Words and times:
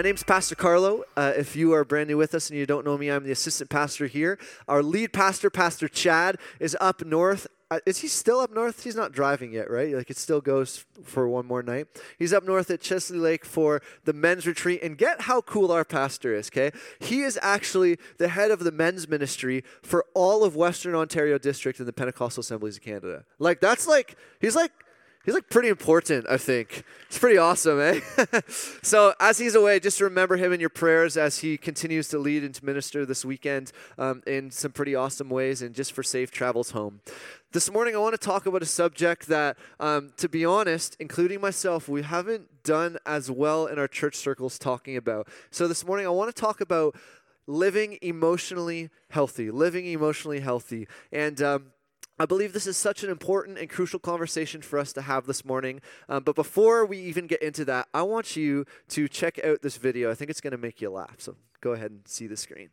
My 0.00 0.04
name's 0.04 0.22
Pastor 0.22 0.54
Carlo. 0.54 1.04
Uh, 1.14 1.34
if 1.36 1.54
you 1.54 1.74
are 1.74 1.84
brand 1.84 2.08
new 2.08 2.16
with 2.16 2.34
us 2.34 2.48
and 2.48 2.58
you 2.58 2.64
don't 2.64 2.86
know 2.86 2.96
me, 2.96 3.10
I'm 3.10 3.22
the 3.22 3.32
assistant 3.32 3.68
pastor 3.68 4.06
here. 4.06 4.38
Our 4.66 4.82
lead 4.82 5.12
pastor, 5.12 5.50
Pastor 5.50 5.88
Chad, 5.88 6.38
is 6.58 6.74
up 6.80 7.04
north. 7.04 7.46
Uh, 7.70 7.80
is 7.84 7.98
he 7.98 8.08
still 8.08 8.40
up 8.40 8.50
north? 8.50 8.82
He's 8.82 8.96
not 8.96 9.12
driving 9.12 9.52
yet, 9.52 9.70
right? 9.70 9.94
Like 9.94 10.08
it 10.08 10.16
still 10.16 10.40
goes 10.40 10.86
for 11.04 11.28
one 11.28 11.44
more 11.44 11.62
night. 11.62 11.86
He's 12.18 12.32
up 12.32 12.44
north 12.44 12.70
at 12.70 12.80
Chesley 12.80 13.18
Lake 13.18 13.44
for 13.44 13.82
the 14.06 14.14
men's 14.14 14.46
retreat. 14.46 14.82
And 14.82 14.96
get 14.96 15.20
how 15.20 15.42
cool 15.42 15.70
our 15.70 15.84
pastor 15.84 16.34
is, 16.34 16.48
okay? 16.48 16.70
He 17.00 17.20
is 17.20 17.38
actually 17.42 17.98
the 18.16 18.28
head 18.28 18.50
of 18.50 18.60
the 18.60 18.72
men's 18.72 19.06
ministry 19.06 19.64
for 19.82 20.06
all 20.14 20.44
of 20.44 20.56
Western 20.56 20.94
Ontario 20.94 21.36
District 21.36 21.78
in 21.78 21.84
the 21.84 21.92
Pentecostal 21.92 22.40
Assemblies 22.40 22.78
of 22.78 22.82
Canada. 22.82 23.26
Like, 23.38 23.60
that's 23.60 23.86
like, 23.86 24.16
he's 24.40 24.56
like, 24.56 24.72
He's 25.22 25.34
like 25.34 25.50
pretty 25.50 25.68
important, 25.68 26.24
I 26.30 26.38
think. 26.38 26.82
It's 27.06 27.18
pretty 27.18 27.36
awesome, 27.36 27.78
eh? 27.78 28.00
so 28.82 29.12
as 29.20 29.36
he's 29.36 29.54
away, 29.54 29.78
just 29.78 30.00
remember 30.00 30.36
him 30.36 30.50
in 30.50 30.60
your 30.60 30.70
prayers 30.70 31.18
as 31.18 31.40
he 31.40 31.58
continues 31.58 32.08
to 32.08 32.18
lead 32.18 32.42
and 32.42 32.54
to 32.54 32.64
minister 32.64 33.04
this 33.04 33.22
weekend 33.22 33.70
um, 33.98 34.22
in 34.26 34.50
some 34.50 34.72
pretty 34.72 34.94
awesome 34.94 35.28
ways 35.28 35.60
and 35.60 35.74
just 35.74 35.92
for 35.92 36.02
safe 36.02 36.30
travels 36.30 36.70
home. 36.70 37.00
This 37.52 37.70
morning, 37.70 37.94
I 37.94 37.98
want 37.98 38.14
to 38.14 38.18
talk 38.18 38.46
about 38.46 38.62
a 38.62 38.66
subject 38.66 39.26
that, 39.26 39.58
um, 39.78 40.14
to 40.16 40.28
be 40.28 40.46
honest, 40.46 40.96
including 40.98 41.42
myself, 41.42 41.86
we 41.86 42.00
haven't 42.00 42.62
done 42.62 42.96
as 43.04 43.30
well 43.30 43.66
in 43.66 43.78
our 43.78 43.88
church 43.88 44.14
circles 44.14 44.58
talking 44.58 44.96
about. 44.96 45.28
So 45.50 45.68
this 45.68 45.84
morning, 45.84 46.06
I 46.06 46.10
want 46.10 46.34
to 46.34 46.40
talk 46.40 46.62
about 46.62 46.96
living 47.46 47.98
emotionally 48.00 48.88
healthy, 49.10 49.50
living 49.50 49.84
emotionally 49.84 50.40
healthy. 50.40 50.88
And, 51.12 51.42
um, 51.42 51.72
I 52.20 52.26
believe 52.26 52.52
this 52.52 52.66
is 52.66 52.76
such 52.76 53.02
an 53.02 53.08
important 53.08 53.56
and 53.56 53.66
crucial 53.66 53.98
conversation 53.98 54.60
for 54.60 54.78
us 54.78 54.92
to 54.92 55.00
have 55.00 55.24
this 55.24 55.42
morning. 55.42 55.80
Um, 56.06 56.22
but 56.22 56.34
before 56.34 56.84
we 56.84 56.98
even 56.98 57.26
get 57.26 57.40
into 57.40 57.64
that, 57.64 57.88
I 57.94 58.02
want 58.02 58.36
you 58.36 58.66
to 58.88 59.08
check 59.08 59.42
out 59.42 59.62
this 59.62 59.78
video. 59.78 60.10
I 60.10 60.14
think 60.14 60.30
it's 60.30 60.42
going 60.42 60.50
to 60.50 60.58
make 60.58 60.82
you 60.82 60.90
laugh. 60.90 61.14
So 61.16 61.36
go 61.62 61.72
ahead 61.72 61.90
and 61.90 62.02
see 62.04 62.26
the 62.26 62.36
screen. 62.36 62.68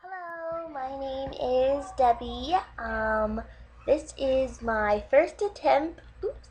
Hello, 0.00 0.70
my 0.70 0.88
name 0.98 1.32
is 1.34 1.84
Debbie. 1.98 2.54
Um, 2.78 3.42
this 3.86 4.14
is 4.16 4.62
my 4.62 5.04
first 5.10 5.42
attempt 5.42 6.00
oops, 6.24 6.48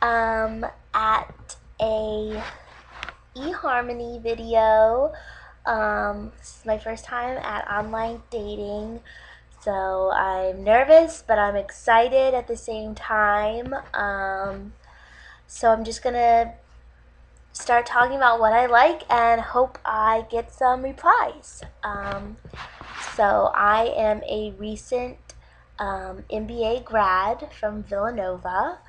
um, 0.00 0.64
at 0.94 1.56
a 1.80 2.40
eHarmony 3.34 4.22
video. 4.22 5.12
Um, 5.66 6.30
this 6.38 6.58
is 6.60 6.64
my 6.64 6.78
first 6.78 7.04
time 7.04 7.36
at 7.38 7.66
online 7.68 8.22
dating. 8.30 9.00
So 9.64 10.10
I'm 10.10 10.62
nervous, 10.62 11.24
but 11.26 11.38
I'm 11.38 11.56
excited 11.56 12.34
at 12.34 12.48
the 12.48 12.56
same 12.56 12.94
time. 12.94 13.74
Um, 13.94 14.74
so 15.46 15.70
I'm 15.70 15.84
just 15.84 16.02
gonna 16.02 16.52
start 17.54 17.86
talking 17.86 18.18
about 18.18 18.40
what 18.40 18.52
I 18.52 18.66
like 18.66 19.10
and 19.10 19.40
hope 19.40 19.78
I 19.82 20.26
get 20.30 20.52
some 20.52 20.82
replies. 20.82 21.62
Um, 21.82 22.36
so 23.16 23.50
I 23.54 23.86
am 23.96 24.22
a 24.28 24.52
recent 24.58 25.16
um, 25.78 26.24
MBA 26.30 26.84
grad 26.84 27.50
from 27.58 27.84
Villanova. 27.84 28.80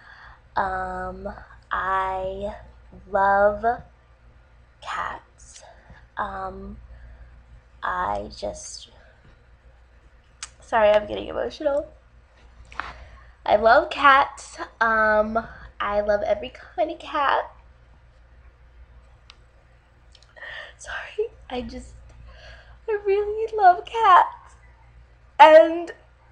Um, 0.58 1.30
I 1.72 2.54
love 3.10 3.64
cats. 4.82 5.64
Um, 6.18 6.76
I 7.82 8.30
just 8.38 8.90
Sorry, 10.66 10.90
I'm 10.90 11.06
getting 11.06 11.28
emotional. 11.28 11.88
I 13.46 13.56
love 13.58 13.92
cats. 13.92 14.58
Um, 14.82 15.48
I 15.80 16.02
love 16.02 16.24
every 16.24 16.52
kind 16.76 16.90
of 16.90 16.98
cat. 16.98 17.52
Sorry, 20.80 21.30
I 21.52 21.62
just, 21.62 21.94
I 22.90 23.00
really 23.06 23.56
love 23.56 23.86
cats. 23.86 24.56
And 25.40 25.92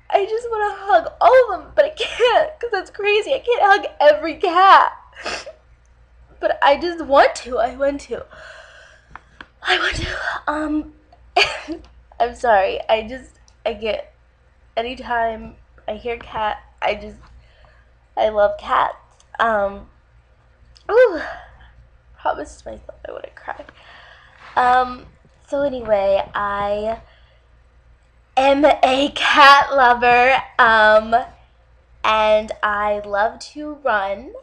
I 0.10 0.26
just 0.26 0.50
want 0.50 0.74
to 0.74 0.84
hug 0.84 1.14
all 1.22 1.54
of 1.54 1.62
them, 1.62 1.72
but 1.76 1.86
I 1.86 1.90
can't 1.90 2.60
because 2.60 2.72
that's 2.72 2.90
crazy. 2.90 3.36
I 3.36 3.40
can't 3.40 3.62
hug 3.62 3.86
every 4.02 4.38
cat. 4.38 4.94
but 6.40 6.58
I 6.64 6.80
just 6.80 7.06
want 7.06 7.36
to. 7.36 7.60
I 7.60 7.76
want 7.76 8.02
to. 8.02 8.26
I 9.62 9.78
want 9.78 9.96
to. 9.98 10.18
Um, 10.48 10.94
I'm 12.20 12.34
sorry. 12.34 12.80
I 12.90 13.08
just, 13.08 13.40
I 13.64 13.74
get 13.74 14.13
anytime 14.76 15.56
I 15.88 15.96
hear 15.96 16.18
cat, 16.18 16.58
I 16.82 16.96
just 16.96 17.18
I 18.16 18.30
love 18.30 18.58
cats. 18.60 18.96
Um, 19.40 19.88
ooh, 20.90 21.22
promised 22.20 22.66
myself 22.66 23.00
I 23.08 23.12
wouldn't 23.12 23.36
cry. 23.36 23.66
Um, 24.56 25.06
so 25.48 25.62
anyway, 25.62 26.24
I 26.34 27.02
am 28.38 28.66
a 28.66 29.12
cat 29.16 29.74
lover. 29.74 30.42
Um, 30.60 31.16
and 32.04 32.52
I 32.62 33.02
love 33.06 33.40
to 33.40 33.76
run. 33.84 34.34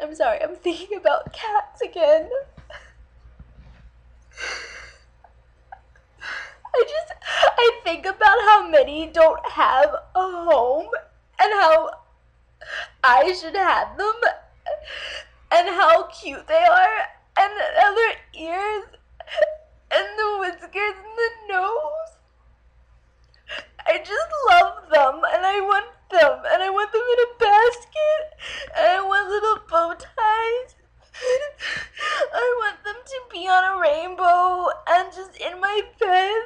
I'm 0.00 0.14
sorry, 0.14 0.42
I'm 0.42 0.56
thinking 0.56 0.98
about 0.98 1.32
cats 1.32 1.80
again. 1.80 2.28
I 6.76 6.84
just 6.84 7.12
I 7.58 7.80
think 7.84 8.04
about 8.04 8.38
how 8.48 8.68
many 8.68 9.06
don't 9.06 9.40
have 9.50 9.94
a 10.14 10.20
home 10.20 10.88
and 11.40 11.52
how 11.54 11.90
I 13.02 13.32
should 13.32 13.56
have 13.56 13.96
them 13.96 14.14
and 15.52 15.68
how 15.68 16.02
cute 16.08 16.46
they 16.46 16.64
are 16.64 16.98
and 17.38 17.52
their 17.96 18.16
ears 18.34 18.84
and 19.90 20.06
the 20.18 20.36
whiskers 20.40 20.96
and 21.00 21.16
the 21.16 21.30
nose. 21.54 22.12
I 23.86 23.96
just 23.98 24.30
love 24.50 24.90
them 24.90 25.22
and 25.32 25.46
I 25.46 25.60
want 25.62 25.86
them 26.10 26.42
and 26.52 26.62
I 26.62 26.68
want 26.68 26.92
them 26.92 27.00
in 27.00 27.20
a 27.24 27.38
basket 27.38 28.24
and 28.76 28.86
I 28.86 29.00
want 29.00 29.30
little 29.30 29.60
bow 29.66 29.94
ties 29.94 30.76
I 32.34 32.54
want 32.58 32.84
them 32.84 32.96
to 33.04 33.20
be 33.32 33.48
on 33.48 33.64
a 33.64 33.80
rainbow 33.80 34.68
and 34.88 35.12
just 35.12 35.36
in 35.40 35.60
my 35.60 35.80
bed. 35.98 36.42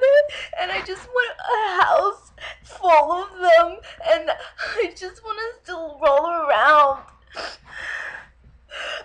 And 0.60 0.70
I 0.70 0.82
just 0.86 1.06
want 1.08 1.36
a 1.38 1.82
house 1.82 2.32
full 2.62 3.12
of 3.12 3.30
them. 3.38 3.78
And 4.12 4.30
I 4.76 4.92
just 4.96 5.22
want 5.24 5.38
to 5.38 5.62
still 5.62 5.98
roll 6.02 6.26
around. 6.26 7.04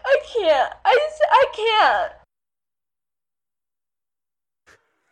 I 0.06 0.18
can't. 0.34 0.74
I, 0.85 1.09
I 1.31 1.46
can't. 1.56 2.12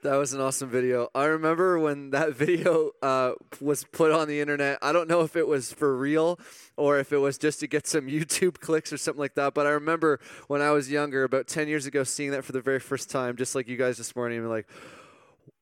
That 0.04 0.13
was 0.24 0.32
an 0.32 0.40
awesome 0.40 0.70
video. 0.70 1.10
I 1.14 1.26
remember 1.26 1.78
when 1.78 2.12
that 2.12 2.34
video 2.34 2.92
uh, 3.02 3.34
was 3.60 3.84
put 3.84 4.10
on 4.10 4.30
the 4.30 4.40
internet. 4.40 4.80
I 4.82 4.94
don't 4.94 5.10
know 5.10 5.20
if 5.20 5.36
it 5.36 5.46
was 5.46 5.74
for 5.74 5.98
real 5.98 6.40
or 6.78 6.98
if 6.98 7.12
it 7.12 7.18
was 7.18 7.38
just 7.38 7.60
to 7.60 7.68
get 7.68 7.86
some 7.88 8.08
YouTube 8.08 8.62
clicks 8.62 8.94
or 8.94 8.98
something 8.98 9.20
like 9.20 9.36
that. 9.36 9.54
But 9.54 9.68
I 9.68 9.72
remember 9.72 10.22
when 10.48 10.62
I 10.62 10.72
was 10.72 10.90
younger, 10.90 11.26
about 11.26 11.48
10 11.48 11.68
years 11.68 11.86
ago, 11.88 12.06
seeing 12.06 12.32
that 12.32 12.46
for 12.46 12.54
the 12.54 12.62
very 12.62 12.80
first 12.80 13.10
time, 13.10 13.36
just 13.36 13.54
like 13.54 13.68
you 13.68 13.76
guys 13.76 13.98
this 13.98 14.16
morning, 14.16 14.38
and 14.38 14.50
like, 14.50 14.70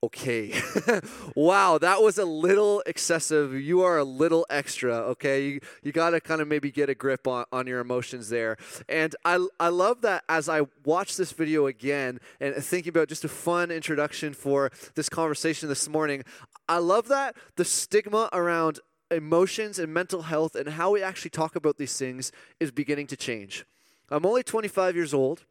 okay. 0.03 0.53
Wow 1.35 1.77
that 1.77 2.01
was 2.01 2.17
a 2.17 2.25
little 2.25 2.83
excessive. 2.85 3.53
You 3.53 3.81
are 3.81 3.97
a 3.97 4.03
little 4.03 4.45
extra 4.49 4.93
okay? 4.93 5.45
You, 5.45 5.59
you 5.83 5.91
got 5.91 6.11
to 6.11 6.21
kind 6.21 6.41
of 6.41 6.47
maybe 6.47 6.71
get 6.71 6.89
a 6.89 6.95
grip 6.95 7.27
on, 7.27 7.45
on 7.51 7.67
your 7.67 7.79
emotions 7.79 8.29
there. 8.29 8.57
And 8.89 9.15
I, 9.25 9.45
I 9.59 9.69
love 9.69 10.01
that 10.01 10.23
as 10.27 10.49
i 10.49 10.61
watch 10.83 11.15
this 11.17 11.31
video 11.31 11.67
again 11.67 12.19
and 12.39 12.55
thinking 12.55 12.89
about 12.89 13.07
just 13.07 13.23
a 13.23 13.29
fun 13.29 13.71
introduction 13.71 14.33
for 14.33 14.71
this 14.95 15.09
conversation 15.09 15.69
this 15.69 15.87
morning 15.87 16.23
i 16.67 16.77
love 16.77 17.07
that 17.07 17.35
the 17.55 17.65
stigma 17.65 18.29
around 18.33 18.79
emotions 19.11 19.77
and 19.77 19.93
mental 19.93 20.23
health 20.23 20.55
and 20.55 20.69
how 20.69 20.91
we 20.91 21.03
actually 21.03 21.29
talk 21.29 21.55
about 21.55 21.77
these 21.77 21.97
things 21.97 22.31
is 22.59 22.71
beginning 22.71 23.07
to 23.07 23.17
change. 23.17 23.65
I'm 24.09 24.25
only 24.25 24.43
25 24.43 24.95
years 24.95 25.13
old 25.13 25.45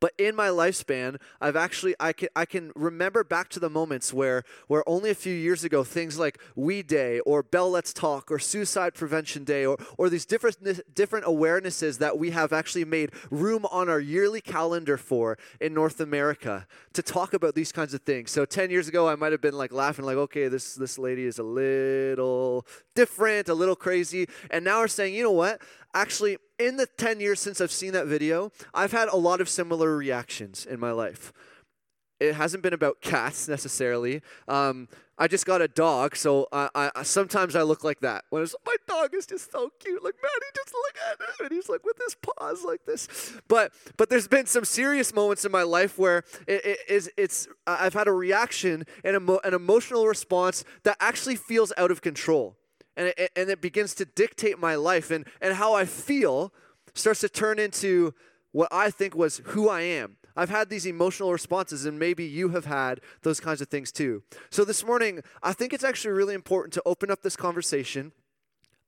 but 0.00 0.12
in 0.18 0.34
my 0.34 0.48
lifespan 0.48 1.18
i've 1.40 1.56
actually 1.56 1.94
i 2.00 2.12
can 2.12 2.28
i 2.34 2.44
can 2.44 2.72
remember 2.74 3.22
back 3.22 3.48
to 3.48 3.60
the 3.60 3.70
moments 3.70 4.12
where 4.12 4.42
where 4.66 4.88
only 4.88 5.10
a 5.10 5.14
few 5.14 5.34
years 5.34 5.64
ago 5.64 5.84
things 5.84 6.18
like 6.18 6.40
we 6.56 6.82
day 6.82 7.20
or 7.20 7.42
bell 7.42 7.70
let's 7.70 7.92
talk 7.92 8.30
or 8.30 8.38
suicide 8.38 8.94
prevention 8.94 9.44
day 9.44 9.64
or 9.64 9.76
or 9.98 10.08
these 10.08 10.24
different 10.24 10.56
different 10.94 11.24
awarenesses 11.26 11.98
that 11.98 12.18
we 12.18 12.30
have 12.30 12.52
actually 12.52 12.84
made 12.84 13.10
room 13.30 13.64
on 13.70 13.88
our 13.88 14.00
yearly 14.00 14.40
calendar 14.40 14.96
for 14.96 15.38
in 15.60 15.74
north 15.74 16.00
america 16.00 16.66
to 16.92 17.02
talk 17.02 17.34
about 17.34 17.54
these 17.54 17.72
kinds 17.72 17.94
of 17.94 18.02
things. 18.02 18.30
So 18.30 18.44
10 18.44 18.70
years 18.70 18.88
ago 18.88 19.08
i 19.08 19.14
might 19.14 19.32
have 19.32 19.40
been 19.40 19.56
like 19.56 19.72
laughing 19.72 20.04
like 20.04 20.16
okay 20.16 20.48
this 20.48 20.74
this 20.74 20.98
lady 20.98 21.24
is 21.24 21.38
a 21.38 21.42
little 21.42 22.66
different 22.94 23.48
a 23.48 23.54
little 23.54 23.76
crazy. 23.76 24.28
And 24.50 24.64
now 24.64 24.80
we're 24.80 24.88
saying 24.88 25.14
you 25.14 25.22
know 25.22 25.30
what 25.30 25.60
actually 25.94 26.38
in 26.58 26.76
the 26.76 26.86
10 26.86 27.20
years 27.20 27.40
since 27.40 27.60
I've 27.60 27.72
seen 27.72 27.92
that 27.92 28.06
video, 28.06 28.52
I've 28.74 28.92
had 28.92 29.08
a 29.08 29.16
lot 29.16 29.40
of 29.40 29.48
similar 29.48 29.96
reactions 29.96 30.66
in 30.66 30.78
my 30.78 30.92
life. 30.92 31.32
It 32.20 32.34
hasn't 32.34 32.62
been 32.62 32.74
about 32.74 33.00
cats 33.00 33.48
necessarily. 33.48 34.20
Um, 34.46 34.88
I 35.16 35.26
just 35.26 35.46
got 35.46 35.62
a 35.62 35.68
dog, 35.68 36.16
so 36.16 36.48
I, 36.52 36.90
I, 36.94 37.02
sometimes 37.02 37.56
I 37.56 37.62
look 37.62 37.82
like 37.82 38.00
that. 38.00 38.24
When 38.28 38.42
it's 38.42 38.54
my 38.64 38.76
dog 38.86 39.14
is 39.14 39.26
just 39.26 39.50
so 39.50 39.70
cute, 39.78 40.04
like 40.04 40.14
man, 40.22 40.30
he 40.40 40.60
just 40.62 40.74
look 40.74 40.96
at 41.10 41.20
him, 41.20 41.46
and 41.46 41.52
he's 41.52 41.68
like 41.68 41.84
with 41.84 41.96
his 42.02 42.14
paws 42.14 42.62
like 42.64 42.84
this. 42.86 43.34
But 43.48 43.72
but 43.96 44.10
there's 44.10 44.28
been 44.28 44.46
some 44.46 44.64
serious 44.64 45.14
moments 45.14 45.44
in 45.46 45.52
my 45.52 45.62
life 45.62 45.98
where 45.98 46.24
it, 46.46 46.64
it 46.64 46.78
is 46.88 47.10
it's 47.16 47.48
I've 47.66 47.94
had 47.94 48.06
a 48.06 48.12
reaction 48.12 48.84
and 49.04 49.16
emo, 49.16 49.40
an 49.44 49.52
emotional 49.52 50.06
response 50.06 50.64
that 50.84 50.96
actually 51.00 51.36
feels 51.36 51.70
out 51.76 51.90
of 51.90 52.02
control 52.02 52.56
and 53.00 53.14
it, 53.16 53.32
and 53.34 53.48
it 53.48 53.62
begins 53.62 53.94
to 53.94 54.04
dictate 54.04 54.58
my 54.58 54.74
life 54.74 55.10
and, 55.10 55.26
and 55.40 55.54
how 55.54 55.72
I 55.72 55.86
feel 55.86 56.52
starts 56.92 57.20
to 57.20 57.30
turn 57.30 57.58
into 57.58 58.12
what 58.52 58.68
I 58.70 58.90
think 58.90 59.14
was 59.14 59.40
who 59.46 59.70
I 59.70 59.80
am. 59.80 60.16
I've 60.36 60.50
had 60.50 60.68
these 60.68 60.86
emotional 60.86 61.32
responses, 61.32 61.86
and 61.86 61.98
maybe 61.98 62.24
you 62.24 62.50
have 62.50 62.66
had 62.66 63.00
those 63.22 63.40
kinds 63.40 63.62
of 63.62 63.68
things 63.68 63.90
too. 63.90 64.22
So, 64.50 64.64
this 64.64 64.84
morning, 64.84 65.22
I 65.42 65.52
think 65.52 65.72
it's 65.72 65.82
actually 65.82 66.12
really 66.12 66.34
important 66.34 66.74
to 66.74 66.82
open 66.84 67.10
up 67.10 67.22
this 67.22 67.36
conversation 67.36 68.12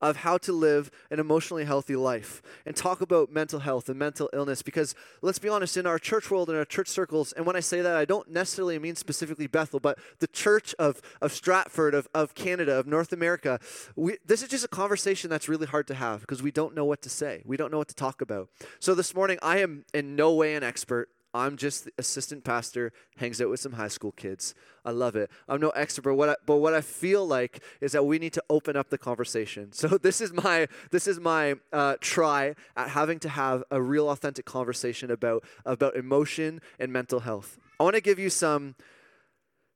of 0.03 0.17
how 0.17 0.37
to 0.37 0.53
live 0.53 0.91
an 1.09 1.19
emotionally 1.19 1.65
healthy 1.65 1.95
life 1.95 2.41
and 2.65 2.75
talk 2.75 3.01
about 3.01 3.31
mental 3.31 3.59
health 3.59 3.89
and 3.89 3.97
mental 3.97 4.29
illness 4.33 4.61
because 4.61 4.93
let's 5.21 5.39
be 5.39 5.49
honest 5.49 5.77
in 5.77 5.87
our 5.87 5.97
church 5.97 6.29
world 6.29 6.49
in 6.49 6.55
our 6.55 6.65
church 6.65 6.87
circles 6.87 7.31
and 7.33 7.45
when 7.45 7.55
i 7.55 7.59
say 7.59 7.81
that 7.81 7.95
i 7.95 8.05
don't 8.05 8.29
necessarily 8.29 8.77
mean 8.77 8.95
specifically 8.95 9.47
bethel 9.47 9.79
but 9.79 9.97
the 10.19 10.27
church 10.27 10.75
of, 10.77 11.01
of 11.21 11.31
stratford 11.31 11.95
of, 11.95 12.07
of 12.13 12.35
canada 12.35 12.77
of 12.77 12.85
north 12.85 13.11
america 13.11 13.59
we, 13.95 14.17
this 14.25 14.43
is 14.43 14.49
just 14.49 14.65
a 14.65 14.67
conversation 14.67 15.29
that's 15.29 15.47
really 15.49 15.65
hard 15.65 15.87
to 15.87 15.93
have 15.93 16.21
because 16.21 16.43
we 16.43 16.51
don't 16.51 16.75
know 16.75 16.85
what 16.85 17.01
to 17.03 17.09
say. 17.09 17.41
We 17.45 17.57
don't 17.57 17.71
know 17.71 17.77
what 17.77 17.87
to 17.89 17.95
talk 17.95 18.21
about. 18.21 18.49
So 18.79 18.93
this 18.93 19.15
morning 19.15 19.39
i 19.41 19.59
am 19.59 19.85
in 19.93 20.15
no 20.15 20.33
way 20.33 20.55
an 20.55 20.63
expert 20.63 21.09
I'm 21.33 21.57
just 21.57 21.89
assistant 21.97 22.43
pastor, 22.43 22.93
hangs 23.17 23.41
out 23.41 23.49
with 23.49 23.59
some 23.59 23.73
high 23.73 23.87
school 23.87 24.11
kids. 24.11 24.53
I 24.85 24.91
love 24.91 25.15
it. 25.15 25.31
I'm 25.49 25.59
no 25.59 25.69
expert, 25.69 26.03
but 26.03 26.15
what 26.15 26.29
I, 26.29 26.35
but 26.45 26.57
what 26.57 26.73
I 26.73 26.81
feel 26.81 27.25
like 27.25 27.63
is 27.81 27.93
that 27.93 28.05
we 28.05 28.19
need 28.19 28.33
to 28.33 28.43
open 28.49 28.75
up 28.75 28.89
the 28.89 28.97
conversation. 28.97 29.71
So 29.83 29.97
this 29.97 30.21
is 30.21 30.31
my 30.31 30.67
this 30.91 31.07
is 31.07 31.19
my 31.19 31.55
uh, 31.73 31.95
try 31.99 32.55
at 32.77 32.89
having 32.89 33.19
to 33.19 33.29
have 33.29 33.63
a 33.69 33.81
real 33.81 34.09
authentic 34.09 34.45
conversation 34.45 35.11
about 35.11 35.43
about 35.65 35.95
emotion 35.95 36.61
and 36.79 36.93
mental 36.93 37.19
health. 37.19 37.57
I 37.79 37.83
want 37.83 37.95
to 37.95 38.01
give 38.01 38.17
you 38.17 38.29
some 38.29 38.75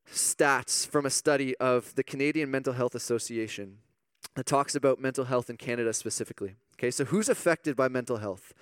stats 0.10 0.88
from 0.88 1.06
a 1.06 1.10
study 1.10 1.58
of 1.58 1.94
the 1.96 2.04
Canadian 2.04 2.50
Mental 2.50 2.74
Health 2.74 2.96
Association 2.96 3.80
that 4.36 4.46
talks 4.46 4.76
about 4.76 5.02
mental 5.02 5.26
health 5.26 5.50
in 5.50 5.58
Canada 5.58 5.92
specifically. 5.92 6.56
Okay, 6.76 6.92
so 6.92 7.06
who's 7.06 7.28
affected 7.28 7.76
by 7.76 7.88
mental 7.88 8.18
health? 8.18 8.54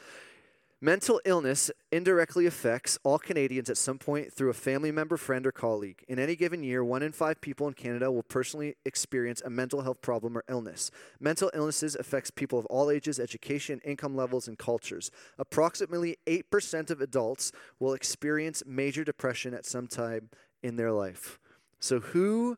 Mental 0.82 1.22
illness 1.24 1.72
indirectly 1.90 2.46
affects 2.46 3.00
all 3.06 3.18
Canadians 3.18 3.70
at 3.70 3.78
some 3.78 3.98
point 3.98 4.34
through 4.34 4.50
a 4.50 4.54
family 4.54 4.92
member, 4.92 5.16
friend, 5.16 5.48
or 5.48 5.52
colleague. 5.54 6.04
In 6.10 6.20
any 6.20 6.36
given 6.36 6.64
year, 6.64 6.84
one 6.84 7.02
in 7.02 7.14
five 7.14 7.40
people 7.40 7.66
in 7.70 7.74
Canada 7.74 8.12
will 8.12 8.24
personally 8.24 8.76
experience 8.84 9.42
a 9.46 9.50
mental 9.50 9.84
health 9.84 10.02
problem 10.02 10.38
or 10.38 10.44
illness. 10.50 10.92
Mental 11.18 11.50
illnesses 11.54 11.96
affects 11.96 12.30
people 12.30 12.60
of 12.60 12.66
all 12.66 12.92
ages, 12.92 13.22
education, 13.22 13.80
income 13.86 14.18
levels, 14.18 14.50
and 14.50 14.58
cultures. 14.58 15.12
Approximately 15.40 16.18
8% 16.28 16.90
of 16.90 17.00
adults 17.00 17.54
will 17.80 17.94
experience 17.94 18.62
major 18.66 19.06
depression 19.06 19.54
at 19.54 19.66
some 19.66 19.88
time 19.88 20.30
in 20.62 20.76
their 20.76 20.92
life. 20.92 21.40
So 21.80 22.02
who 22.02 22.58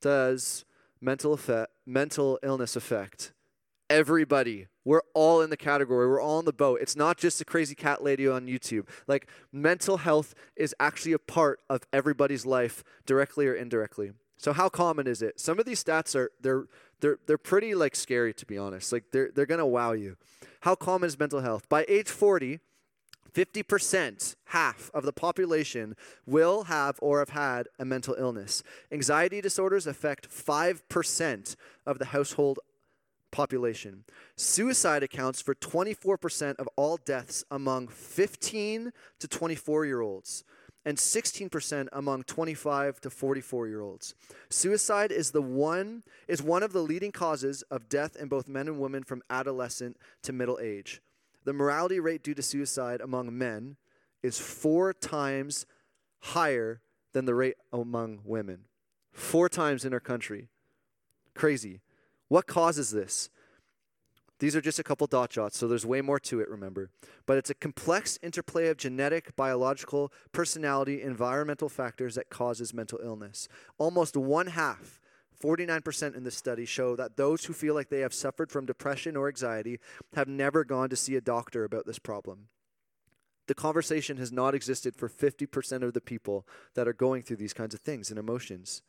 does 0.00 0.64
mental 1.00 1.32
effect, 1.32 1.72
mental 1.84 2.38
illness 2.44 2.76
affect? 2.76 3.32
Everybody. 3.90 4.68
We're 4.84 5.02
all 5.14 5.40
in 5.40 5.50
the 5.50 5.56
category. 5.56 6.08
We're 6.08 6.20
all 6.20 6.38
in 6.38 6.44
the 6.44 6.52
boat. 6.52 6.80
It's 6.80 6.96
not 6.96 7.18
just 7.18 7.40
a 7.40 7.44
crazy 7.44 7.74
cat 7.74 8.02
lady 8.02 8.28
on 8.28 8.46
YouTube. 8.46 8.88
Like 9.06 9.28
mental 9.52 9.98
health 9.98 10.34
is 10.54 10.74
actually 10.78 11.12
a 11.12 11.18
part 11.18 11.60
of 11.68 11.82
everybody's 11.92 12.46
life, 12.46 12.84
directly 13.04 13.46
or 13.46 13.54
indirectly. 13.54 14.12
So 14.36 14.52
how 14.52 14.68
common 14.68 15.06
is 15.06 15.22
it? 15.22 15.40
Some 15.40 15.58
of 15.58 15.64
these 15.64 15.82
stats 15.82 16.14
are 16.14 16.30
they're 16.40 16.66
they're 17.00 17.18
they're 17.26 17.38
pretty 17.38 17.74
like 17.74 17.96
scary 17.96 18.34
to 18.34 18.46
be 18.46 18.58
honest. 18.58 18.92
Like 18.92 19.04
they're 19.10 19.30
they're 19.34 19.46
gonna 19.46 19.66
wow 19.66 19.92
you. 19.92 20.16
How 20.60 20.74
common 20.74 21.06
is 21.06 21.18
mental 21.18 21.40
health? 21.40 21.68
By 21.68 21.84
age 21.88 22.08
40, 22.08 22.60
50%, 23.32 24.36
half 24.46 24.90
of 24.94 25.04
the 25.04 25.12
population 25.12 25.94
will 26.24 26.64
have 26.64 26.98
or 27.02 27.18
have 27.18 27.30
had 27.30 27.68
a 27.78 27.84
mental 27.84 28.14
illness. 28.18 28.62
Anxiety 28.90 29.40
disorders 29.42 29.86
affect 29.86 30.30
5% 30.30 31.56
of 31.84 31.98
the 31.98 32.06
household 32.06 32.58
population. 33.36 34.02
Suicide 34.36 35.02
accounts 35.02 35.42
for 35.42 35.54
24% 35.54 36.56
of 36.56 36.66
all 36.74 36.96
deaths 36.96 37.44
among 37.50 37.86
15 37.88 38.92
to 39.20 39.28
24 39.28 39.84
year 39.84 40.00
olds 40.00 40.42
and 40.86 40.96
16% 40.96 41.88
among 41.92 42.22
25 42.22 42.98
to 43.02 43.10
44 43.10 43.68
year 43.68 43.82
olds. 43.82 44.14
Suicide 44.48 45.12
is 45.12 45.32
the 45.32 45.42
one 45.42 46.02
is 46.26 46.42
one 46.42 46.62
of 46.62 46.72
the 46.72 46.82
leading 46.82 47.12
causes 47.12 47.60
of 47.70 47.90
death 47.90 48.16
in 48.16 48.28
both 48.28 48.48
men 48.48 48.68
and 48.68 48.80
women 48.80 49.04
from 49.04 49.22
adolescent 49.28 49.98
to 50.22 50.32
middle 50.32 50.58
age. 50.58 51.02
The 51.44 51.52
mortality 51.52 52.00
rate 52.00 52.22
due 52.22 52.34
to 52.34 52.42
suicide 52.42 53.02
among 53.02 53.36
men 53.36 53.76
is 54.22 54.38
4 54.38 54.94
times 54.94 55.66
higher 56.20 56.80
than 57.12 57.26
the 57.26 57.34
rate 57.34 57.56
among 57.70 58.20
women. 58.24 58.64
4 59.12 59.50
times 59.50 59.84
in 59.84 59.92
our 59.92 60.00
country. 60.00 60.48
Crazy. 61.34 61.80
What 62.28 62.46
causes 62.46 62.90
this? 62.90 63.30
These 64.38 64.54
are 64.54 64.60
just 64.60 64.78
a 64.78 64.82
couple 64.82 65.06
dot 65.06 65.32
shots, 65.32 65.56
so 65.56 65.66
there's 65.66 65.86
way 65.86 66.02
more 66.02 66.18
to 66.20 66.40
it, 66.40 66.48
remember. 66.48 66.90
But 67.24 67.38
it's 67.38 67.48
a 67.48 67.54
complex 67.54 68.18
interplay 68.22 68.68
of 68.68 68.76
genetic, 68.76 69.34
biological, 69.34 70.12
personality, 70.32 71.00
environmental 71.00 71.70
factors 71.70 72.16
that 72.16 72.28
causes 72.28 72.74
mental 72.74 73.00
illness. 73.02 73.48
Almost 73.78 74.14
one 74.14 74.48
half, 74.48 75.00
49% 75.42 76.14
in 76.14 76.24
this 76.24 76.36
study, 76.36 76.66
show 76.66 76.96
that 76.96 77.16
those 77.16 77.46
who 77.46 77.54
feel 77.54 77.74
like 77.74 77.88
they 77.88 78.00
have 78.00 78.12
suffered 78.12 78.50
from 78.50 78.66
depression 78.66 79.16
or 79.16 79.28
anxiety 79.28 79.80
have 80.14 80.28
never 80.28 80.64
gone 80.64 80.90
to 80.90 80.96
see 80.96 81.16
a 81.16 81.20
doctor 81.22 81.64
about 81.64 81.86
this 81.86 81.98
problem. 81.98 82.48
The 83.46 83.54
conversation 83.54 84.18
has 84.18 84.32
not 84.32 84.54
existed 84.54 84.96
for 84.96 85.08
50% 85.08 85.82
of 85.82 85.94
the 85.94 86.00
people 86.00 86.46
that 86.74 86.88
are 86.88 86.92
going 86.92 87.22
through 87.22 87.36
these 87.36 87.54
kinds 87.54 87.74
of 87.74 87.80
things 87.80 88.10
and 88.10 88.18
emotions. 88.18 88.82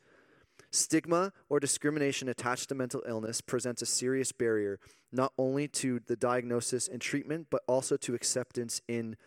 Stigma 0.78 1.34
or 1.50 1.60
discrimination 1.60 2.30
attached 2.30 2.70
to 2.70 2.76
mental 2.76 3.04
illness 3.08 3.42
presents 3.42 3.82
a 3.82 3.86
serious 3.86 4.32
barrier 4.32 4.80
not 5.12 5.34
only 5.38 5.68
to 5.68 6.00
the 6.06 6.16
diagnosis 6.16 6.88
and 6.88 7.02
treatment, 7.02 7.48
but 7.50 7.64
also 7.68 7.98
to 7.98 8.14
acceptance 8.14 8.82
in 8.88 9.18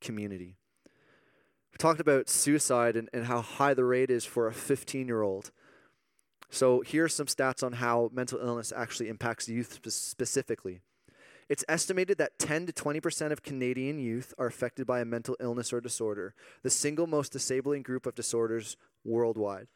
community. 0.00 0.56
We 1.72 1.78
talked 1.78 2.00
about 2.00 2.28
suicide 2.28 2.96
and, 2.96 3.08
and 3.12 3.26
how 3.26 3.42
high 3.42 3.74
the 3.74 3.84
rate 3.84 4.10
is 4.10 4.24
for 4.24 4.46
a 4.46 4.52
15 4.52 5.06
year 5.06 5.22
old. 5.22 5.50
So, 6.52 6.80
here 6.80 7.04
are 7.04 7.08
some 7.08 7.26
stats 7.26 7.62
on 7.62 7.74
how 7.74 8.10
mental 8.12 8.40
illness 8.40 8.72
actually 8.74 9.08
impacts 9.08 9.48
youth 9.48 9.78
specifically. 9.86 10.80
It's 11.48 11.64
estimated 11.68 12.18
that 12.18 12.38
10 12.38 12.66
to 12.66 12.72
20% 12.72 13.32
of 13.32 13.42
Canadian 13.42 13.98
youth 13.98 14.34
are 14.38 14.46
affected 14.46 14.86
by 14.86 15.00
a 15.00 15.04
mental 15.04 15.36
illness 15.40 15.72
or 15.72 15.80
disorder, 15.80 16.34
the 16.62 16.70
single 16.70 17.06
most 17.06 17.32
disabling 17.32 17.82
group 17.82 18.06
of 18.06 18.14
disorders 18.14 18.76
worldwide. 19.04 19.66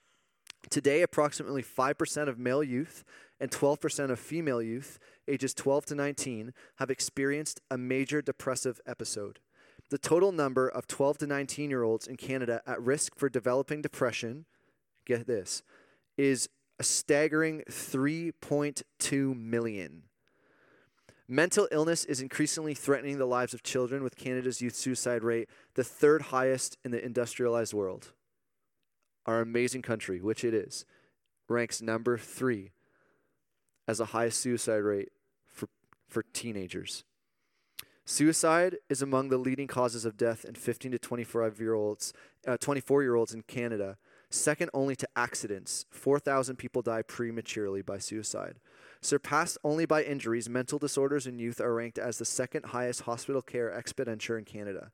Today, 0.71 1.03
approximately 1.03 1.63
5% 1.63 2.29
of 2.29 2.39
male 2.39 2.63
youth 2.63 3.05
and 3.41 3.51
12% 3.51 4.11
of 4.11 4.19
female 4.19 4.63
youth, 4.63 4.99
ages 5.29 5.55
12 5.55 5.87
to 5.87 5.95
19, 5.95 6.53
have 6.77 6.91
experienced 6.91 7.61
a 7.71 7.79
major 7.79 8.23
depressive 8.23 8.81
episode. 8.87 9.41
The 9.91 9.99
total 9.99 10.33
number 10.33 10.69
of 10.69 10.87
12 10.87 11.19
to 11.19 11.27
19 11.27 11.71
year 11.71 11.83
olds 11.83 12.07
in 12.07 12.17
Canada 12.17 12.63
at 12.67 12.83
risk 12.83 13.17
for 13.17 13.29
developing 13.29 13.83
depression, 13.83 14.47
get 15.05 15.27
this, 15.27 15.63
is 16.17 16.49
a 16.79 16.85
staggering 16.85 17.63
3.2 17.71 19.37
million. 19.37 20.05
Mental 21.29 21.69
illness 21.71 22.05
is 22.05 22.21
increasingly 22.21 22.75
threatening 22.75 23.19
the 23.19 23.27
lives 23.27 23.55
of 23.55 23.63
children, 23.63 24.03
with 24.03 24.17
Canada's 24.17 24.61
youth 24.61 24.75
suicide 24.75 25.23
rate 25.23 25.49
the 25.75 25.85
third 25.85 26.23
highest 26.23 26.77
in 26.85 26.91
the 26.91 27.03
industrialized 27.03 27.73
world 27.73 28.13
our 29.27 29.41
amazing 29.41 29.83
country, 29.83 30.21
which 30.21 30.45
it 30.45 30.55
is, 30.55 30.85
ranks 31.49 31.81
number 31.83 32.19
three 32.19 32.73
as 33.87 34.01
a 34.01 34.07
high 34.07 34.29
suicide 34.29 34.83
rate 34.83 35.11
for, 35.47 35.69
for 36.09 36.23
teenagers. 36.33 37.05
Suicide 38.07 38.77
is 38.91 39.01
among 39.01 39.31
the 39.31 39.39
leading 39.39 39.67
causes 39.67 40.05
of 40.05 40.19
death 40.19 40.45
in 40.45 40.55
15 40.55 40.93
to 40.93 40.99
25 40.99 41.59
year 41.59 41.75
olds, 41.75 42.13
uh, 42.47 42.57
24 42.59 43.03
year 43.03 43.15
olds 43.15 43.33
in 43.33 43.43
Canada, 43.43 43.97
second 44.29 44.71
only 44.75 44.95
to 44.97 45.09
accidents. 45.17 45.87
4,000 45.91 46.57
people 46.57 46.83
die 46.83 47.01
prematurely 47.03 47.81
by 47.81 47.99
suicide. 47.99 48.61
Surpassed 49.01 49.57
only 49.65 49.87
by 49.87 50.03
injuries, 50.03 50.51
mental 50.51 50.79
disorders 50.79 51.27
in 51.27 51.39
youth 51.39 51.61
are 51.61 51.75
ranked 51.75 51.99
as 51.99 52.19
the 52.19 52.25
second 52.25 52.67
highest 52.67 53.03
hospital 53.03 53.43
care 53.43 53.71
expenditure 53.71 54.39
in 54.39 54.45
Canada. 54.45 54.91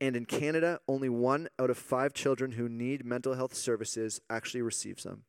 And 0.00 0.14
in 0.14 0.26
Canada, 0.26 0.80
only 0.86 1.08
one 1.08 1.48
out 1.58 1.70
of 1.70 1.78
five 1.78 2.12
children 2.12 2.52
who 2.52 2.68
need 2.68 3.04
mental 3.04 3.34
health 3.34 3.54
services 3.54 4.20
actually 4.30 4.62
receives 4.62 5.02
them. 5.02 5.24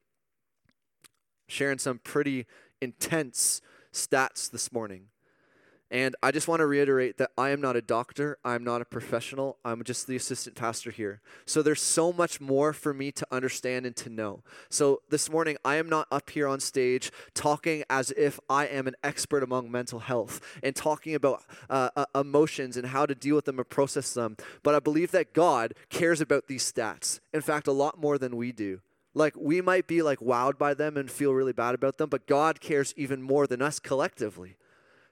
Sharing 1.47 1.79
some 1.79 1.99
pretty 1.99 2.45
intense 2.79 3.61
stats 3.91 4.49
this 4.49 4.71
morning. 4.71 5.07
And 5.91 6.15
I 6.21 6.31
just 6.31 6.47
want 6.47 6.59
to 6.59 6.67
reiterate 6.67 7.17
that 7.17 7.31
I 7.37 7.49
am 7.49 7.61
not 7.61 7.75
a 7.75 7.81
doctor. 7.81 8.37
I'm 8.45 8.63
not 8.63 8.81
a 8.81 8.85
professional. 8.85 9.57
I'm 9.65 9.83
just 9.83 10.05
the 10.05 10.15
assistant 10.15 10.55
pastor 10.55 10.91
here. 10.91 11.21
So 11.45 11.61
there's 11.61 11.81
so 11.81 12.13
much 12.13 12.39
more 12.39 12.73
for 12.73 12.93
me 12.93 13.11
to 13.13 13.25
understand 13.31 13.87
and 13.87 13.95
to 13.97 14.09
know. 14.09 14.43
So 14.69 15.01
this 15.09 15.31
morning, 15.31 15.57
I 15.65 15.75
am 15.75 15.89
not 15.89 16.07
up 16.11 16.29
here 16.29 16.47
on 16.47 16.59
stage 16.59 17.11
talking 17.33 17.83
as 17.89 18.11
if 18.11 18.39
I 18.49 18.67
am 18.67 18.87
an 18.87 18.95
expert 19.03 19.41
among 19.41 19.71
mental 19.71 19.99
health 19.99 20.41
and 20.61 20.75
talking 20.75 21.15
about 21.15 21.43
uh, 21.69 21.89
uh, 21.95 22.05
emotions 22.13 22.77
and 22.77 22.87
how 22.87 23.07
to 23.07 23.15
deal 23.15 23.35
with 23.35 23.45
them 23.45 23.57
and 23.57 23.67
process 23.67 24.13
them. 24.13 24.37
But 24.61 24.75
I 24.75 24.79
believe 24.79 25.09
that 25.11 25.33
God 25.33 25.73
cares 25.89 26.21
about 26.21 26.47
these 26.47 26.71
stats. 26.71 27.19
In 27.33 27.41
fact, 27.41 27.67
a 27.67 27.71
lot 27.71 27.99
more 27.99 28.19
than 28.19 28.37
we 28.37 28.51
do. 28.51 28.81
Like 29.15 29.33
we 29.35 29.59
might 29.59 29.87
be 29.87 30.03
like 30.03 30.19
wowed 30.19 30.59
by 30.59 30.75
them 30.75 30.95
and 30.95 31.09
feel 31.09 31.33
really 31.33 31.53
bad 31.53 31.73
about 31.73 31.97
them, 31.97 32.09
but 32.09 32.27
God 32.27 32.61
cares 32.61 32.93
even 32.95 33.23
more 33.23 33.47
than 33.47 33.61
us 33.61 33.79
collectively. 33.79 34.55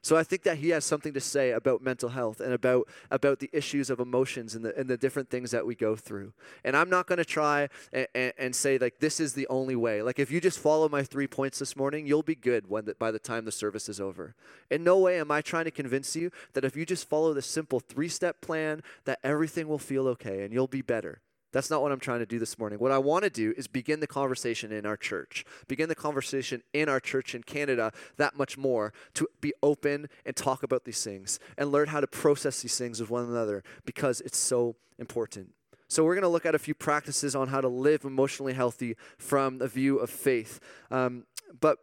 So 0.08 0.16
I 0.16 0.22
think 0.22 0.44
that 0.44 0.56
he 0.56 0.70
has 0.70 0.86
something 0.86 1.12
to 1.12 1.20
say 1.20 1.50
about 1.50 1.82
mental 1.82 2.08
health 2.08 2.40
and 2.40 2.54
about 2.54 2.88
about 3.10 3.40
the 3.40 3.50
issues 3.52 3.90
of 3.90 4.00
emotions 4.00 4.54
and 4.54 4.64
the 4.64 4.74
and 4.74 4.88
the 4.88 4.96
different 4.96 5.28
things 5.28 5.50
that 5.50 5.66
we 5.66 5.74
go 5.74 5.96
through. 5.96 6.32
And 6.64 6.74
I'm 6.74 6.88
not 6.88 7.06
going 7.06 7.18
to 7.18 7.26
try 7.26 7.68
and, 7.92 8.06
and, 8.14 8.32
and, 8.38 8.56
say 8.56 8.78
like 8.78 9.00
this 9.00 9.20
is 9.20 9.34
the 9.34 9.46
only 9.48 9.76
way. 9.76 10.00
Like 10.00 10.18
if 10.18 10.30
you 10.30 10.40
just 10.40 10.60
follow 10.60 10.88
my 10.88 11.02
three 11.02 11.26
points 11.26 11.58
this 11.58 11.76
morning, 11.76 12.06
you'll 12.06 12.22
be 12.22 12.34
good 12.34 12.70
when 12.70 12.86
the, 12.86 12.94
by 12.94 13.10
the 13.10 13.18
time 13.18 13.44
the 13.44 13.52
service 13.52 13.86
is 13.86 14.00
over. 14.00 14.34
In 14.70 14.82
no 14.82 14.96
way 14.96 15.20
am 15.20 15.30
I 15.30 15.42
trying 15.42 15.66
to 15.66 15.70
convince 15.70 16.16
you 16.16 16.30
that 16.54 16.64
if 16.64 16.74
you 16.74 16.86
just 16.86 17.06
follow 17.06 17.34
the 17.34 17.42
simple 17.42 17.78
three 17.78 18.08
step 18.08 18.40
plan, 18.40 18.82
that 19.04 19.18
everything 19.22 19.68
will 19.68 19.78
feel 19.78 20.08
okay 20.08 20.42
and 20.42 20.54
you'll 20.54 20.68
be 20.68 20.80
better. 20.80 21.20
That's 21.52 21.70
not 21.70 21.82
what 21.82 21.92
I'm 21.92 22.00
trying 22.00 22.18
to 22.20 22.26
do 22.26 22.38
this 22.38 22.58
morning. 22.58 22.78
What 22.78 22.92
I 22.92 22.98
want 22.98 23.24
to 23.24 23.30
do 23.30 23.54
is 23.56 23.66
begin 23.66 24.00
the 24.00 24.06
conversation 24.06 24.70
in 24.70 24.84
our 24.84 24.96
church, 24.96 25.44
begin 25.66 25.88
the 25.88 25.94
conversation 25.94 26.62
in 26.72 26.88
our 26.88 27.00
church 27.00 27.34
in 27.34 27.42
Canada 27.42 27.92
that 28.16 28.36
much 28.36 28.58
more 28.58 28.92
to 29.14 29.26
be 29.40 29.54
open 29.62 30.08
and 30.26 30.36
talk 30.36 30.62
about 30.62 30.84
these 30.84 31.02
things 31.02 31.38
and 31.56 31.72
learn 31.72 31.88
how 31.88 32.00
to 32.00 32.06
process 32.06 32.62
these 32.62 32.76
things 32.76 33.00
with 33.00 33.10
one 33.10 33.24
another 33.24 33.62
because 33.86 34.20
it's 34.20 34.38
so 34.38 34.76
important. 34.98 35.54
So, 35.90 36.04
we're 36.04 36.14
going 36.14 36.22
to 36.22 36.28
look 36.28 36.44
at 36.44 36.54
a 36.54 36.58
few 36.58 36.74
practices 36.74 37.34
on 37.34 37.48
how 37.48 37.62
to 37.62 37.68
live 37.68 38.04
emotionally 38.04 38.52
healthy 38.52 38.94
from 39.16 39.56
the 39.56 39.68
view 39.68 39.96
of 39.96 40.10
faith. 40.10 40.60
Um, 40.90 41.24
but 41.60 41.78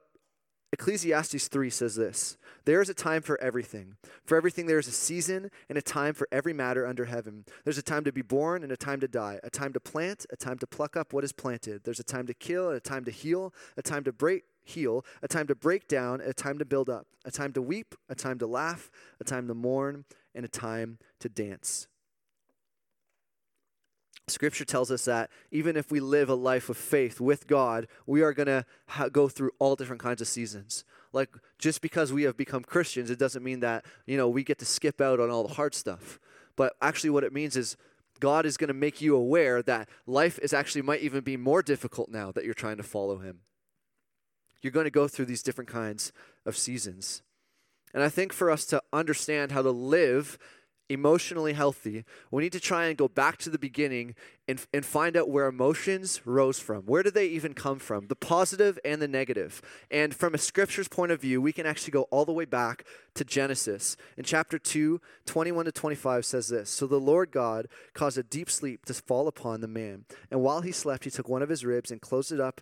Ecclesiastes 0.75 1.48
3 1.48 1.70
says 1.70 1.96
this 1.96 2.36
There 2.65 2.82
is 2.82 2.89
a 2.89 2.94
time 2.94 3.22
for 3.22 3.39
everything. 3.39 3.96
For 4.25 4.36
everything, 4.36 4.65
there 4.65 4.77
is 4.77 4.89
a 4.89 4.91
season 4.91 5.50
and 5.70 5.77
a 5.77 5.82
time 5.82 6.13
for 6.13 6.27
every 6.34 6.51
matter 6.51 6.86
under 6.86 7.05
heaven. 7.05 7.46
There's 7.63 7.77
a 7.77 7.82
time 7.82 8.03
to 8.03 8.12
be 8.12 8.22
born 8.22 8.62
and 8.62 8.74
a 8.74 8.77
time 8.77 9.00
to 9.00 9.08
die, 9.08 9.39
a 9.41 9.50
time 9.50 9.72
to 9.72 9.79
plant, 9.79 10.25
a 10.34 10.36
time 10.36 10.58
to 10.58 10.67
pluck 10.67 10.98
up 10.98 11.13
what 11.13 11.24
is 11.24 11.32
planted. 11.32 11.86
There's 11.86 12.01
a 12.01 12.03
time 12.03 12.27
to 12.27 12.34
kill 12.34 12.67
and 12.67 12.75
a 12.75 12.82
time 12.82 13.05
to 13.05 13.12
heal, 13.12 13.53
a 13.77 13.82
time 13.82 14.03
to 14.03 14.12
break. 14.12 14.44
Heal, 14.67 15.05
a 15.22 15.27
time 15.27 15.46
to 15.46 15.53
break 15.53 15.88
down, 15.88 16.22
a 16.22 16.34
time 16.34 16.58
to 16.58 16.65
build 16.65 16.89
up, 16.89 17.05
a 17.24 17.29
time 17.29 17.53
to 17.53 17.62
weep, 17.62 17.94
a 18.10 18.15
time 18.15 18.39
to 18.39 18.48
laugh, 18.48 18.89
a 19.20 19.24
time 19.24 19.48
to 19.48 19.53
mourn, 19.53 20.05
and 20.34 20.44
a 20.44 20.48
time 20.48 20.98
to 21.20 21.29
dance. 21.29 21.88
Scripture 24.27 24.65
tells 24.65 24.89
us 24.89 25.05
that 25.05 25.29
even 25.51 25.77
if 25.77 25.91
we 25.91 26.00
live 26.00 26.29
a 26.29 26.36
life 26.36 26.70
of 26.70 26.77
faith 26.77 27.22
with 27.22 27.48
God, 27.48 27.88
we 28.08 28.24
are 28.24 28.34
going 28.34 28.48
to 28.48 28.65
ha- 28.88 29.10
go 29.10 29.27
through 29.27 29.51
all 29.60 29.75
different 29.75 30.01
kinds 30.01 30.20
of 30.20 30.27
seasons. 30.27 30.84
Like 31.13 31.29
just 31.60 31.82
because 31.82 32.12
we 32.12 32.24
have 32.24 32.36
become 32.36 32.63
Christians, 32.63 33.12
it 33.12 33.20
doesn't 33.20 33.44
mean 33.44 33.60
that, 33.60 33.86
you 34.08 34.17
know, 34.17 34.27
we 34.27 34.44
get 34.44 34.58
to 34.60 34.65
skip 34.65 35.00
out 35.00 35.20
on 35.20 35.29
all 35.29 35.48
the 35.48 35.53
hard 35.53 35.75
stuff. 35.75 36.20
But 36.55 36.74
actually 36.82 37.12
what 37.12 37.24
it 37.24 37.34
means 37.34 37.55
is 37.55 37.77
God 38.20 38.46
is 38.46 38.58
going 38.58 38.70
to 38.70 38.74
make 38.74 39.00
you 39.00 39.15
aware 39.15 39.62
that 39.62 39.89
life 40.08 40.39
is 40.39 40.53
actually 40.53 40.82
might 40.82 41.01
even 41.01 41.22
be 41.22 41.38
more 41.38 41.62
difficult 41.62 42.10
now 42.10 42.32
that 42.32 42.46
you're 42.46 42.53
trying 42.53 42.77
to 42.77 42.84
follow 42.84 43.20
him. 43.20 43.41
You're 44.62 44.72
going 44.72 44.86
to 44.86 44.91
go 44.91 45.08
through 45.08 45.25
these 45.25 45.44
different 45.44 45.70
kinds 45.70 46.12
of 46.46 46.58
seasons. 46.58 47.22
And 47.94 48.01
I 48.01 48.10
think 48.10 48.34
for 48.34 48.50
us 48.50 48.65
to 48.67 48.82
understand 48.91 49.51
how 49.51 49.62
to 49.62 49.72
live 49.72 50.39
emotionally 50.89 51.54
healthy, 51.54 52.06
we 52.32 52.44
need 52.44 52.51
to 52.51 52.60
try 52.60 52.86
and 52.86 52.98
go 52.98 53.08
back 53.08 53.38
to 53.38 53.50
the 53.50 53.58
beginning 53.58 54.15
and, 54.48 54.63
and 54.74 54.86
find 54.86 55.18
out 55.18 55.30
where 55.30 55.48
emotions 55.48 56.22
rose 56.25 56.60
from. 56.60 56.84
Where 56.84 57.01
did 57.01 57.15
they 57.15 57.27
even 57.27 57.54
come 57.54 57.80
from? 57.80 58.08
The 58.08 58.15
positive 58.15 58.77
and 58.86 59.01
the 59.01 59.08
negative. 59.08 59.62
And 59.89 60.13
from 60.13 60.36
a 60.36 60.38
scripture's 60.38 60.88
point 60.88 61.12
of 61.12 61.22
view, 61.22 61.42
we 61.42 61.51
can 61.51 61.65
actually 61.65 61.92
go 61.92 62.04
all 62.04 62.25
the 62.25 62.34
way 62.34 62.46
back 62.46 62.86
to 63.15 63.24
Genesis. 63.24 63.98
In 64.18 64.24
chapter 64.24 64.60
2, 64.60 65.01
21 65.25 65.65
to 65.65 65.72
25 65.72 66.25
says 66.25 66.50
this 66.50 66.70
So 66.70 66.86
the 66.86 67.00
Lord 67.00 67.32
God 67.32 67.68
caused 67.94 68.18
a 68.18 68.24
deep 68.24 68.50
sleep 68.50 68.86
to 68.86 68.94
fall 68.94 69.27
upon 69.27 69.62
the 69.62 69.68
man. 69.68 70.06
And 70.30 70.42
while 70.42 70.62
he 70.62 70.72
slept, 70.72 71.06
he 71.06 71.10
took 71.10 71.27
one 71.27 71.42
of 71.42 71.50
his 71.50 71.65
ribs 71.65 71.89
and 71.89 72.01
closed 72.01 72.32
it 72.32 72.39
up 72.39 72.62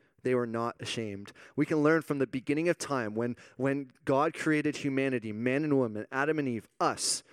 they 0.23 0.35
were 0.35 0.47
not 0.47 0.75
ashamed. 0.79 1.31
We 1.55 1.65
can 1.65 1.83
learn 1.83 2.01
from 2.01 2.19
the 2.19 2.27
beginning 2.27 2.69
of 2.69 2.77
time 2.77 3.15
when, 3.15 3.35
when 3.57 3.91
God 4.05 4.33
created 4.33 4.77
humanity, 4.77 5.31
man 5.31 5.63
and 5.63 5.77
woman, 5.77 6.05
Adam 6.11 6.39
and 6.39 6.47
Eve, 6.47 6.67
us, 6.79 7.23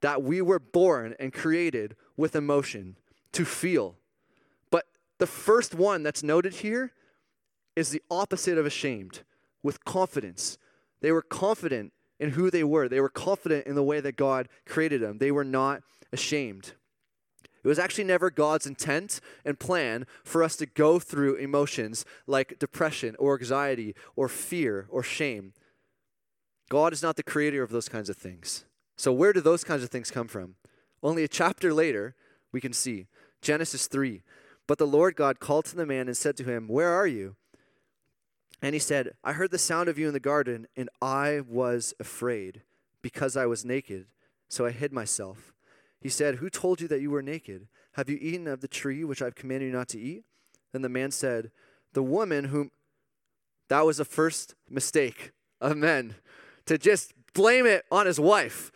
that 0.00 0.22
we 0.22 0.42
were 0.42 0.58
born 0.58 1.14
and 1.18 1.32
created 1.32 1.96
with 2.16 2.36
emotion 2.36 2.96
to 3.32 3.44
feel. 3.44 3.96
But 4.70 4.86
the 5.18 5.26
first 5.26 5.74
one 5.74 6.02
that's 6.02 6.22
noted 6.22 6.54
here 6.54 6.92
is 7.74 7.90
the 7.90 8.02
opposite 8.10 8.58
of 8.58 8.66
ashamed, 8.66 9.20
with 9.62 9.84
confidence. 9.84 10.58
They 11.00 11.12
were 11.12 11.22
confident 11.22 11.92
in 12.20 12.30
who 12.30 12.50
they 12.50 12.62
were, 12.62 12.88
they 12.88 13.00
were 13.00 13.08
confident 13.08 13.66
in 13.66 13.74
the 13.74 13.82
way 13.82 14.00
that 14.00 14.16
God 14.16 14.48
created 14.66 15.00
them. 15.00 15.18
They 15.18 15.32
were 15.32 15.44
not 15.44 15.82
ashamed. 16.12 16.74
It 17.64 17.68
was 17.68 17.78
actually 17.78 18.04
never 18.04 18.30
God's 18.30 18.66
intent 18.66 19.20
and 19.44 19.58
plan 19.58 20.06
for 20.24 20.42
us 20.42 20.56
to 20.56 20.66
go 20.66 20.98
through 20.98 21.36
emotions 21.36 22.04
like 22.26 22.58
depression 22.58 23.14
or 23.18 23.38
anxiety 23.38 23.94
or 24.16 24.28
fear 24.28 24.86
or 24.88 25.02
shame. 25.02 25.52
God 26.68 26.92
is 26.92 27.02
not 27.02 27.16
the 27.16 27.22
creator 27.22 27.62
of 27.62 27.70
those 27.70 27.88
kinds 27.88 28.08
of 28.08 28.16
things. 28.16 28.64
So, 28.96 29.12
where 29.12 29.32
do 29.32 29.40
those 29.40 29.64
kinds 29.64 29.82
of 29.82 29.90
things 29.90 30.10
come 30.10 30.28
from? 30.28 30.56
Only 31.02 31.24
a 31.24 31.28
chapter 31.28 31.72
later, 31.72 32.14
we 32.50 32.60
can 32.60 32.72
see 32.72 33.06
Genesis 33.40 33.86
3. 33.86 34.22
But 34.66 34.78
the 34.78 34.86
Lord 34.86 35.16
God 35.16 35.40
called 35.40 35.64
to 35.66 35.76
the 35.76 35.86
man 35.86 36.06
and 36.06 36.16
said 36.16 36.36
to 36.38 36.44
him, 36.44 36.68
Where 36.68 36.90
are 36.90 37.06
you? 37.06 37.36
And 38.60 38.74
he 38.74 38.78
said, 38.78 39.12
I 39.24 39.32
heard 39.32 39.50
the 39.50 39.58
sound 39.58 39.88
of 39.88 39.98
you 39.98 40.06
in 40.06 40.12
the 40.12 40.20
garden, 40.20 40.68
and 40.76 40.88
I 41.00 41.40
was 41.46 41.94
afraid 41.98 42.62
because 43.02 43.36
I 43.36 43.46
was 43.46 43.64
naked, 43.64 44.06
so 44.48 44.64
I 44.64 44.70
hid 44.70 44.92
myself. 44.92 45.51
He 46.02 46.08
said, 46.08 46.36
Who 46.36 46.50
told 46.50 46.80
you 46.80 46.88
that 46.88 47.00
you 47.00 47.10
were 47.10 47.22
naked? 47.22 47.68
Have 47.92 48.08
you 48.10 48.18
eaten 48.20 48.48
of 48.48 48.60
the 48.60 48.68
tree 48.68 49.04
which 49.04 49.22
I've 49.22 49.34
commanded 49.34 49.66
you 49.66 49.72
not 49.72 49.88
to 49.88 50.00
eat? 50.00 50.24
Then 50.72 50.82
the 50.82 50.88
man 50.88 51.10
said, 51.10 51.50
The 51.92 52.02
woman 52.02 52.46
whom. 52.46 52.70
That 53.68 53.86
was 53.86 53.96
the 53.96 54.04
first 54.04 54.54
mistake 54.68 55.30
of 55.60 55.76
men, 55.76 56.16
to 56.66 56.76
just 56.76 57.14
blame 57.32 57.64
it 57.64 57.84
on 57.90 58.04
his 58.04 58.20
wife. 58.20 58.70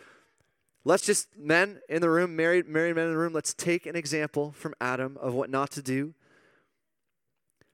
Let's 0.85 1.05
just, 1.05 1.37
men 1.37 1.81
in 1.89 2.01
the 2.01 2.09
room, 2.09 2.37
married, 2.37 2.69
married 2.69 2.95
men 2.95 3.07
in 3.07 3.11
the 3.11 3.19
room, 3.19 3.33
let's 3.33 3.53
take 3.53 3.87
an 3.87 3.97
example 3.97 4.53
from 4.53 4.73
Adam 4.81 5.19
of 5.21 5.35
what 5.35 5.51
not 5.51 5.73
to 5.73 5.83
do. 5.83 6.15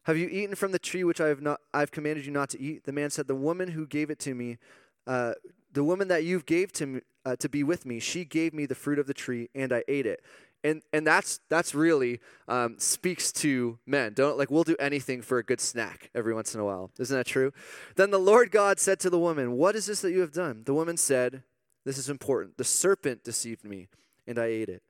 Have 0.04 0.16
you 0.16 0.28
eaten 0.28 0.56
from 0.56 0.72
the 0.72 0.78
tree 0.78 1.04
which 1.04 1.20
I 1.20 1.28
have 1.28 1.42
not, 1.42 1.60
I've 1.72 1.92
commanded 1.92 2.24
you 2.26 2.32
not 2.32 2.48
to 2.50 2.60
eat? 2.60 2.84
The 2.84 2.92
man 2.92 3.10
said, 3.10 3.28
The 3.28 3.36
woman 3.36 3.68
who 3.68 3.86
gave 3.86 4.10
it 4.10 4.18
to 4.20 4.34
me, 4.34 4.58
uh, 5.06 5.34
the 5.72 5.84
woman 5.84 6.08
that 6.08 6.24
you've 6.24 6.46
gave 6.46 6.72
to 6.72 6.86
me, 6.86 7.00
uh, 7.24 7.36
to 7.36 7.48
be 7.48 7.62
with 7.62 7.86
me, 7.86 8.00
she 8.00 8.24
gave 8.24 8.52
me 8.52 8.66
the 8.66 8.74
fruit 8.74 8.98
of 8.98 9.06
the 9.06 9.14
tree, 9.14 9.48
and 9.54 9.72
I 9.72 9.84
ate 9.88 10.06
it. 10.06 10.22
And 10.64 10.82
and 10.92 11.04
that's 11.04 11.40
that's 11.48 11.74
really 11.74 12.20
um, 12.46 12.76
speaks 12.78 13.32
to 13.32 13.78
men. 13.84 14.12
Don't 14.14 14.38
like 14.38 14.50
we'll 14.50 14.62
do 14.62 14.76
anything 14.78 15.20
for 15.20 15.38
a 15.38 15.42
good 15.42 15.60
snack 15.60 16.10
every 16.14 16.32
once 16.34 16.54
in 16.54 16.60
a 16.60 16.64
while. 16.64 16.90
Isn't 17.00 17.16
that 17.16 17.26
true? 17.26 17.52
Then 17.96 18.10
the 18.10 18.18
Lord 18.18 18.52
God 18.52 18.78
said 18.78 19.00
to 19.00 19.10
the 19.10 19.18
woman, 19.18 19.52
"What 19.52 19.74
is 19.74 19.86
this 19.86 20.02
that 20.02 20.12
you 20.12 20.20
have 20.20 20.32
done?" 20.32 20.62
The 20.64 20.74
woman 20.74 20.96
said, 20.96 21.42
"This 21.84 21.98
is 21.98 22.08
important. 22.08 22.58
The 22.58 22.64
serpent 22.64 23.24
deceived 23.24 23.64
me, 23.64 23.88
and 24.24 24.38
I 24.38 24.46
ate 24.46 24.68
it." 24.68 24.84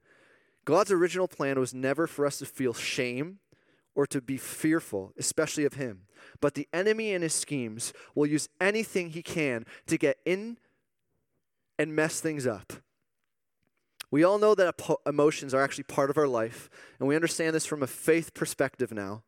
God's 0.67 0.93
original 0.93 1.27
plan 1.27 1.59
was 1.59 1.73
never 1.73 2.07
for 2.07 2.27
us 2.27 2.39
to 2.39 2.47
feel 2.47 2.75
shame 2.75 3.39
or 3.95 4.07
to 4.07 4.21
be 4.21 4.37
fearful, 4.37 5.13
especially 5.19 5.65
of 5.65 5.75
him. 5.75 6.03
But 6.41 6.55
the 6.55 6.69
enemy 6.73 7.13
and 7.13 7.23
his 7.23 7.35
schemes 7.35 7.93
will 8.15 8.27
use 8.27 8.49
anything 8.61 9.11
he 9.11 9.23
can 9.23 9.67
to 9.87 9.99
get 9.99 10.19
in 10.25 10.59
and 11.79 11.95
mess 11.95 12.21
things 12.21 12.47
up. 12.47 12.73
We 14.11 14.25
all 14.25 14.39
know 14.39 14.55
that 14.55 14.75
emotions 15.07 15.55
are 15.55 15.63
actually 15.63 15.85
part 15.85 16.11
of 16.11 16.19
our 16.19 16.29
life, 16.29 16.69
and 16.99 17.09
we 17.09 17.17
understand 17.17 17.55
this 17.55 17.65
from 17.65 17.83
a 17.83 17.87
faith 17.87 18.35
perspective 18.35 18.93
now. 18.93 19.23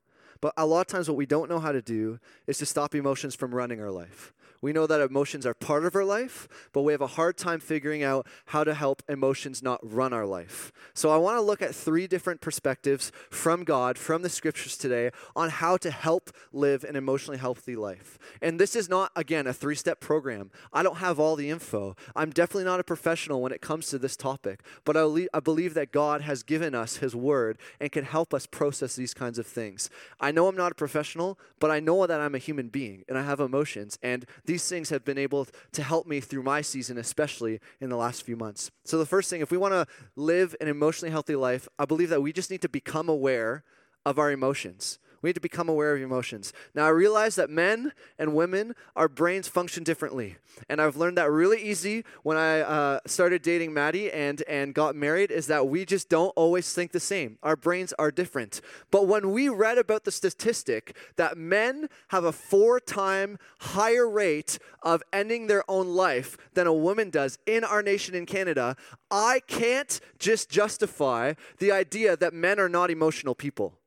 But 0.44 0.52
a 0.58 0.66
lot 0.66 0.82
of 0.82 0.86
times, 0.88 1.08
what 1.08 1.16
we 1.16 1.24
don't 1.24 1.48
know 1.48 1.58
how 1.58 1.72
to 1.72 1.80
do 1.80 2.20
is 2.46 2.58
to 2.58 2.66
stop 2.66 2.94
emotions 2.94 3.34
from 3.34 3.54
running 3.54 3.80
our 3.80 3.90
life. 3.90 4.34
We 4.64 4.72
know 4.72 4.86
that 4.86 5.02
emotions 5.02 5.44
are 5.44 5.52
part 5.52 5.84
of 5.84 5.94
our 5.94 6.06
life, 6.06 6.48
but 6.72 6.84
we 6.84 6.94
have 6.94 7.02
a 7.02 7.06
hard 7.06 7.36
time 7.36 7.60
figuring 7.60 8.02
out 8.02 8.26
how 8.46 8.64
to 8.64 8.72
help 8.72 9.02
emotions 9.10 9.62
not 9.62 9.78
run 9.82 10.14
our 10.14 10.24
life. 10.24 10.72
So 10.94 11.10
I 11.10 11.18
want 11.18 11.36
to 11.36 11.42
look 11.42 11.60
at 11.60 11.74
three 11.74 12.06
different 12.06 12.40
perspectives 12.40 13.12
from 13.28 13.64
God, 13.64 13.98
from 13.98 14.22
the 14.22 14.30
scriptures 14.30 14.78
today, 14.78 15.10
on 15.36 15.50
how 15.50 15.76
to 15.76 15.90
help 15.90 16.30
live 16.50 16.82
an 16.82 16.96
emotionally 16.96 17.36
healthy 17.36 17.76
life. 17.76 18.18
And 18.40 18.58
this 18.58 18.74
is 18.74 18.88
not, 18.88 19.12
again, 19.14 19.46
a 19.46 19.52
three 19.52 19.74
step 19.74 20.00
program. 20.00 20.50
I 20.72 20.82
don't 20.82 20.96
have 20.96 21.20
all 21.20 21.36
the 21.36 21.50
info. 21.50 21.94
I'm 22.16 22.30
definitely 22.30 22.64
not 22.64 22.80
a 22.80 22.84
professional 22.84 23.42
when 23.42 23.52
it 23.52 23.60
comes 23.60 23.88
to 23.88 23.98
this 23.98 24.16
topic, 24.16 24.62
but 24.86 24.96
I, 24.96 25.28
I 25.34 25.40
believe 25.40 25.74
that 25.74 25.92
God 25.92 26.22
has 26.22 26.42
given 26.42 26.74
us 26.74 26.96
His 26.96 27.14
word 27.14 27.58
and 27.80 27.92
can 27.92 28.06
help 28.06 28.32
us 28.32 28.46
process 28.46 28.96
these 28.96 29.12
kinds 29.12 29.38
of 29.38 29.46
things. 29.46 29.90
I 30.18 30.30
know 30.34 30.48
I'm 30.48 30.56
not 30.56 30.72
a 30.72 30.74
professional, 30.74 31.38
but 31.60 31.70
I 31.70 31.80
know 31.80 32.06
that 32.06 32.20
I'm 32.20 32.34
a 32.34 32.38
human 32.38 32.68
being 32.68 33.04
and 33.08 33.16
I 33.16 33.22
have 33.22 33.40
emotions. 33.40 33.98
And 34.02 34.26
these 34.44 34.64
these 34.64 34.68
things 34.68 34.90
have 34.90 35.04
been 35.04 35.18
able 35.18 35.48
to 35.72 35.82
help 35.82 36.06
me 36.06 36.20
through 36.20 36.44
my 36.44 36.62
season, 36.62 36.96
especially 36.96 37.60
in 37.80 37.90
the 37.90 37.96
last 37.96 38.22
few 38.22 38.36
months. 38.36 38.70
So, 38.84 38.96
the 38.98 39.04
first 39.04 39.28
thing, 39.28 39.40
if 39.40 39.50
we 39.50 39.58
want 39.58 39.74
to 39.74 39.86
live 40.16 40.54
an 40.60 40.68
emotionally 40.68 41.10
healthy 41.10 41.34
life, 41.34 41.68
I 41.76 41.84
believe 41.84 42.08
that 42.10 42.22
we 42.22 42.32
just 42.32 42.52
need 42.52 42.62
to 42.62 42.68
become 42.68 43.08
aware 43.08 43.64
of 44.06 44.18
our 44.18 44.30
emotions. 44.30 45.00
We 45.24 45.28
need 45.28 45.36
to 45.36 45.40
become 45.40 45.70
aware 45.70 45.94
of 45.94 45.98
your 45.98 46.06
emotions. 46.06 46.52
Now, 46.74 46.84
I 46.84 46.90
realize 46.90 47.34
that 47.36 47.48
men 47.48 47.92
and 48.18 48.34
women, 48.34 48.74
our 48.94 49.08
brains 49.08 49.48
function 49.48 49.82
differently. 49.82 50.36
And 50.68 50.82
I've 50.82 50.96
learned 50.98 51.16
that 51.16 51.30
really 51.30 51.62
easy 51.62 52.04
when 52.24 52.36
I 52.36 52.60
uh, 52.60 52.98
started 53.06 53.40
dating 53.40 53.72
Maddie 53.72 54.12
and, 54.12 54.42
and 54.46 54.74
got 54.74 54.94
married, 54.94 55.30
is 55.30 55.46
that 55.46 55.66
we 55.66 55.86
just 55.86 56.10
don't 56.10 56.28
always 56.36 56.74
think 56.74 56.92
the 56.92 57.00
same. 57.00 57.38
Our 57.42 57.56
brains 57.56 57.94
are 57.98 58.10
different. 58.10 58.60
But 58.90 59.06
when 59.06 59.30
we 59.30 59.48
read 59.48 59.78
about 59.78 60.04
the 60.04 60.12
statistic 60.12 60.94
that 61.16 61.38
men 61.38 61.88
have 62.08 62.24
a 62.24 62.30
four 62.30 62.78
time 62.78 63.38
higher 63.60 64.06
rate 64.06 64.58
of 64.82 65.02
ending 65.10 65.46
their 65.46 65.64
own 65.70 65.88
life 65.88 66.36
than 66.52 66.66
a 66.66 66.74
woman 66.74 67.08
does 67.08 67.38
in 67.46 67.64
our 67.64 67.82
nation 67.82 68.14
in 68.14 68.26
Canada, 68.26 68.76
I 69.10 69.40
can't 69.46 70.02
just 70.18 70.50
justify 70.50 71.32
the 71.60 71.72
idea 71.72 72.14
that 72.14 72.34
men 72.34 72.60
are 72.60 72.68
not 72.68 72.90
emotional 72.90 73.34
people. 73.34 73.78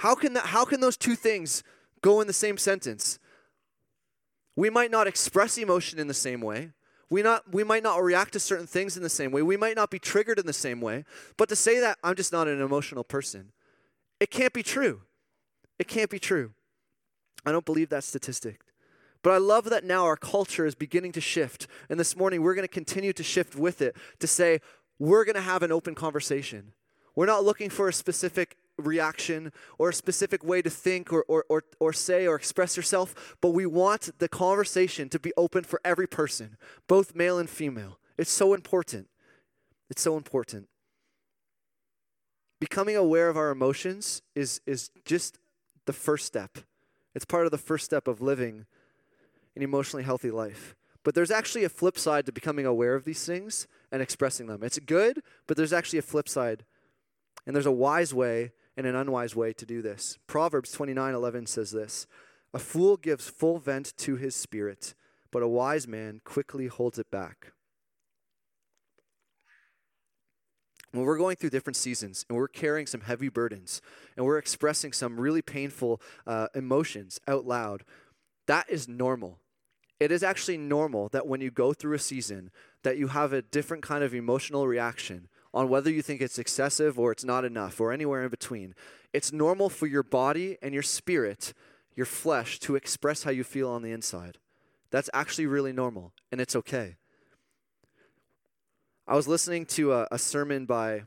How 0.00 0.14
can, 0.14 0.32
that, 0.32 0.46
how 0.46 0.64
can 0.64 0.80
those 0.80 0.96
two 0.96 1.14
things 1.14 1.62
go 2.00 2.22
in 2.22 2.26
the 2.26 2.32
same 2.32 2.56
sentence? 2.56 3.18
We 4.56 4.70
might 4.70 4.90
not 4.90 5.06
express 5.06 5.58
emotion 5.58 5.98
in 5.98 6.06
the 6.06 6.14
same 6.14 6.40
way. 6.40 6.70
We, 7.10 7.20
not, 7.20 7.52
we 7.52 7.64
might 7.64 7.82
not 7.82 8.02
react 8.02 8.32
to 8.32 8.40
certain 8.40 8.66
things 8.66 8.96
in 8.96 9.02
the 9.02 9.10
same 9.10 9.30
way. 9.30 9.42
We 9.42 9.58
might 9.58 9.76
not 9.76 9.90
be 9.90 9.98
triggered 9.98 10.38
in 10.38 10.46
the 10.46 10.54
same 10.54 10.80
way. 10.80 11.04
But 11.36 11.50
to 11.50 11.56
say 11.56 11.80
that 11.80 11.98
I'm 12.02 12.14
just 12.14 12.32
not 12.32 12.48
an 12.48 12.62
emotional 12.62 13.04
person, 13.04 13.52
it 14.20 14.30
can't 14.30 14.54
be 14.54 14.62
true. 14.62 15.02
It 15.78 15.86
can't 15.86 16.08
be 16.08 16.18
true. 16.18 16.52
I 17.44 17.52
don't 17.52 17.66
believe 17.66 17.90
that 17.90 18.02
statistic. 18.02 18.62
But 19.22 19.34
I 19.34 19.36
love 19.36 19.68
that 19.68 19.84
now 19.84 20.06
our 20.06 20.16
culture 20.16 20.64
is 20.64 20.74
beginning 20.74 21.12
to 21.12 21.20
shift. 21.20 21.66
And 21.90 22.00
this 22.00 22.16
morning, 22.16 22.40
we're 22.40 22.54
going 22.54 22.66
to 22.66 22.72
continue 22.72 23.12
to 23.12 23.22
shift 23.22 23.54
with 23.54 23.82
it 23.82 23.94
to 24.20 24.26
say, 24.26 24.62
we're 24.98 25.26
going 25.26 25.34
to 25.34 25.42
have 25.42 25.62
an 25.62 25.70
open 25.70 25.94
conversation. 25.94 26.72
We're 27.14 27.26
not 27.26 27.44
looking 27.44 27.68
for 27.68 27.86
a 27.86 27.92
specific 27.92 28.56
reaction 28.80 29.52
or 29.78 29.90
a 29.90 29.94
specific 29.94 30.44
way 30.44 30.62
to 30.62 30.70
think 30.70 31.12
or, 31.12 31.24
or, 31.28 31.44
or, 31.48 31.64
or 31.78 31.92
say 31.92 32.26
or 32.26 32.36
express 32.36 32.76
yourself, 32.76 33.36
but 33.40 33.50
we 33.50 33.66
want 33.66 34.18
the 34.18 34.28
conversation 34.28 35.08
to 35.08 35.18
be 35.18 35.32
open 35.36 35.64
for 35.64 35.80
every 35.84 36.06
person, 36.06 36.56
both 36.86 37.14
male 37.14 37.38
and 37.38 37.50
female. 37.50 37.98
It's 38.18 38.30
so 38.30 38.54
important. 38.54 39.08
It's 39.88 40.02
so 40.02 40.16
important. 40.16 40.68
Becoming 42.60 42.96
aware 42.96 43.28
of 43.28 43.36
our 43.36 43.50
emotions 43.50 44.22
is, 44.34 44.60
is 44.66 44.90
just 45.04 45.38
the 45.86 45.92
first 45.92 46.26
step. 46.26 46.58
It's 47.14 47.24
part 47.24 47.46
of 47.46 47.50
the 47.50 47.58
first 47.58 47.84
step 47.84 48.06
of 48.06 48.20
living 48.20 48.66
an 49.56 49.62
emotionally 49.62 50.04
healthy 50.04 50.30
life. 50.30 50.76
But 51.02 51.14
there's 51.14 51.30
actually 51.30 51.64
a 51.64 51.70
flip 51.70 51.98
side 51.98 52.26
to 52.26 52.32
becoming 52.32 52.66
aware 52.66 52.94
of 52.94 53.04
these 53.04 53.24
things 53.24 53.66
and 53.90 54.02
expressing 54.02 54.46
them. 54.46 54.62
It's 54.62 54.78
good, 54.78 55.22
but 55.46 55.56
there's 55.56 55.72
actually 55.72 55.98
a 55.98 56.02
flip 56.02 56.28
side. 56.28 56.64
And 57.46 57.56
there's 57.56 57.66
a 57.66 57.72
wise 57.72 58.12
way 58.12 58.52
an 58.86 58.94
unwise 58.94 59.34
way 59.34 59.52
to 59.52 59.66
do 59.66 59.82
this. 59.82 60.18
Proverbs 60.26 60.72
29:11 60.72 61.46
says 61.46 61.70
this: 61.70 62.06
"A 62.52 62.58
fool 62.58 62.96
gives 62.96 63.28
full 63.28 63.58
vent 63.58 63.96
to 63.98 64.16
his 64.16 64.34
spirit, 64.34 64.94
but 65.30 65.42
a 65.42 65.48
wise 65.48 65.86
man 65.86 66.20
quickly 66.24 66.66
holds 66.66 66.98
it 66.98 67.10
back." 67.10 67.52
When 70.92 71.04
we're 71.04 71.18
going 71.18 71.36
through 71.36 71.50
different 71.50 71.76
seasons 71.76 72.26
and 72.28 72.36
we're 72.36 72.48
carrying 72.48 72.86
some 72.86 73.02
heavy 73.02 73.28
burdens 73.28 73.80
and 74.16 74.26
we're 74.26 74.38
expressing 74.38 74.92
some 74.92 75.20
really 75.20 75.42
painful 75.42 76.00
uh, 76.26 76.48
emotions 76.54 77.20
out 77.28 77.46
loud, 77.46 77.84
that 78.46 78.68
is 78.68 78.88
normal. 78.88 79.38
It 80.00 80.10
is 80.10 80.22
actually 80.22 80.56
normal 80.56 81.08
that 81.10 81.26
when 81.26 81.40
you 81.40 81.50
go 81.50 81.72
through 81.72 81.94
a 81.94 82.00
season 82.00 82.50
that 82.82 82.96
you 82.96 83.08
have 83.08 83.32
a 83.32 83.42
different 83.42 83.82
kind 83.82 84.02
of 84.02 84.14
emotional 84.14 84.66
reaction 84.66 85.28
on 85.52 85.68
whether 85.68 85.90
you 85.90 86.02
think 86.02 86.20
it's 86.20 86.38
excessive 86.38 86.98
or 86.98 87.12
it's 87.12 87.24
not 87.24 87.44
enough 87.44 87.80
or 87.80 87.92
anywhere 87.92 88.22
in 88.22 88.30
between. 88.30 88.74
It's 89.12 89.32
normal 89.32 89.68
for 89.68 89.86
your 89.86 90.02
body 90.02 90.56
and 90.62 90.72
your 90.72 90.82
spirit, 90.82 91.52
your 91.96 92.06
flesh, 92.06 92.58
to 92.60 92.76
express 92.76 93.24
how 93.24 93.30
you 93.30 93.44
feel 93.44 93.68
on 93.68 93.82
the 93.82 93.92
inside. 93.92 94.38
That's 94.90 95.10
actually 95.12 95.46
really 95.46 95.72
normal, 95.72 96.12
and 96.32 96.40
it's 96.40 96.56
okay. 96.56 96.96
I 99.06 99.16
was 99.16 99.26
listening 99.26 99.66
to 99.66 99.92
a, 99.92 100.08
a 100.12 100.18
sermon 100.18 100.66
by 100.66 101.02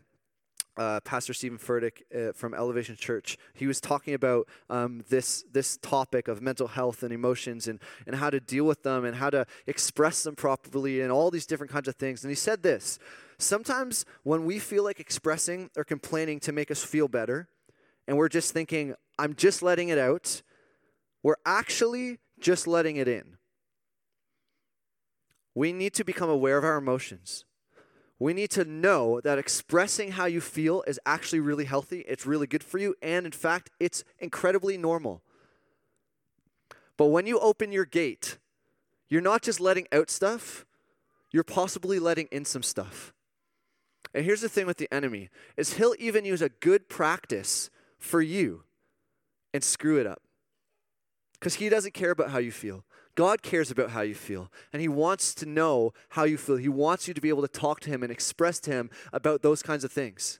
uh, 0.75 0.99
Pastor 1.01 1.33
Steven 1.33 1.57
Furtick 1.57 2.01
uh, 2.13 2.33
from 2.33 2.53
Elevation 2.53 2.95
Church. 2.95 3.37
He 3.53 3.67
was 3.67 3.79
talking 3.79 4.13
about 4.13 4.47
um, 4.69 5.03
this 5.09 5.45
this 5.51 5.77
topic 5.77 6.27
of 6.27 6.41
mental 6.41 6.67
health 6.67 7.03
and 7.03 7.13
emotions 7.13 7.67
and 7.67 7.79
and 8.07 8.15
how 8.15 8.29
to 8.29 8.39
deal 8.39 8.65
with 8.65 8.83
them 8.83 9.05
and 9.05 9.15
how 9.17 9.29
to 9.29 9.45
express 9.67 10.23
them 10.23 10.35
properly 10.35 11.01
and 11.01 11.11
all 11.11 11.29
these 11.29 11.45
different 11.45 11.71
kinds 11.71 11.87
of 11.87 11.95
things. 11.95 12.23
And 12.23 12.31
he 12.31 12.35
said 12.35 12.63
this: 12.63 12.99
sometimes 13.37 14.05
when 14.23 14.45
we 14.45 14.59
feel 14.59 14.83
like 14.83 14.99
expressing 14.99 15.69
or 15.77 15.83
complaining 15.83 16.39
to 16.41 16.51
make 16.51 16.71
us 16.71 16.83
feel 16.83 17.07
better, 17.07 17.47
and 18.07 18.17
we're 18.17 18.29
just 18.29 18.53
thinking, 18.53 18.95
"I'm 19.17 19.35
just 19.35 19.61
letting 19.61 19.89
it 19.89 19.97
out," 19.97 20.41
we're 21.21 21.37
actually 21.45 22.19
just 22.39 22.67
letting 22.67 22.97
it 22.97 23.07
in. 23.07 23.37
We 25.55 25.71
need 25.71 25.93
to 25.93 26.03
become 26.03 26.29
aware 26.29 26.57
of 26.57 26.63
our 26.63 26.77
emotions 26.77 27.45
we 28.23 28.33
need 28.33 28.51
to 28.51 28.63
know 28.63 29.19
that 29.19 29.37
expressing 29.37 30.13
how 30.13 30.23
you 30.23 30.39
feel 30.39 30.81
is 30.87 30.97
actually 31.05 31.41
really 31.41 31.65
healthy, 31.65 32.05
it's 32.07 32.25
really 32.25 32.47
good 32.47 32.63
for 32.63 32.77
you, 32.77 32.95
and 33.01 33.25
in 33.25 33.33
fact, 33.33 33.69
it's 33.81 34.05
incredibly 34.17 34.77
normal. 34.77 35.21
But 36.95 37.07
when 37.07 37.27
you 37.27 37.37
open 37.39 37.73
your 37.73 37.83
gate, 37.83 38.37
you're 39.09 39.19
not 39.19 39.41
just 39.41 39.59
letting 39.59 39.87
out 39.91 40.09
stuff, 40.09 40.65
you're 41.31 41.43
possibly 41.43 41.99
letting 41.99 42.27
in 42.31 42.45
some 42.45 42.63
stuff. 42.63 43.13
And 44.13 44.25
here's 44.25 44.41
the 44.41 44.49
thing 44.49 44.67
with 44.67 44.77
the 44.77 44.93
enemy 44.93 45.29
is 45.57 45.73
he'll 45.73 45.95
even 45.97 46.25
use 46.25 46.41
a 46.41 46.49
good 46.49 46.87
practice 46.89 47.69
for 47.97 48.21
you 48.21 48.63
and 49.53 49.63
screw 49.63 49.99
it 49.99 50.07
up. 50.07 50.21
Cuz 51.39 51.55
he 51.55 51.69
doesn't 51.69 51.93
care 51.93 52.11
about 52.11 52.29
how 52.29 52.37
you 52.37 52.51
feel. 52.51 52.85
God 53.15 53.43
cares 53.43 53.69
about 53.69 53.91
how 53.91 54.01
you 54.01 54.15
feel, 54.15 54.51
and 54.71 54.81
He 54.81 54.87
wants 54.87 55.35
to 55.35 55.45
know 55.45 55.93
how 56.09 56.23
you 56.23 56.37
feel. 56.37 56.57
He 56.57 56.69
wants 56.69 57.07
you 57.07 57.13
to 57.13 57.21
be 57.21 57.29
able 57.29 57.43
to 57.43 57.47
talk 57.47 57.79
to 57.81 57.89
Him 57.89 58.01
and 58.01 58.11
express 58.11 58.59
to 58.61 58.71
Him 58.71 58.89
about 59.11 59.41
those 59.41 59.61
kinds 59.61 59.83
of 59.83 59.91
things. 59.91 60.39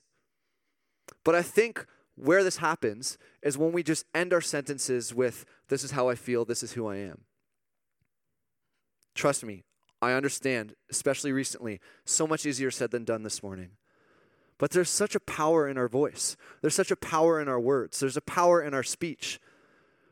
But 1.24 1.36
I 1.36 1.42
think 1.42 1.86
where 2.16 2.44
this 2.44 2.58
happens 2.58 3.18
is 3.42 3.58
when 3.58 3.74
we 3.74 3.84
just 3.84 4.06
end 4.14 4.34
our 4.34 4.42
sentences 4.42 5.14
with, 5.14 5.46
This 5.68 5.84
is 5.84 5.92
how 5.92 6.10
I 6.10 6.16
feel, 6.16 6.46
this 6.46 6.64
is 6.64 6.74
who 6.74 6.88
I 6.88 6.98
am. 6.98 7.22
Trust 9.14 9.46
me, 9.46 9.64
I 10.04 10.14
understand, 10.14 10.76
especially 10.92 11.32
recently, 11.32 11.80
so 12.04 12.28
much 12.28 12.46
easier 12.46 12.72
said 12.72 12.92
than 12.92 13.06
done 13.06 13.24
this 13.24 13.42
morning. 13.42 13.70
But 14.58 14.72
there's 14.72 14.90
such 14.90 15.16
a 15.16 15.20
power 15.20 15.68
in 15.68 15.78
our 15.78 15.88
voice. 15.88 16.36
There's 16.62 16.76
such 16.76 16.92
a 16.92 16.96
power 16.96 17.42
in 17.42 17.48
our 17.48 17.60
words. 17.60 18.00
There's 18.00 18.18
a 18.18 18.22
power 18.22 18.62
in 18.62 18.74
our 18.74 18.84
speech. 18.84 19.40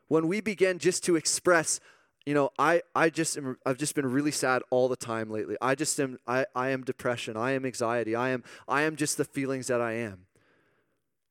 When 0.08 0.27
we 0.27 0.39
begin 0.39 0.80
just 0.80 1.04
to 1.04 1.15
express, 1.15 1.80
you 2.25 2.34
know, 2.34 2.51
I, 2.58 2.82
I 2.95 3.10
just 3.10 3.38
am, 3.38 3.58
I've 3.65 3.77
just 3.77 3.93
been 3.93 4.06
really 4.06 4.32
sad 4.32 4.62
all 4.69 4.88
the 4.88 4.95
time 4.95 5.30
lately. 5.30 5.58
I 5.62 5.75
just 5.75 5.99
am, 5.99 6.17
I, 6.25 6.45
I 6.56 6.69
am 6.69 6.84
depression. 6.84 7.36
I 7.36 7.51
am 7.51 7.65
anxiety. 7.65 8.15
I 8.15 8.30
am, 8.30 8.43
I 8.67 8.84
am 8.84 8.95
just 8.95 9.17
the 9.17 9.25
feelings 9.25 9.67
that 9.67 9.82
I 9.82 9.93
am. 9.93 10.25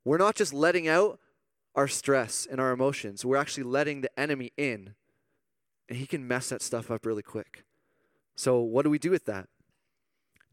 We're 0.05 0.19
not 0.19 0.35
just 0.35 0.53
letting 0.53 0.87
out 0.87 1.19
our 1.75 1.89
stress 1.89 2.47
and 2.51 2.61
our 2.61 2.73
emotions. 2.73 3.25
We're 3.25 3.37
actually 3.37 3.65
letting 3.65 4.03
the 4.03 4.21
enemy 4.21 4.53
in, 4.57 4.95
and 5.89 5.99
he 5.99 6.07
can 6.07 6.29
mess 6.29 6.51
that 6.51 6.63
stuff 6.63 6.91
up 6.91 7.07
really 7.07 7.23
quick. 7.23 7.65
So 8.41 8.61
what 8.61 8.85
do 8.85 8.91
we 8.91 8.99
do 8.99 9.11
with 9.11 9.27
that? 9.27 9.49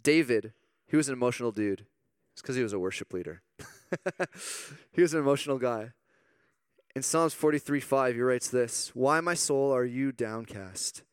David, 0.04 0.52
he 0.88 0.98
was 0.98 1.08
an 1.08 1.14
emotional 1.14 1.54
dude. 1.54 1.86
It's 2.34 2.42
because 2.42 2.58
he 2.58 2.62
was 2.62 2.74
a 2.74 2.80
worship 2.80 3.14
leader. 3.14 3.44
he 4.92 5.02
was 5.02 5.14
an 5.14 5.22
emotional 5.22 5.58
guy. 5.58 5.94
In 6.98 7.02
Psalms 7.02 7.34
43 7.34 7.80
5, 7.80 8.16
he 8.16 8.20
writes 8.20 8.50
this 8.50 8.92
Why, 8.94 9.22
my 9.22 9.36
soul, 9.36 9.74
are 9.74 9.86
you 9.86 10.12
downcast? 10.12 11.04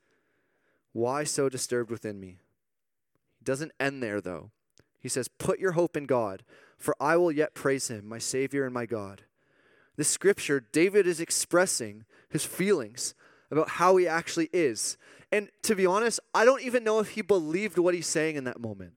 Why 0.92 1.22
so 1.22 1.48
disturbed 1.48 1.92
within 1.92 2.18
me? 2.18 2.38
He 3.38 3.44
doesn't 3.44 3.70
end 3.78 4.02
there, 4.02 4.20
though. 4.20 4.50
He 4.98 5.08
says, 5.08 5.28
Put 5.28 5.60
your 5.60 5.72
hope 5.72 5.96
in 5.96 6.06
God, 6.06 6.42
for 6.76 6.96
I 6.98 7.16
will 7.16 7.30
yet 7.30 7.54
praise 7.54 7.86
him, 7.86 8.04
my 8.04 8.18
Savior 8.18 8.64
and 8.64 8.74
my 8.74 8.84
God. 8.84 9.22
This 9.94 10.08
scripture, 10.08 10.66
David 10.72 11.06
is 11.06 11.20
expressing 11.20 12.04
his 12.30 12.44
feelings 12.44 13.14
about 13.50 13.68
how 13.68 13.96
he 13.96 14.06
actually 14.06 14.50
is. 14.52 14.96
And 15.32 15.48
to 15.62 15.74
be 15.74 15.86
honest, 15.86 16.20
I 16.34 16.44
don't 16.44 16.62
even 16.62 16.84
know 16.84 17.00
if 17.00 17.10
he 17.10 17.22
believed 17.22 17.78
what 17.78 17.94
he's 17.94 18.06
saying 18.06 18.36
in 18.36 18.44
that 18.44 18.60
moment. 18.60 18.94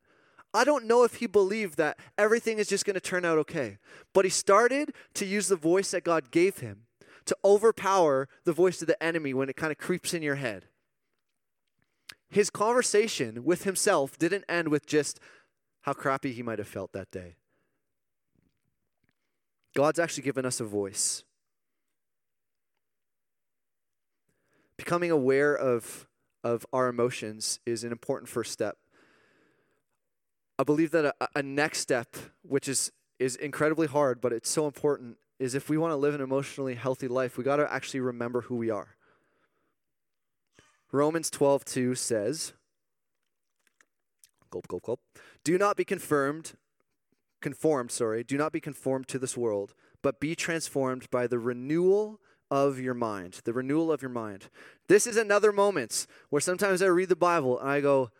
I 0.54 0.64
don't 0.64 0.86
know 0.86 1.04
if 1.04 1.16
he 1.16 1.28
believed 1.28 1.78
that 1.78 2.00
everything 2.18 2.58
is 2.58 2.68
just 2.68 2.86
going 2.86 2.96
to 2.96 3.00
turn 3.00 3.26
out 3.26 3.38
okay. 3.40 3.78
But 4.14 4.26
he 4.26 4.32
started 4.32 4.94
to 5.16 5.26
use 5.26 5.48
the 5.48 5.56
voice 5.56 5.92
that 5.92 6.04
God 6.04 6.32
gave 6.32 6.60
him 6.60 6.84
to 7.26 7.38
overpower 7.44 8.30
the 8.46 8.54
voice 8.54 8.82
of 8.82 8.88
the 8.88 9.02
enemy 9.04 9.34
when 9.34 9.50
it 9.50 9.56
kind 9.56 9.72
of 9.72 9.78
creeps 9.78 10.14
in 10.14 10.22
your 10.22 10.36
head. 10.36 10.66
His 12.30 12.50
conversation 12.50 13.44
with 13.44 13.64
himself 13.64 14.18
didn't 14.18 14.46
end 14.50 14.70
with 14.70 14.86
just 14.86 15.20
how 15.82 15.94
crappy 15.94 16.34
he 16.34 16.44
might 16.44 16.60
have 16.60 16.68
felt 16.68 16.92
that 16.94 17.12
day. 17.12 17.36
God's 19.76 20.00
actually 20.00 20.24
given 20.24 20.46
us 20.46 20.60
a 20.60 20.66
voice. 20.66 21.24
Becoming 24.78 25.12
aware 25.12 25.56
of, 25.56 26.08
of 26.44 26.66
our 26.72 26.88
emotions 26.88 27.60
is 27.66 27.84
an 27.84 27.92
important 27.92 28.30
first 28.30 28.52
step. 28.52 28.78
I 30.60 30.64
believe 30.64 30.92
that 30.92 31.06
a, 31.06 31.28
a 31.36 31.44
next 31.44 31.80
step, 31.80 32.16
which 32.42 32.68
is, 32.68 32.92
is 33.20 33.36
incredibly 33.36 33.88
hard, 33.88 34.22
but 34.22 34.34
it's 34.34 34.50
so 34.50 34.66
important, 34.66 35.18
is 35.40 35.54
if 35.54 35.70
we 35.70 35.78
want 35.78 35.92
to 35.92 35.98
live 35.98 36.16
an 36.16 36.22
emotionally 36.22 36.76
healthy 36.76 37.08
life, 37.08 37.38
we 37.38 37.44
got 37.44 37.58
to 37.58 37.72
actually 37.72 38.00
remember 38.00 38.42
who 38.42 38.56
we 38.56 38.70
are. 38.70 38.96
Romans 40.92 41.30
12, 41.30 41.66
2 41.66 41.96
says, 41.96 42.54
gulp, 44.50 44.68
gulp, 44.68 44.84
gulp, 44.84 45.00
do 45.44 45.58
not 45.58 45.76
be 45.76 45.84
confirmed, 45.84 46.54
conformed, 47.42 47.92
sorry, 47.92 48.24
do 48.24 48.38
not 48.38 48.52
be 48.52 48.62
conformed 48.62 49.08
to 49.10 49.20
this 49.20 49.36
world, 49.36 49.74
but 50.02 50.20
be 50.20 50.34
transformed 50.34 51.10
by 51.10 51.28
the 51.28 51.40
renewal 51.40 52.20
of 52.50 52.80
your 52.80 52.94
mind. 52.94 53.42
The 53.44 53.54
renewal 53.54 53.92
of 53.92 54.02
your 54.02 54.10
mind. 54.10 54.50
This 54.88 55.08
is 55.08 55.18
another 55.18 55.52
moment 55.52 56.08
where 56.30 56.40
sometimes 56.42 56.82
I 56.82 56.88
read 56.88 57.10
the 57.10 57.16
Bible 57.16 57.60
and 57.60 57.70
I 57.70 57.82
go, 57.82 58.12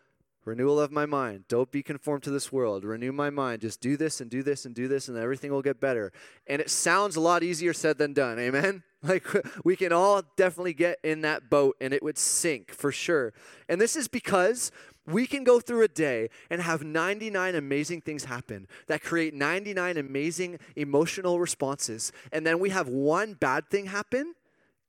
renewal 0.48 0.80
of 0.80 0.90
my 0.90 1.06
mind. 1.06 1.44
Don't 1.46 1.70
be 1.70 1.82
conformed 1.82 2.24
to 2.24 2.30
this 2.30 2.50
world. 2.50 2.84
Renew 2.84 3.12
my 3.12 3.30
mind. 3.30 3.60
Just 3.60 3.80
do 3.80 3.96
this 3.96 4.20
and 4.20 4.30
do 4.30 4.42
this 4.42 4.64
and 4.64 4.74
do 4.74 4.88
this, 4.88 5.08
and 5.08 5.16
everything 5.16 5.52
will 5.52 5.62
get 5.62 5.80
better. 5.80 6.12
And 6.46 6.60
it 6.60 6.70
sounds 6.70 7.14
a 7.16 7.20
lot 7.20 7.42
easier 7.42 7.72
said 7.72 7.98
than 7.98 8.12
done. 8.12 8.38
Amen? 8.38 8.82
Like, 9.00 9.28
we 9.64 9.76
can 9.76 9.92
all 9.92 10.22
definitely 10.36 10.74
get 10.74 10.98
in 11.04 11.20
that 11.20 11.48
boat 11.48 11.76
and 11.80 11.94
it 11.94 12.02
would 12.02 12.18
sink 12.18 12.72
for 12.72 12.90
sure. 12.90 13.32
And 13.68 13.80
this 13.80 13.94
is 13.94 14.08
because 14.08 14.72
we 15.08 15.26
can 15.26 15.42
go 15.42 15.58
through 15.58 15.82
a 15.82 15.88
day 15.88 16.28
and 16.50 16.60
have 16.60 16.84
99 16.84 17.54
amazing 17.54 18.02
things 18.02 18.24
happen 18.24 18.68
that 18.86 19.02
create 19.02 19.34
99 19.34 19.96
amazing 19.96 20.58
emotional 20.76 21.40
responses. 21.40 22.12
And 22.30 22.46
then 22.46 22.58
we 22.58 22.70
have 22.70 22.88
one 22.88 23.34
bad 23.34 23.70
thing 23.70 23.86
happen 23.86 24.34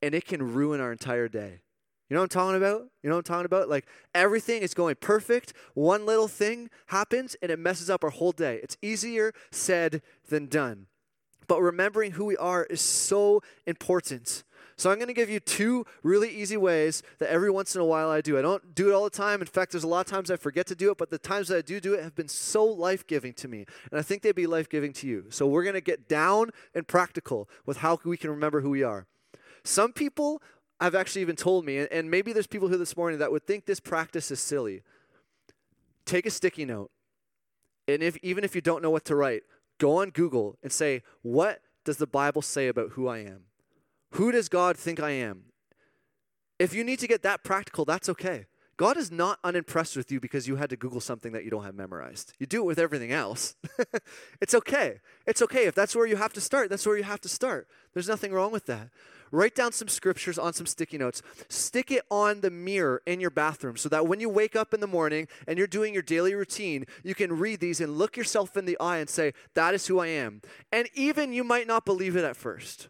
and 0.01 0.13
it 0.13 0.25
can 0.25 0.53
ruin 0.53 0.81
our 0.81 0.91
entire 0.91 1.27
day. 1.27 1.61
You 2.09 2.15
know 2.15 2.21
what 2.21 2.35
I'm 2.35 2.39
talking 2.41 2.57
about? 2.57 2.87
You 3.03 3.09
know 3.09 3.15
what 3.15 3.29
I'm 3.29 3.35
talking 3.35 3.45
about? 3.45 3.69
Like 3.69 3.87
everything 4.13 4.61
is 4.61 4.73
going 4.73 4.95
perfect. 4.99 5.53
One 5.73 6.05
little 6.05 6.27
thing 6.27 6.69
happens 6.87 7.35
and 7.41 7.51
it 7.51 7.59
messes 7.59 7.89
up 7.89 8.03
our 8.03 8.09
whole 8.09 8.31
day. 8.31 8.59
It's 8.61 8.77
easier 8.81 9.33
said 9.51 10.01
than 10.27 10.47
done. 10.47 10.87
But 11.47 11.61
remembering 11.61 12.11
who 12.11 12.25
we 12.25 12.37
are 12.37 12.65
is 12.65 12.81
so 12.81 13.41
important. 13.65 14.43
So 14.79 14.89
I'm 14.89 14.95
going 14.95 15.09
to 15.09 15.13
give 15.13 15.29
you 15.29 15.41
two 15.41 15.85
really 16.03 16.29
easy 16.29 16.55
ways 16.55 17.03
that 17.17 17.29
every 17.29 17.51
once 17.51 17.75
in 17.75 17.81
a 17.81 17.85
while 17.85 18.09
I 18.09 18.21
do. 18.21 18.39
I 18.39 18.41
don't 18.41 18.73
do 18.73 18.87
it 18.87 18.93
all 18.93 19.03
the 19.03 19.09
time. 19.09 19.41
In 19.41 19.45
fact, 19.45 19.73
there's 19.73 19.83
a 19.83 19.89
lot 19.89 20.05
of 20.05 20.05
times 20.09 20.31
I 20.31 20.37
forget 20.37 20.67
to 20.67 20.75
do 20.75 20.89
it, 20.89 20.97
but 20.97 21.09
the 21.09 21.17
times 21.17 21.49
that 21.49 21.57
I 21.57 21.61
do 21.61 21.81
do 21.81 21.95
it 21.95 22.01
have 22.01 22.15
been 22.15 22.29
so 22.29 22.63
life-giving 22.63 23.33
to 23.33 23.49
me. 23.49 23.65
And 23.91 23.99
I 23.99 24.01
think 24.03 24.21
they'd 24.21 24.33
be 24.33 24.47
life-giving 24.47 24.93
to 24.93 25.07
you. 25.07 25.25
So 25.31 25.45
we're 25.47 25.63
going 25.63 25.73
to 25.73 25.81
get 25.81 26.07
down 26.07 26.51
and 26.73 26.87
practical 26.87 27.49
with 27.65 27.79
how 27.79 27.99
we 28.05 28.15
can 28.15 28.29
remember 28.29 28.61
who 28.61 28.69
we 28.69 28.81
are. 28.81 29.05
Some 29.65 29.91
people 29.91 30.41
have 30.79 30.95
actually 30.95 31.23
even 31.23 31.35
told 31.35 31.65
me, 31.65 31.85
and 31.91 32.09
maybe 32.09 32.31
there's 32.31 32.47
people 32.47 32.69
here 32.69 32.77
this 32.77 32.95
morning 32.95 33.19
that 33.19 33.33
would 33.33 33.45
think 33.45 33.65
this 33.65 33.81
practice 33.81 34.31
is 34.31 34.39
silly. 34.39 34.83
Take 36.05 36.25
a 36.25 36.31
sticky 36.31 36.63
note, 36.63 36.89
and 37.85 38.01
if 38.01 38.15
even 38.23 38.45
if 38.45 38.55
you 38.55 38.61
don't 38.61 38.81
know 38.81 38.89
what 38.89 39.03
to 39.05 39.15
write, 39.15 39.43
go 39.77 39.97
on 39.97 40.11
Google 40.11 40.57
and 40.63 40.71
say, 40.71 41.03
"What 41.21 41.61
does 41.83 41.97
the 41.97 42.07
Bible 42.07 42.41
say 42.41 42.69
about 42.69 42.91
who 42.91 43.09
I 43.09 43.17
am? 43.19 43.48
Who 44.11 44.31
does 44.31 44.49
God 44.49 44.77
think 44.77 44.99
I 44.99 45.11
am?" 45.11 45.45
If 46.59 46.73
you 46.73 46.83
need 46.83 46.99
to 46.99 47.07
get 47.07 47.23
that 47.23 47.43
practical, 47.43 47.85
that's 47.85 48.09
okay. 48.09 48.47
God 48.79 48.95
is 48.95 49.11
not 49.11 49.39
unimpressed 49.43 49.97
with 49.97 50.09
you 50.09 50.21
because 50.21 50.47
you 50.47 50.55
had 50.55 50.69
to 50.69 50.77
Google 50.77 51.01
something 51.01 51.33
that 51.33 51.43
you 51.43 51.49
don't 51.49 51.65
have 51.65 51.75
memorized. 51.75 52.31
You 52.39 52.45
do 52.45 52.61
it 52.61 52.65
with 52.65 52.79
everything 52.79 53.11
else. 53.11 53.57
it's 54.41 54.53
okay. 54.53 55.01
It's 55.27 55.41
okay. 55.41 55.65
If 55.65 55.75
that's 55.75 55.97
where 55.97 56.05
you 56.07 56.15
have 56.15 56.31
to 56.31 56.39
start, 56.39 56.69
that's 56.69 56.85
where 56.85 56.95
you 56.95 57.03
have 57.03 57.19
to 57.21 57.27
start. 57.29 57.67
There's 57.93 58.07
nothing 58.07 58.31
wrong 58.31 58.53
with 58.53 58.67
that. 58.67 58.89
Write 59.31 59.53
down 59.53 59.73
some 59.73 59.89
scriptures 59.89 60.39
on 60.39 60.53
some 60.53 60.65
sticky 60.65 60.97
notes. 60.97 61.21
Stick 61.49 61.91
it 61.91 62.03
on 62.09 62.39
the 62.39 62.49
mirror 62.49 63.01
in 63.05 63.19
your 63.19 63.31
bathroom 63.31 63.75
so 63.75 63.89
that 63.89 64.07
when 64.07 64.21
you 64.21 64.29
wake 64.29 64.55
up 64.55 64.73
in 64.73 64.79
the 64.79 64.87
morning 64.87 65.27
and 65.45 65.57
you're 65.57 65.67
doing 65.67 65.93
your 65.93 66.01
daily 66.01 66.33
routine, 66.33 66.85
you 67.03 67.13
can 67.13 67.37
read 67.37 67.59
these 67.59 67.81
and 67.81 67.97
look 67.97 68.15
yourself 68.15 68.55
in 68.55 68.63
the 68.63 68.79
eye 68.79 68.99
and 68.99 69.09
say, 69.09 69.33
That 69.55 69.73
is 69.73 69.87
who 69.87 69.99
I 69.99 70.07
am. 70.07 70.41
And 70.71 70.87
even 70.93 71.33
you 71.33 71.43
might 71.43 71.67
not 71.67 71.83
believe 71.83 72.15
it 72.15 72.23
at 72.23 72.37
first. 72.37 72.87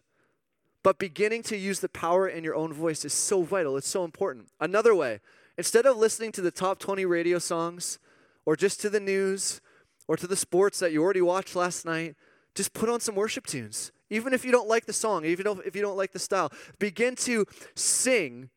But 0.82 0.98
beginning 0.98 1.42
to 1.44 1.56
use 1.56 1.80
the 1.80 1.88
power 1.88 2.26
in 2.28 2.42
your 2.42 2.54
own 2.54 2.72
voice 2.72 3.04
is 3.04 3.12
so 3.12 3.42
vital. 3.42 3.76
It's 3.76 3.88
so 3.88 4.04
important. 4.04 4.48
Another 4.60 4.94
way, 4.94 5.20
instead 5.58 5.86
of 5.86 5.96
listening 5.96 6.32
to 6.32 6.40
the 6.40 6.50
top 6.50 6.78
20 6.78 7.04
radio 7.04 7.38
songs 7.38 7.98
or 8.46 8.56
just 8.56 8.80
to 8.80 8.90
the 8.90 9.00
news 9.00 9.60
or 10.08 10.16
to 10.16 10.26
the 10.26 10.36
sports 10.36 10.78
that 10.78 10.92
you 10.92 11.02
already 11.02 11.20
watched 11.20 11.54
last 11.54 11.84
night, 11.84 12.16
just 12.54 12.72
put 12.72 12.88
on 12.88 13.00
some 13.00 13.14
worship 13.14 13.46
tunes 13.46 13.92
even 14.10 14.34
if 14.34 14.44
you 14.44 14.50
don't 14.50 14.68
like 14.68 14.86
the 14.86 14.92
song, 14.92 15.24
even 15.24 15.46
if 15.64 15.76
you 15.76 15.82
don't 15.82 15.96
like 15.96 16.12
the 16.12 16.18
style, 16.18 16.52
begin 16.78 17.14
to 17.14 17.46
sing 17.74 18.50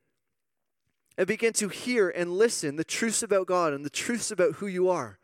and 1.16 1.28
begin 1.28 1.54
to 1.54 1.70
hear 1.70 2.10
and 2.10 2.34
listen 2.34 2.76
the 2.76 2.84
truths 2.84 3.22
about 3.22 3.46
God 3.46 3.72
and 3.72 3.86
the 3.86 3.90
truths 3.90 4.32
about 4.32 4.56
who 4.56 4.68
you 4.68 4.90
are. 4.90 5.20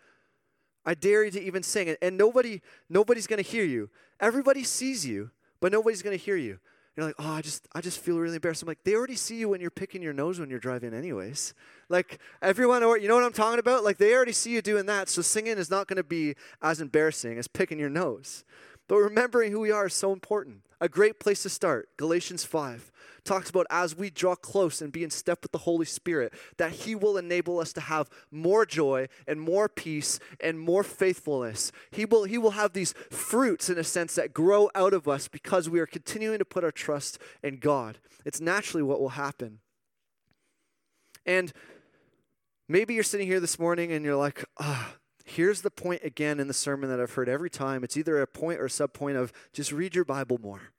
I 0.85 0.93
dare 0.93 1.25
you 1.25 1.31
to 1.31 1.41
even 1.41 1.63
sing 1.63 1.87
it, 1.87 1.97
and 2.01 2.17
nobody, 2.17 2.61
nobody's 2.89 3.27
going 3.27 3.43
to 3.43 3.49
hear 3.49 3.65
you. 3.65 3.89
Everybody 4.19 4.63
sees 4.63 5.05
you, 5.05 5.31
but 5.59 5.71
nobody's 5.71 6.03
going 6.03 6.17
to 6.17 6.23
hear 6.23 6.37
you. 6.37 6.59
You're 6.99 7.07
like, 7.07 7.15
oh, 7.17 7.31
I 7.31 7.41
just, 7.41 7.65
I 7.73 7.79
just 7.79 8.01
feel 8.01 8.19
really 8.19 8.35
embarrassed. 8.35 8.61
I'm 8.61 8.67
like, 8.67 8.83
they 8.83 8.93
already 8.93 9.15
see 9.15 9.37
you 9.37 9.47
when 9.47 9.61
you're 9.61 9.71
picking 9.71 10.01
your 10.01 10.11
nose 10.11 10.37
when 10.37 10.49
you're 10.49 10.59
driving, 10.59 10.93
anyways. 10.93 11.53
Like 11.87 12.19
everyone, 12.41 12.81
you 12.81 13.07
know 13.07 13.15
what 13.15 13.23
I'm 13.23 13.31
talking 13.31 13.57
about? 13.57 13.85
Like 13.85 13.95
they 13.95 14.13
already 14.13 14.33
see 14.33 14.51
you 14.51 14.61
doing 14.61 14.85
that, 14.87 15.07
so 15.07 15.21
singing 15.21 15.57
is 15.57 15.69
not 15.69 15.87
going 15.87 15.95
to 15.95 16.03
be 16.03 16.35
as 16.61 16.81
embarrassing 16.81 17.37
as 17.37 17.47
picking 17.47 17.79
your 17.79 17.89
nose. 17.89 18.43
But 18.89 18.97
remembering 18.97 19.53
who 19.53 19.61
we 19.61 19.71
are 19.71 19.85
is 19.85 19.93
so 19.93 20.11
important. 20.11 20.63
A 20.81 20.87
great 20.87 21.19
place 21.19 21.43
to 21.43 21.49
start, 21.49 21.89
Galatians 21.97 22.45
5, 22.45 22.91
talks 23.25 23.49
about 23.49 23.67
as 23.69 23.97
we 23.97 24.09
draw 24.09 24.35
close 24.35 24.81
and 24.81 24.93
be 24.93 25.03
in 25.03 25.09
step 25.09 25.39
with 25.43 25.51
the 25.51 25.59
Holy 25.59 25.85
Spirit, 25.85 26.33
that 26.57 26.71
He 26.71 26.95
will 26.95 27.17
enable 27.17 27.59
us 27.59 27.73
to 27.73 27.81
have 27.81 28.09
more 28.31 28.65
joy 28.65 29.07
and 29.27 29.41
more 29.41 29.67
peace 29.67 30.19
and 30.39 30.59
more 30.59 30.83
faithfulness. 30.83 31.73
He 31.91 32.05
will, 32.05 32.23
he 32.23 32.37
will 32.37 32.51
have 32.51 32.73
these 32.73 32.93
fruits, 33.11 33.69
in 33.69 33.77
a 33.77 33.83
sense, 33.83 34.15
that 34.15 34.33
grow 34.33 34.69
out 34.73 34.93
of 34.93 35.07
us 35.07 35.27
because 35.27 35.69
we 35.69 35.79
are 35.79 35.85
continuing 35.85 36.39
to 36.39 36.45
put 36.45 36.63
our 36.63 36.71
trust 36.71 37.19
in 37.43 37.57
God. 37.57 37.99
It's 38.25 38.39
naturally 38.39 38.83
what 38.83 39.01
will 39.01 39.09
happen. 39.09 39.59
And 41.25 41.51
maybe 42.69 42.93
you're 42.93 43.03
sitting 43.03 43.27
here 43.27 43.41
this 43.41 43.59
morning 43.59 43.91
and 43.91 44.05
you're 44.05 44.15
like, 44.15 44.45
ah, 44.59 44.93
oh, 44.93 44.98
Here's 45.29 45.61
the 45.61 45.69
point 45.69 46.03
again 46.03 46.39
in 46.39 46.47
the 46.47 46.55
sermon 46.55 46.89
that 46.89 46.99
I've 46.99 47.13
heard 47.13 47.29
every 47.29 47.51
time. 47.51 47.83
It's 47.83 47.95
either 47.95 48.19
a 48.19 48.25
point 48.25 48.59
or 48.59 48.65
a 48.65 48.69
subpoint 48.69 49.15
of 49.15 49.31
just 49.53 49.71
read 49.71 49.93
your 49.93 50.03
Bible 50.03 50.39
more. 50.39 50.71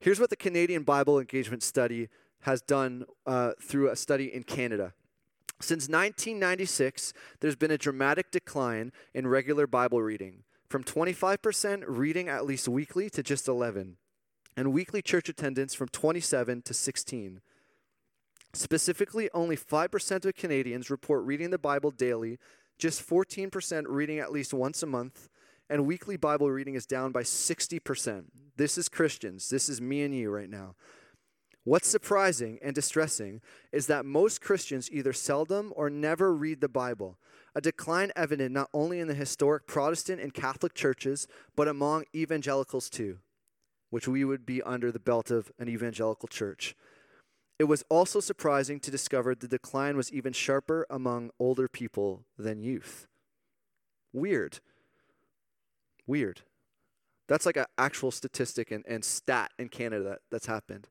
Here's 0.00 0.18
what 0.18 0.30
the 0.30 0.36
Canadian 0.36 0.82
Bible 0.82 1.20
Engagement 1.20 1.62
Study 1.62 2.08
has 2.40 2.60
done 2.60 3.04
uh, 3.24 3.52
through 3.62 3.88
a 3.88 3.94
study 3.94 4.34
in 4.34 4.42
Canada. 4.42 4.94
Since 5.60 5.84
1996, 5.88 7.12
there's 7.38 7.54
been 7.54 7.70
a 7.70 7.78
dramatic 7.78 8.32
decline 8.32 8.90
in 9.14 9.28
regular 9.28 9.68
Bible 9.68 10.02
reading, 10.02 10.42
from 10.68 10.82
25% 10.82 11.84
reading 11.86 12.28
at 12.28 12.44
least 12.44 12.66
weekly 12.66 13.08
to 13.10 13.22
just 13.22 13.46
11, 13.46 13.96
and 14.56 14.72
weekly 14.72 15.02
church 15.02 15.28
attendance 15.28 15.72
from 15.72 15.86
27 15.86 16.62
to 16.62 16.74
16. 16.74 17.42
Specifically, 18.54 19.30
only 19.32 19.56
5% 19.56 20.24
of 20.24 20.34
Canadians 20.34 20.90
report 20.90 21.24
reading 21.24 21.50
the 21.50 21.58
Bible 21.58 21.92
daily 21.92 22.38
just 22.82 23.08
14% 23.08 23.84
reading 23.86 24.18
at 24.18 24.32
least 24.32 24.52
once 24.52 24.82
a 24.82 24.86
month, 24.86 25.28
and 25.70 25.86
weekly 25.86 26.16
Bible 26.16 26.50
reading 26.50 26.74
is 26.74 26.84
down 26.84 27.12
by 27.12 27.22
60%. 27.22 28.24
This 28.56 28.76
is 28.76 28.88
Christians. 28.88 29.48
This 29.50 29.68
is 29.68 29.80
me 29.80 30.02
and 30.02 30.12
you 30.12 30.30
right 30.30 30.50
now. 30.50 30.74
What's 31.62 31.86
surprising 31.86 32.58
and 32.60 32.74
distressing 32.74 33.40
is 33.70 33.86
that 33.86 34.04
most 34.04 34.40
Christians 34.40 34.90
either 34.90 35.12
seldom 35.12 35.72
or 35.76 35.90
never 35.90 36.34
read 36.34 36.60
the 36.60 36.68
Bible, 36.68 37.20
a 37.54 37.60
decline 37.60 38.10
evident 38.16 38.50
not 38.50 38.68
only 38.74 38.98
in 38.98 39.06
the 39.06 39.14
historic 39.14 39.68
Protestant 39.68 40.20
and 40.20 40.34
Catholic 40.34 40.74
churches, 40.74 41.28
but 41.54 41.68
among 41.68 42.06
evangelicals 42.12 42.90
too, 42.90 43.18
which 43.90 44.08
we 44.08 44.24
would 44.24 44.44
be 44.44 44.60
under 44.60 44.90
the 44.90 44.98
belt 44.98 45.30
of 45.30 45.52
an 45.56 45.68
evangelical 45.68 46.26
church. 46.26 46.74
It 47.62 47.68
was 47.68 47.84
also 47.88 48.18
surprising 48.18 48.80
to 48.80 48.90
discover 48.90 49.36
the 49.36 49.46
decline 49.46 49.96
was 49.96 50.12
even 50.12 50.32
sharper 50.32 50.84
among 50.90 51.30
older 51.38 51.68
people 51.68 52.24
than 52.36 52.60
youth. 52.60 53.06
Weird. 54.12 54.58
Weird. 56.04 56.40
That's 57.28 57.46
like 57.46 57.56
an 57.56 57.66
actual 57.78 58.10
statistic 58.10 58.72
and, 58.72 58.84
and 58.88 59.04
stat 59.04 59.52
in 59.60 59.68
Canada 59.68 60.02
that, 60.02 60.18
that's 60.28 60.46
happened. 60.46 60.88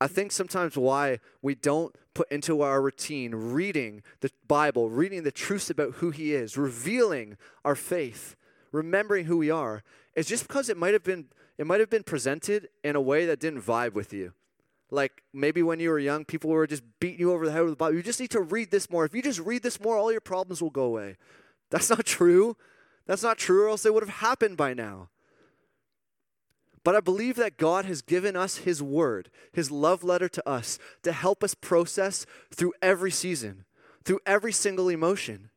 I 0.00 0.06
think 0.06 0.30
sometimes 0.30 0.76
why 0.76 1.18
we 1.42 1.56
don't 1.56 1.96
put 2.14 2.30
into 2.30 2.62
our 2.62 2.80
routine 2.80 3.34
reading 3.34 4.04
the 4.20 4.30
Bible, 4.46 4.88
reading 4.88 5.24
the 5.24 5.32
truths 5.32 5.68
about 5.68 5.94
who 5.94 6.12
He 6.12 6.32
is, 6.32 6.56
revealing 6.56 7.38
our 7.64 7.74
faith, 7.74 8.36
remembering 8.70 9.24
who 9.24 9.38
we 9.38 9.50
are, 9.50 9.82
is 10.14 10.28
just 10.28 10.46
because 10.46 10.68
it 10.68 10.76
might 10.76 10.92
have 10.92 11.02
been 11.02 11.24
it 11.58 11.66
might 11.66 11.80
have 11.80 11.90
been 11.90 12.04
presented 12.04 12.68
in 12.84 12.94
a 12.94 13.00
way 13.00 13.26
that 13.26 13.40
didn't 13.40 13.62
vibe 13.62 13.94
with 13.94 14.12
you. 14.12 14.32
Like 14.92 15.22
maybe 15.32 15.62
when 15.62 15.80
you 15.80 15.88
were 15.88 15.98
young, 15.98 16.26
people 16.26 16.50
were 16.50 16.66
just 16.66 16.82
beating 17.00 17.20
you 17.20 17.32
over 17.32 17.46
the 17.46 17.52
head 17.52 17.62
with 17.62 17.72
the 17.72 17.76
Bible. 17.76 17.96
You 17.96 18.02
just 18.02 18.20
need 18.20 18.30
to 18.32 18.42
read 18.42 18.70
this 18.70 18.90
more. 18.90 19.06
If 19.06 19.14
you 19.14 19.22
just 19.22 19.40
read 19.40 19.62
this 19.62 19.80
more, 19.80 19.96
all 19.96 20.12
your 20.12 20.20
problems 20.20 20.60
will 20.60 20.68
go 20.68 20.84
away. 20.84 21.16
That's 21.70 21.88
not 21.88 22.04
true. 22.04 22.58
That's 23.06 23.22
not 23.22 23.38
true, 23.38 23.64
or 23.64 23.68
else 23.70 23.82
they 23.82 23.90
would 23.90 24.02
have 24.02 24.16
happened 24.16 24.58
by 24.58 24.74
now. 24.74 25.08
But 26.84 26.94
I 26.94 27.00
believe 27.00 27.36
that 27.36 27.56
God 27.56 27.86
has 27.86 28.02
given 28.02 28.36
us 28.36 28.58
His 28.58 28.82
word, 28.82 29.30
His 29.50 29.70
love 29.70 30.04
letter 30.04 30.28
to 30.28 30.46
us, 30.46 30.78
to 31.04 31.12
help 31.12 31.42
us 31.42 31.54
process 31.54 32.26
through 32.54 32.74
every 32.82 33.10
season, 33.10 33.64
through 34.04 34.20
every 34.26 34.52
single 34.52 34.90
emotion. 34.90 35.48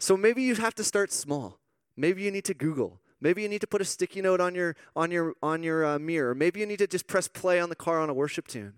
So 0.00 0.16
maybe 0.16 0.42
you 0.42 0.56
have 0.56 0.74
to 0.74 0.84
start 0.84 1.12
small. 1.12 1.60
Maybe 1.96 2.22
you 2.22 2.32
need 2.32 2.44
to 2.46 2.54
Google. 2.54 3.00
Maybe 3.20 3.42
you 3.42 3.48
need 3.48 3.60
to 3.62 3.66
put 3.66 3.80
a 3.80 3.84
sticky 3.84 4.20
note 4.22 4.40
on 4.40 4.54
your 4.54 4.76
on 4.94 5.10
your 5.10 5.34
on 5.42 5.62
your 5.62 5.84
uh, 5.84 5.98
mirror. 5.98 6.34
Maybe 6.34 6.60
you 6.60 6.66
need 6.66 6.78
to 6.80 6.86
just 6.86 7.06
press 7.06 7.28
play 7.28 7.58
on 7.60 7.68
the 7.68 7.76
car 7.76 8.00
on 8.00 8.10
a 8.10 8.14
worship 8.14 8.46
tune. 8.46 8.74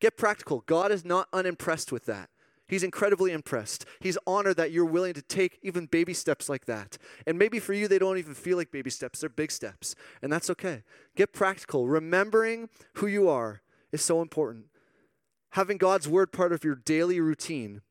Get 0.00 0.16
practical. 0.16 0.62
God 0.66 0.90
is 0.92 1.04
not 1.04 1.28
unimpressed 1.32 1.92
with 1.92 2.06
that. 2.06 2.30
He's 2.70 2.84
incredibly 2.84 3.32
impressed. 3.32 3.84
He's 3.98 4.16
honored 4.28 4.56
that 4.56 4.70
you're 4.70 4.84
willing 4.84 5.12
to 5.14 5.22
take 5.22 5.58
even 5.60 5.86
baby 5.86 6.14
steps 6.14 6.48
like 6.48 6.66
that. 6.66 6.98
And 7.26 7.36
maybe 7.36 7.58
for 7.58 7.74
you, 7.74 7.88
they 7.88 7.98
don't 7.98 8.16
even 8.16 8.32
feel 8.32 8.56
like 8.56 8.70
baby 8.70 8.90
steps, 8.90 9.20
they're 9.20 9.28
big 9.28 9.50
steps. 9.50 9.96
And 10.22 10.32
that's 10.32 10.48
okay. 10.50 10.84
Get 11.16 11.32
practical. 11.32 11.88
Remembering 11.88 12.68
who 12.94 13.08
you 13.08 13.28
are 13.28 13.60
is 13.90 14.02
so 14.02 14.22
important. 14.22 14.66
Having 15.50 15.78
God's 15.78 16.06
word 16.06 16.30
part 16.30 16.52
of 16.52 16.62
your 16.62 16.76
daily 16.76 17.18
routine 17.20 17.82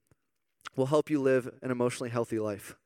will 0.77 0.85
help 0.85 1.09
you 1.09 1.21
live 1.21 1.53
an 1.62 1.71
emotionally 1.71 2.09
healthy 2.09 2.39
life. 2.39 2.77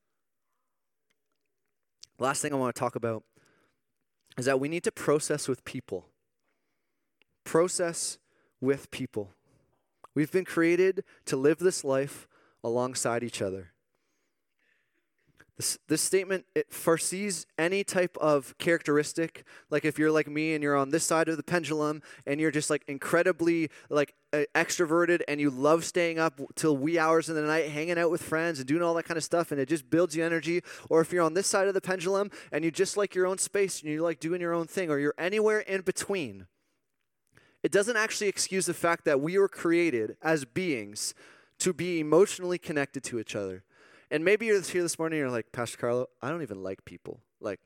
Last 2.20 2.42
thing 2.42 2.54
I 2.54 2.58
want 2.58 2.76
to 2.76 2.80
talk 2.80 2.96
about 2.96 3.24
is 4.38 4.46
that 4.46 4.60
we 4.60 4.70
need 4.70 4.84
to 4.84 4.92
process 4.92 5.48
with 5.48 5.64
people. 5.66 6.08
Process 7.44 8.18
with 8.62 8.90
people. 8.92 9.32
We've 10.16 10.32
been 10.32 10.46
created 10.46 11.04
to 11.26 11.36
live 11.36 11.60
this 11.60 11.84
life 11.84 12.28
alongside 12.64 13.24
each 13.24 13.42
other. 13.42 13.73
This, 15.58 15.78
this 15.88 16.02
statement 16.02 16.46
it 16.56 16.74
foresees 16.74 17.46
any 17.60 17.84
type 17.84 18.18
of 18.20 18.58
characteristic 18.58 19.46
like 19.70 19.86
if 19.86 20.00
you're 20.00 20.12
like 20.12 20.28
me 20.28 20.56
and 20.56 20.64
you're 20.64 20.76
on 20.76 20.90
this 20.90 21.04
side 21.04 21.30
of 21.30 21.38
the 21.38 21.44
pendulum 21.44 22.02
and 22.26 22.42
you're 22.42 22.50
just 22.50 22.72
like 22.72 22.84
incredibly 22.88 23.70
like 23.92 24.16
extroverted 24.34 25.22
and 25.28 25.40
you 25.40 25.52
love 25.52 25.86
staying 25.86 26.18
up 26.18 26.42
till 26.56 26.76
wee 26.76 26.98
hours 26.98 27.30
in 27.30 27.36
the 27.36 27.42
night 27.44 27.70
hanging 27.70 28.00
out 28.00 28.10
with 28.10 28.24
friends 28.24 28.58
and 28.58 28.68
doing 28.68 28.82
all 28.82 28.96
that 28.96 29.06
kind 29.06 29.18
of 29.18 29.24
stuff 29.24 29.52
and 29.52 29.62
it 29.62 29.70
just 29.70 29.92
builds 29.92 30.16
you 30.16 30.26
energy 30.26 30.64
or 30.90 31.02
if 31.02 31.14
you're 31.14 31.24
on 31.24 31.36
this 31.36 31.46
side 31.46 31.68
of 31.68 31.76
the 31.76 31.82
pendulum 31.82 32.32
and 32.52 32.66
you 32.66 32.72
just 32.72 32.98
like 32.98 33.14
your 33.14 33.28
own 33.28 33.38
space 33.38 33.80
and 33.80 33.92
you 33.92 34.02
like 34.02 34.20
doing 34.20 34.42
your 34.42 34.54
own 34.54 34.66
thing 34.66 34.90
or 34.90 34.98
you're 34.98 35.14
anywhere 35.20 35.60
in 35.60 35.82
between 35.82 36.48
it 37.64 37.72
doesn't 37.72 37.96
actually 37.96 38.28
excuse 38.28 38.66
the 38.66 38.74
fact 38.74 39.06
that 39.06 39.22
we 39.22 39.38
were 39.38 39.48
created 39.48 40.18
as 40.22 40.44
beings 40.46 41.14
to 41.60 41.74
be 41.74 42.00
emotionally 42.02 42.58
connected 42.58 43.04
to 43.06 43.20
each 43.20 43.36
other. 43.36 43.64
And 44.12 44.24
maybe 44.24 44.46
you're 44.46 44.62
here 44.62 44.82
this 44.82 45.00
morning 45.00 45.20
you're 45.20 45.30
like, 45.30 45.52
Pastor 45.52 45.78
Carlo, 45.78 46.08
I 46.22 46.30
don't 46.30 46.42
even 46.42 46.62
like 46.62 46.86
people. 46.86 47.22
Like, 47.40 47.60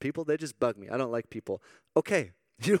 people, 0.00 0.24
they 0.24 0.36
just 0.36 0.58
bug 0.58 0.76
me. 0.76 0.88
I 0.88 0.96
don't 0.96 1.12
like 1.12 1.30
people. 1.30 1.62
Okay. 1.96 2.32
You 2.62 2.80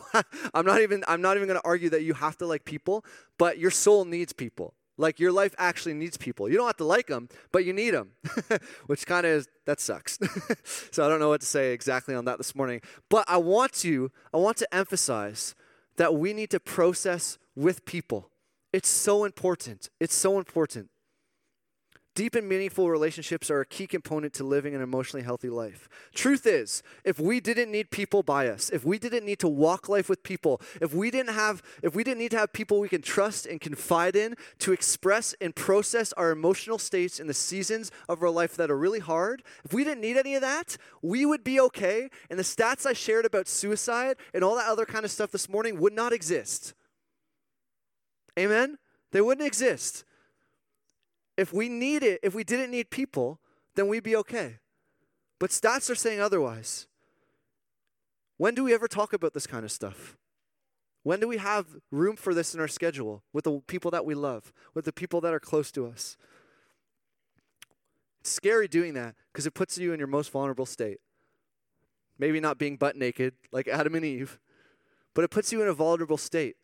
I'm 0.54 0.64
not 0.64 0.80
even 0.80 1.04
I'm 1.06 1.20
not 1.20 1.36
even 1.36 1.48
to 1.48 1.60
argue 1.62 1.90
that 1.90 2.02
you 2.02 2.14
have 2.14 2.38
to 2.38 2.46
like 2.46 2.64
people, 2.64 3.04
but 3.36 3.58
your 3.58 3.70
soul 3.70 4.06
needs 4.06 4.32
people. 4.32 4.72
Like 4.96 5.20
your 5.20 5.32
life 5.32 5.54
actually 5.58 5.92
needs 5.92 6.16
people. 6.16 6.48
You 6.48 6.56
don't 6.56 6.66
have 6.66 6.78
to 6.78 6.84
like 6.84 7.08
them, 7.08 7.28
but 7.52 7.66
you 7.66 7.74
need 7.74 7.90
them, 7.90 8.12
which 8.86 9.06
kind 9.06 9.26
of 9.26 9.32
is 9.32 9.48
that 9.66 9.78
sucks. 9.78 10.18
so 10.90 11.04
I 11.04 11.08
don't 11.08 11.20
know 11.20 11.28
what 11.28 11.42
to 11.42 11.46
say 11.46 11.72
exactly 11.74 12.14
on 12.14 12.24
that 12.24 12.38
this 12.38 12.54
morning, 12.54 12.80
but 13.10 13.26
I 13.28 13.36
want 13.36 13.74
to 13.74 14.10
I 14.32 14.38
want 14.38 14.56
to 14.58 14.74
emphasize 14.74 15.54
that 15.96 16.14
we 16.14 16.32
need 16.32 16.50
to 16.50 16.60
process 16.60 17.36
with 17.54 17.84
people. 17.84 18.30
It's 18.72 18.88
so 18.88 19.24
important. 19.24 19.90
It's 20.00 20.14
so 20.14 20.38
important. 20.38 20.88
Deep 22.16 22.34
and 22.34 22.48
meaningful 22.48 22.88
relationships 22.88 23.50
are 23.50 23.60
a 23.60 23.66
key 23.66 23.86
component 23.86 24.32
to 24.32 24.42
living 24.42 24.74
an 24.74 24.80
emotionally 24.80 25.22
healthy 25.22 25.50
life. 25.50 25.86
Truth 26.14 26.46
is, 26.46 26.82
if 27.04 27.20
we 27.20 27.40
didn't 27.40 27.70
need 27.70 27.90
people 27.90 28.22
by 28.22 28.48
us, 28.48 28.70
if 28.70 28.86
we 28.86 28.98
didn't 28.98 29.26
need 29.26 29.38
to 29.40 29.48
walk 29.48 29.86
life 29.86 30.08
with 30.08 30.22
people, 30.22 30.58
if 30.80 30.94
we 30.94 31.10
didn't 31.10 31.34
have 31.34 31.62
if 31.82 31.94
we 31.94 32.02
didn't 32.02 32.20
need 32.20 32.30
to 32.30 32.38
have 32.38 32.54
people 32.54 32.80
we 32.80 32.88
can 32.88 33.02
trust 33.02 33.44
and 33.44 33.60
confide 33.60 34.16
in 34.16 34.34
to 34.60 34.72
express 34.72 35.34
and 35.42 35.54
process 35.54 36.14
our 36.14 36.30
emotional 36.30 36.78
states 36.78 37.20
in 37.20 37.26
the 37.26 37.34
seasons 37.34 37.90
of 38.08 38.22
our 38.22 38.30
life 38.30 38.56
that 38.56 38.70
are 38.70 38.78
really 38.78 39.00
hard, 39.00 39.42
if 39.66 39.74
we 39.74 39.84
didn't 39.84 40.00
need 40.00 40.16
any 40.16 40.34
of 40.36 40.40
that, 40.40 40.78
we 41.02 41.26
would 41.26 41.44
be 41.44 41.60
okay 41.60 42.08
and 42.30 42.38
the 42.38 42.44
stats 42.44 42.86
I 42.86 42.94
shared 42.94 43.26
about 43.26 43.46
suicide 43.46 44.16
and 44.32 44.42
all 44.42 44.56
that 44.56 44.68
other 44.68 44.86
kind 44.86 45.04
of 45.04 45.10
stuff 45.10 45.32
this 45.32 45.50
morning 45.50 45.78
would 45.80 45.92
not 45.92 46.14
exist. 46.14 46.72
Amen? 48.38 48.78
They 49.12 49.20
wouldn't 49.20 49.46
exist. 49.46 50.06
If 51.36 51.52
we 51.52 51.68
need 51.68 52.02
it, 52.02 52.20
if 52.22 52.34
we 52.34 52.44
didn't 52.44 52.70
need 52.70 52.90
people, 52.90 53.40
then 53.74 53.88
we'd 53.88 54.02
be 54.02 54.16
okay. 54.16 54.58
But 55.38 55.50
stats 55.50 55.90
are 55.90 55.94
saying 55.94 56.20
otherwise. 56.20 56.86
When 58.38 58.54
do 58.54 58.64
we 58.64 58.74
ever 58.74 58.88
talk 58.88 59.12
about 59.12 59.34
this 59.34 59.46
kind 59.46 59.64
of 59.64 59.72
stuff? 59.72 60.16
When 61.02 61.20
do 61.20 61.28
we 61.28 61.36
have 61.36 61.66
room 61.90 62.16
for 62.16 62.34
this 62.34 62.54
in 62.54 62.60
our 62.60 62.68
schedule 62.68 63.22
with 63.32 63.44
the 63.44 63.60
people 63.66 63.90
that 63.92 64.04
we 64.04 64.14
love, 64.14 64.52
with 64.74 64.84
the 64.84 64.92
people 64.92 65.20
that 65.20 65.32
are 65.32 65.40
close 65.40 65.70
to 65.72 65.86
us? 65.86 66.16
It's 68.20 68.30
scary 68.30 68.66
doing 68.66 68.94
that 68.94 69.14
because 69.32 69.46
it 69.46 69.54
puts 69.54 69.78
you 69.78 69.92
in 69.92 70.00
your 70.00 70.08
most 70.08 70.30
vulnerable 70.32 70.66
state. 70.66 70.98
Maybe 72.18 72.40
not 72.40 72.58
being 72.58 72.76
butt 72.76 72.96
naked 72.96 73.34
like 73.52 73.68
Adam 73.68 73.94
and 73.94 74.04
Eve, 74.04 74.40
but 75.14 75.22
it 75.22 75.30
puts 75.30 75.52
you 75.52 75.62
in 75.62 75.68
a 75.68 75.72
vulnerable 75.72 76.16
state. 76.16 76.56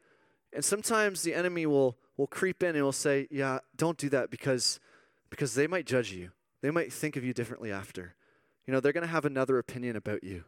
And 0.52 0.64
sometimes 0.64 1.22
the 1.22 1.35
enemy 1.35 1.64
will 1.66 1.96
will 2.16 2.27
creep 2.27 2.62
in 2.62 2.75
and 2.77 2.85
will 2.85 2.92
say, 2.92 3.27
"Yeah, 3.31 3.61
don't 3.77 3.98
do 3.98 4.09
that 4.11 4.31
because 4.31 4.81
because 5.31 5.55
they 5.55 5.66
might 5.66 5.87
judge 5.87 6.12
you. 6.12 6.31
They 6.61 6.70
might 6.70 6.92
think 6.92 7.16
of 7.16 7.25
you 7.25 7.33
differently 7.33 7.72
after. 7.72 8.14
You 8.66 8.72
know, 8.72 8.81
they're 8.81 8.92
going 8.92 9.07
to 9.07 9.09
have 9.09 9.25
another 9.25 9.59
opinion 9.59 9.96
about 9.96 10.22
you." 10.22 10.44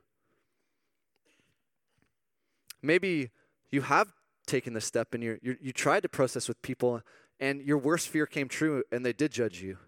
Maybe 2.83 3.31
you 3.71 3.83
have 3.83 4.13
taken 4.47 4.75
this 4.75 4.85
step 4.85 5.15
and 5.15 5.23
you 5.23 5.39
you 5.43 5.73
tried 5.73 6.03
to 6.03 6.09
process 6.09 6.49
with 6.49 6.61
people 6.63 7.03
and 7.41 7.63
your 7.63 7.79
worst 7.79 8.09
fear 8.09 8.27
came 8.27 8.49
true 8.49 8.85
and 8.93 9.05
they 9.05 9.13
did 9.13 9.33
judge 9.33 9.63
you. 9.63 9.79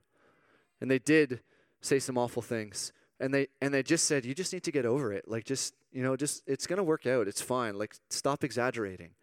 And 0.81 0.91
they 0.91 0.99
did 0.99 1.41
say 1.81 1.99
some 1.99 2.19
awful 2.19 2.43
things. 2.43 2.93
And 3.19 3.33
they 3.33 3.49
and 3.63 3.73
they 3.73 3.83
just 3.83 4.05
said, 4.07 4.25
"You 4.27 4.35
just 4.35 4.53
need 4.53 4.63
to 4.65 4.73
get 4.73 4.85
over 4.85 5.13
it. 5.13 5.27
Like 5.27 5.45
just, 5.45 5.75
you 5.91 6.03
know, 6.03 6.17
just 6.17 6.43
it's 6.47 6.67
going 6.67 6.77
to 6.77 6.85
work 6.85 7.07
out. 7.07 7.29
It's 7.29 7.41
fine. 7.41 7.79
Like 7.79 7.95
stop 8.11 8.45
exaggerating." 8.45 9.15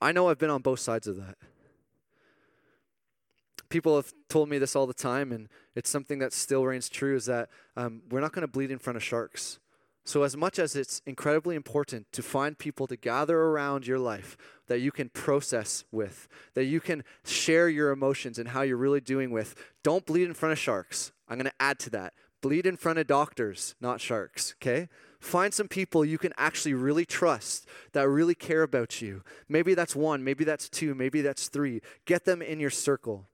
I 0.00 0.12
know 0.12 0.28
I've 0.28 0.38
been 0.38 0.50
on 0.50 0.62
both 0.62 0.80
sides 0.80 1.06
of 1.06 1.16
that. 1.16 1.36
People 3.68 3.96
have 3.96 4.14
told 4.28 4.48
me 4.48 4.58
this 4.58 4.74
all 4.74 4.86
the 4.86 4.94
time, 4.94 5.30
and 5.30 5.48
it's 5.74 5.90
something 5.90 6.18
that 6.20 6.32
still 6.32 6.64
reigns 6.64 6.88
true 6.88 7.16
is 7.16 7.26
that 7.26 7.50
um, 7.76 8.02
we're 8.08 8.20
not 8.20 8.32
going 8.32 8.42
to 8.42 8.48
bleed 8.48 8.70
in 8.70 8.78
front 8.78 8.96
of 8.96 9.02
sharks. 9.02 9.58
So, 10.04 10.22
as 10.22 10.38
much 10.38 10.58
as 10.58 10.74
it's 10.74 11.02
incredibly 11.04 11.54
important 11.54 12.10
to 12.12 12.22
find 12.22 12.56
people 12.56 12.86
to 12.86 12.96
gather 12.96 13.38
around 13.38 13.86
your 13.86 13.98
life 13.98 14.38
that 14.66 14.80
you 14.80 14.90
can 14.90 15.10
process 15.10 15.84
with, 15.92 16.28
that 16.54 16.64
you 16.64 16.80
can 16.80 17.04
share 17.26 17.68
your 17.68 17.90
emotions 17.90 18.38
and 18.38 18.48
how 18.48 18.62
you're 18.62 18.78
really 18.78 19.02
doing 19.02 19.30
with, 19.30 19.54
don't 19.84 20.06
bleed 20.06 20.24
in 20.24 20.32
front 20.32 20.52
of 20.52 20.58
sharks. 20.58 21.12
I'm 21.28 21.36
going 21.36 21.50
to 21.50 21.52
add 21.62 21.78
to 21.80 21.90
that. 21.90 22.14
Bleed 22.40 22.64
in 22.64 22.78
front 22.78 22.98
of 22.98 23.06
doctors, 23.06 23.74
not 23.82 24.00
sharks, 24.00 24.54
okay? 24.62 24.88
Find 25.20 25.52
some 25.52 25.68
people 25.68 26.04
you 26.04 26.18
can 26.18 26.32
actually 26.36 26.74
really 26.74 27.04
trust 27.04 27.66
that 27.92 28.08
really 28.08 28.34
care 28.34 28.62
about 28.62 29.02
you. 29.02 29.22
Maybe 29.48 29.74
that's 29.74 29.96
one, 29.96 30.22
maybe 30.22 30.44
that's 30.44 30.68
two, 30.68 30.94
maybe 30.94 31.22
that's 31.22 31.48
three. 31.48 31.80
Get 32.04 32.24
them 32.24 32.40
in 32.40 32.60
your 32.60 32.70
circle. 32.70 33.26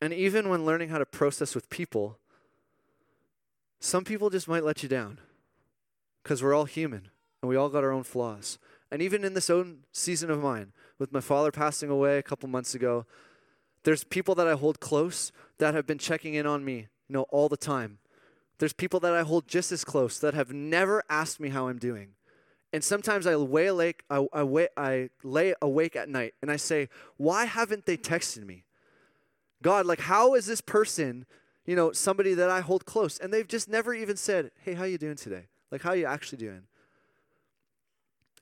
And 0.00 0.12
even 0.12 0.48
when 0.48 0.66
learning 0.66 0.90
how 0.90 0.98
to 0.98 1.06
process 1.06 1.54
with 1.54 1.70
people, 1.70 2.18
some 3.80 4.04
people 4.04 4.30
just 4.30 4.48
might 4.48 4.64
let 4.64 4.82
you 4.82 4.88
down. 4.88 5.18
because 6.22 6.42
we're 6.42 6.54
all 6.54 6.64
human 6.64 7.08
and 7.40 7.48
we 7.48 7.56
all 7.56 7.68
got 7.68 7.84
our 7.84 7.92
own 7.92 8.04
flaws. 8.04 8.58
And 8.90 9.02
even 9.02 9.24
in 9.24 9.34
this 9.34 9.50
own 9.50 9.78
season 9.92 10.30
of 10.30 10.42
mine, 10.42 10.72
with 10.98 11.12
my 11.12 11.20
father 11.20 11.50
passing 11.50 11.90
away 11.90 12.18
a 12.18 12.22
couple 12.22 12.48
months 12.48 12.74
ago, 12.74 13.06
there's 13.84 14.04
people 14.04 14.34
that 14.36 14.46
I 14.46 14.52
hold 14.52 14.80
close 14.80 15.32
that 15.58 15.74
have 15.74 15.86
been 15.86 15.98
checking 15.98 16.34
in 16.34 16.46
on 16.46 16.64
me, 16.64 16.88
you 17.08 17.14
know, 17.14 17.22
all 17.30 17.48
the 17.48 17.56
time. 17.56 17.98
There's 18.58 18.72
people 18.72 19.00
that 19.00 19.12
I 19.12 19.22
hold 19.22 19.48
just 19.48 19.72
as 19.72 19.84
close 19.84 20.18
that 20.18 20.34
have 20.34 20.52
never 20.52 21.02
asked 21.08 21.40
me 21.40 21.48
how 21.48 21.68
I'm 21.68 21.78
doing. 21.78 22.10
And 22.72 22.82
sometimes 22.82 23.26
I 23.26 23.34
lay 23.34 23.66
awake, 23.66 24.02
I, 24.08 24.26
I, 24.32 24.68
I 24.76 25.10
lay 25.22 25.54
awake 25.60 25.94
at 25.94 26.08
night 26.08 26.34
and 26.40 26.50
I 26.50 26.56
say, 26.56 26.88
why 27.16 27.44
haven't 27.44 27.86
they 27.86 27.96
texted 27.96 28.44
me? 28.44 28.64
God, 29.62 29.86
like, 29.86 30.00
how 30.00 30.34
is 30.34 30.46
this 30.46 30.60
person, 30.60 31.26
you 31.66 31.76
know, 31.76 31.92
somebody 31.92 32.34
that 32.34 32.50
I 32.50 32.60
hold 32.60 32.86
close? 32.86 33.18
And 33.18 33.32
they've 33.32 33.46
just 33.46 33.68
never 33.68 33.92
even 33.92 34.16
said, 34.16 34.50
hey, 34.64 34.74
how 34.74 34.84
you 34.84 34.98
doing 34.98 35.16
today? 35.16 35.48
Like, 35.70 35.82
how 35.82 35.92
you 35.92 36.06
actually 36.06 36.38
doing? 36.38 36.62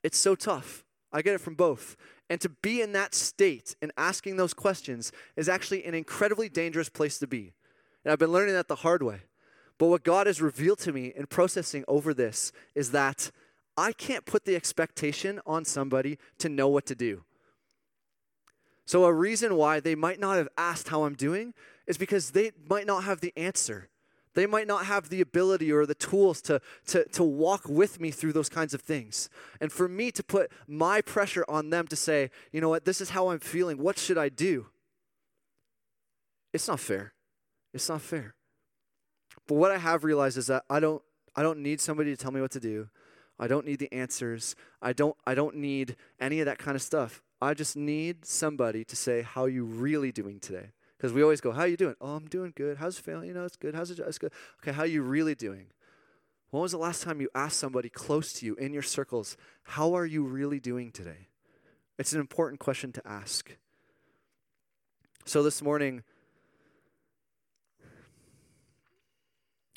It's 0.03 0.18
so 0.18 0.35
tough. 0.35 0.85
I 1.12 1.23
get 1.23 1.35
it 1.35 1.40
from 1.40 1.55
both. 1.55 1.96
And 2.29 2.40
to 2.40 2.49
be 2.49 2.81
in 2.81 2.92
that 2.92 3.14
state 3.14 3.75
and 3.83 3.90
asking 3.96 4.37
those 4.37 4.55
questions 4.55 5.11
is 5.37 5.49
actually 5.49 5.85
an 5.85 5.94
incredibly 5.94 6.49
dangerous 6.49 6.88
place 6.88 7.18
to 7.18 7.27
be. 7.27 7.53
And 8.05 8.12
I've 8.12 8.18
been 8.20 8.33
learning 8.33 8.55
that 8.55 8.68
the 8.68 8.77
hard 8.77 9.03
way. 9.03 9.23
But 9.81 9.87
what 9.87 10.05
God 10.05 10.27
has 10.27 10.43
revealed 10.43 10.79
to 10.81 10.93
me 10.93 11.11
in 11.16 11.25
processing 11.25 11.87
over 11.88 12.12
this 12.12 12.53
is 12.75 12.90
that 12.90 13.31
I 13.79 13.93
can't 13.93 14.27
put 14.27 14.45
the 14.45 14.55
expectation 14.55 15.40
on 15.47 15.64
somebody 15.64 16.19
to 16.37 16.51
know 16.51 16.69
what 16.69 16.85
to 16.85 16.95
do. 16.95 17.25
So, 18.85 19.07
a 19.07 19.12
reason 19.12 19.57
why 19.57 19.81
they 19.81 19.95
might 19.95 20.21
not 20.21 20.37
have 20.37 20.49
asked 20.59 20.88
how 20.88 21.05
I'm 21.05 21.14
doing 21.14 21.55
is 21.87 21.97
because 21.97 22.33
they 22.33 22.51
might 22.69 22.87
not 22.87 23.05
have 23.05 23.23
the 23.23 23.33
answer. 23.38 23.88
They 24.35 24.45
might 24.45 24.66
not 24.66 24.85
have 24.85 25.09
the 25.09 25.23
ability 25.23 25.73
or 25.73 25.87
the 25.87 25.95
tools 25.95 26.43
to, 26.43 26.61
to, 26.88 27.09
to 27.12 27.25
walk 27.25 27.66
with 27.66 27.99
me 28.01 28.11
through 28.11 28.35
those 28.35 28.51
kinds 28.51 28.75
of 28.75 28.83
things. 28.83 29.31
And 29.62 29.73
for 29.73 29.88
me 29.88 30.11
to 30.11 30.23
put 30.23 30.53
my 30.69 31.01
pressure 31.01 31.47
on 31.49 31.71
them 31.71 31.88
to 31.88 31.97
say, 31.97 32.31
you 32.53 32.61
know 32.61 32.69
what, 32.69 32.85
this 32.85 33.01
is 33.01 33.11
how 33.11 33.29
I'm 33.29 33.38
feeling, 33.38 33.79
what 33.79 33.99
should 33.99 34.19
I 34.19 34.29
do? 34.29 34.66
It's 36.53 36.69
not 36.69 36.81
fair. 36.81 37.14
It's 37.73 37.88
not 37.88 38.03
fair. 38.03 38.35
But 39.51 39.57
what 39.57 39.73
I 39.73 39.79
have 39.79 40.05
realized 40.05 40.39
is 40.39 40.47
that 40.47 40.63
I 40.71 40.79
don't, 40.79 41.03
I 41.35 41.43
don't 41.43 41.59
need 41.59 41.81
somebody 41.81 42.15
to 42.15 42.17
tell 42.17 42.31
me 42.31 42.41
what 42.41 42.53
to 42.53 42.61
do. 42.61 42.89
I 43.37 43.49
don't 43.49 43.67
need 43.67 43.81
the 43.81 43.93
answers. 43.93 44.55
I 44.81 44.93
don't, 44.93 45.17
I 45.27 45.35
don't 45.35 45.57
need 45.57 45.97
any 46.21 46.39
of 46.39 46.47
that 46.47 46.59
kind 46.59 46.77
of 46.77 46.83
stuff. 46.83 47.21
I 47.43 47.55
just 47.55 47.77
need 47.77 48.25
somebody 48.25 48.85
to 48.85 48.95
say, 48.95 49.23
how 49.23 49.47
you 49.47 49.65
really 49.65 50.13
doing 50.13 50.39
today? 50.39 50.67
Because 50.97 51.13
we 51.13 51.25
always 51.25 51.41
go, 51.41 51.51
how 51.51 51.63
are 51.63 51.67
you 51.67 51.77
doing? 51.77 51.97
Oh, 52.01 52.15
I'm 52.15 52.29
doing 52.29 52.53
good. 52.55 52.77
How's 52.77 52.97
it 52.97 53.05
feeling? 53.05 53.27
You 53.27 53.35
know, 53.35 53.45
it's 53.45 53.57
good. 53.57 53.75
How's 53.75 53.91
it? 53.91 53.99
It's 53.99 54.19
good. 54.19 54.31
Okay, 54.63 54.71
how 54.71 54.83
are 54.83 54.87
you 54.87 55.03
really 55.03 55.35
doing? 55.35 55.67
When 56.51 56.63
was 56.63 56.71
the 56.71 56.79
last 56.79 57.03
time 57.03 57.21
you 57.21 57.29
asked 57.35 57.59
somebody 57.59 57.89
close 57.89 58.33
to 58.35 58.47
you 58.47 58.55
in 58.55 58.73
your 58.73 58.85
circles, 58.85 59.37
how 59.65 59.95
are 59.95 60.07
you 60.07 60.23
really 60.23 60.61
doing 60.61 60.93
today? 60.93 61.27
It's 61.99 62.13
an 62.13 62.21
important 62.21 62.61
question 62.61 62.93
to 62.93 63.03
ask. 63.05 63.57
So 65.25 65.43
this 65.43 65.61
morning, 65.61 66.05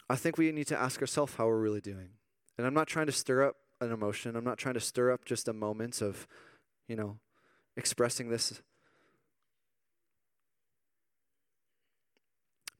I 0.09 0.15
think 0.15 0.37
we 0.37 0.51
need 0.51 0.67
to 0.67 0.79
ask 0.79 1.01
ourselves 1.01 1.35
how 1.35 1.47
we're 1.47 1.59
really 1.59 1.81
doing. 1.81 2.09
And 2.57 2.67
I'm 2.67 2.73
not 2.73 2.87
trying 2.87 3.07
to 3.07 3.11
stir 3.11 3.47
up 3.47 3.55
an 3.81 3.91
emotion. 3.91 4.35
I'm 4.35 4.43
not 4.43 4.57
trying 4.57 4.75
to 4.75 4.79
stir 4.79 5.11
up 5.11 5.25
just 5.25 5.47
a 5.47 5.53
moment 5.53 6.01
of, 6.01 6.27
you 6.87 6.95
know, 6.95 7.17
expressing 7.75 8.29
this 8.29 8.61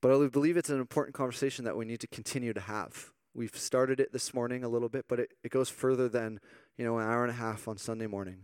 But 0.04 0.12
I 0.22 0.28
believe 0.28 0.58
it's 0.58 0.70
an 0.70 0.82
important 0.82 1.16
conversation 1.16 1.64
that 1.64 1.78
we 1.78 1.86
need 1.86 2.02
to 2.02 2.08
continue 2.08 2.52
to 2.52 2.60
have. 2.60 3.12
We've 3.34 3.56
started 3.56 4.02
it 4.02 4.12
this 4.12 4.34
morning 4.34 4.66
a 4.66 4.68
little 4.68 4.90
bit, 4.90 5.06
but 5.08 5.18
it, 5.18 5.32
it 5.46 5.50
goes 5.50 5.70
further 5.70 6.10
than, 6.10 6.42
you 6.76 6.84
know, 6.84 6.98
an 6.98 7.08
hour 7.08 7.24
and 7.24 7.32
a 7.32 7.36
half 7.36 7.70
on 7.70 7.78
Sunday 7.78 8.08
morning. 8.08 8.40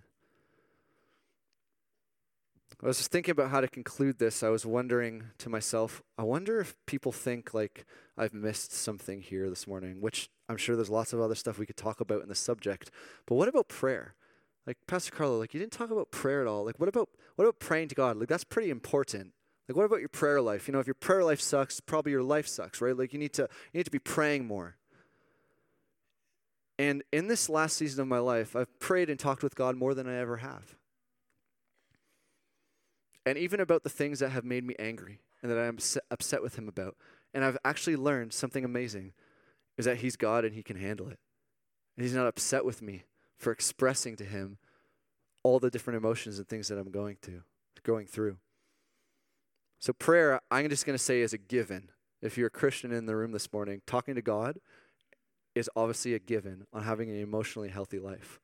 I 2.82 2.88
was 2.88 2.98
just 2.98 3.12
thinking 3.12 3.34
about 3.34 3.52
how 3.52 3.60
to 3.60 3.68
conclude 3.68 4.20
this. 4.20 4.42
I 4.42 4.50
was 4.50 4.66
wondering 4.66 5.26
to 5.40 5.50
myself, 5.50 6.02
I 6.18 6.24
wonder 6.24 6.62
if 6.62 6.76
people 6.86 7.12
think 7.12 7.54
like 7.54 7.86
I've 8.18 8.34
missed 8.34 8.72
something 8.72 9.22
here 9.22 9.50
this 9.50 9.68
morning, 9.68 10.00
which 10.00 10.30
I'm 10.48 10.56
sure 10.56 10.78
there's 10.78 10.90
lots 10.90 11.12
of 11.12 11.20
other 11.20 11.36
stuff 11.36 11.60
we 11.60 11.66
could 11.66 11.76
talk 11.76 12.00
about 12.00 12.22
in 12.24 12.30
the 12.30 12.36
subject. 12.36 12.90
But 13.26 13.36
what 13.36 13.50
about 13.50 13.68
prayer? 13.68 14.16
Like 14.66 14.78
Pastor 14.88 15.12
Carlo, 15.12 15.38
like 15.38 15.54
you 15.54 15.60
didn't 15.60 15.74
talk 15.74 15.92
about 15.92 16.12
prayer 16.12 16.42
at 16.42 16.48
all. 16.48 16.64
Like 16.64 16.80
what 16.80 16.88
about 16.88 17.10
what 17.36 17.44
about 17.44 17.60
praying 17.60 17.90
to 17.90 17.96
God? 17.96 18.18
Like 18.18 18.30
that's 18.30 18.46
pretty 18.46 18.70
important. 18.70 19.34
Like, 19.70 19.76
what 19.76 19.86
about 19.86 20.00
your 20.00 20.10
prayer 20.10 20.42
life? 20.42 20.68
You 20.68 20.72
know, 20.72 20.80
if 20.80 20.88
your 20.88 20.96
prayer 20.96 21.24
life 21.24 21.40
sucks, 21.40 21.80
probably 21.80 22.12
your 22.12 22.24
life 22.24 22.48
sucks, 22.48 22.82
right? 22.82 22.98
Like, 22.98 23.14
you 23.14 23.20
need 23.20 23.34
to 23.34 23.44
you 23.72 23.78
need 23.78 23.84
to 23.84 23.92
be 23.92 24.00
praying 24.00 24.48
more. 24.48 24.78
And 26.80 27.04
in 27.12 27.28
this 27.28 27.50
last 27.50 27.78
season 27.78 28.02
of 28.02 28.08
my 28.08 28.18
life, 28.18 28.56
I've 28.56 28.80
prayed 28.80 29.12
and 29.12 29.20
talked 29.20 29.44
with 29.44 29.54
God 29.54 29.76
more 29.76 29.94
than 29.94 30.08
I 30.08 30.16
ever 30.16 30.38
have. 30.38 30.79
And 33.26 33.38
even 33.38 33.60
about 33.60 33.84
the 33.84 33.90
things 33.90 34.20
that 34.20 34.30
have 34.30 34.46
made 34.46 34.64
me 34.64 34.76
angry 34.80 35.20
and 35.42 35.52
that 35.52 35.60
I'm 35.60 35.78
upset 36.12 36.42
with 36.42 36.58
Him 36.58 36.68
about. 36.68 36.96
And 37.34 37.44
I've 37.44 37.58
actually 37.64 37.96
learned 37.96 38.34
something 38.34 38.66
amazing 38.66 39.14
is 39.78 39.86
that 39.86 39.98
He's 39.98 40.16
God 40.16 40.46
and 40.46 40.54
He 40.56 40.64
can 40.64 40.78
handle 40.78 41.08
it. 41.08 41.20
And 41.96 42.04
He's 42.04 42.16
not 42.16 42.28
upset 42.28 42.66
with 42.66 42.82
me 42.82 43.04
for 43.38 43.52
expressing 43.52 44.16
to 44.18 44.24
Him 44.24 44.58
all 45.44 45.60
the 45.60 45.70
different 45.70 45.98
emotions 45.98 46.38
and 46.38 46.48
things 46.48 46.68
that 46.68 46.78
I'm 46.78 46.92
going 46.92 47.18
to, 47.24 47.44
going 47.84 48.08
through. 48.08 48.38
So, 49.80 49.94
prayer, 49.94 50.42
I'm 50.52 50.70
just 50.70 50.86
going 50.86 50.98
to 50.98 51.04
say, 51.04 51.22
is 51.22 51.34
a 51.34 51.38
given. 51.38 51.90
If 52.22 52.38
you're 52.38 52.48
a 52.48 52.52
Christian 52.52 52.92
in 52.92 53.06
the 53.06 53.16
room 53.16 53.32
this 53.32 53.52
morning, 53.54 53.82
talking 53.86 54.16
to 54.16 54.22
God 54.22 54.60
is 55.56 55.70
obviously 55.76 56.14
a 56.14 56.20
given 56.20 56.66
on 56.74 56.84
having 56.84 57.10
an 57.10 57.18
emotionally 57.18 57.70
healthy 57.70 58.00
life. 58.00 58.40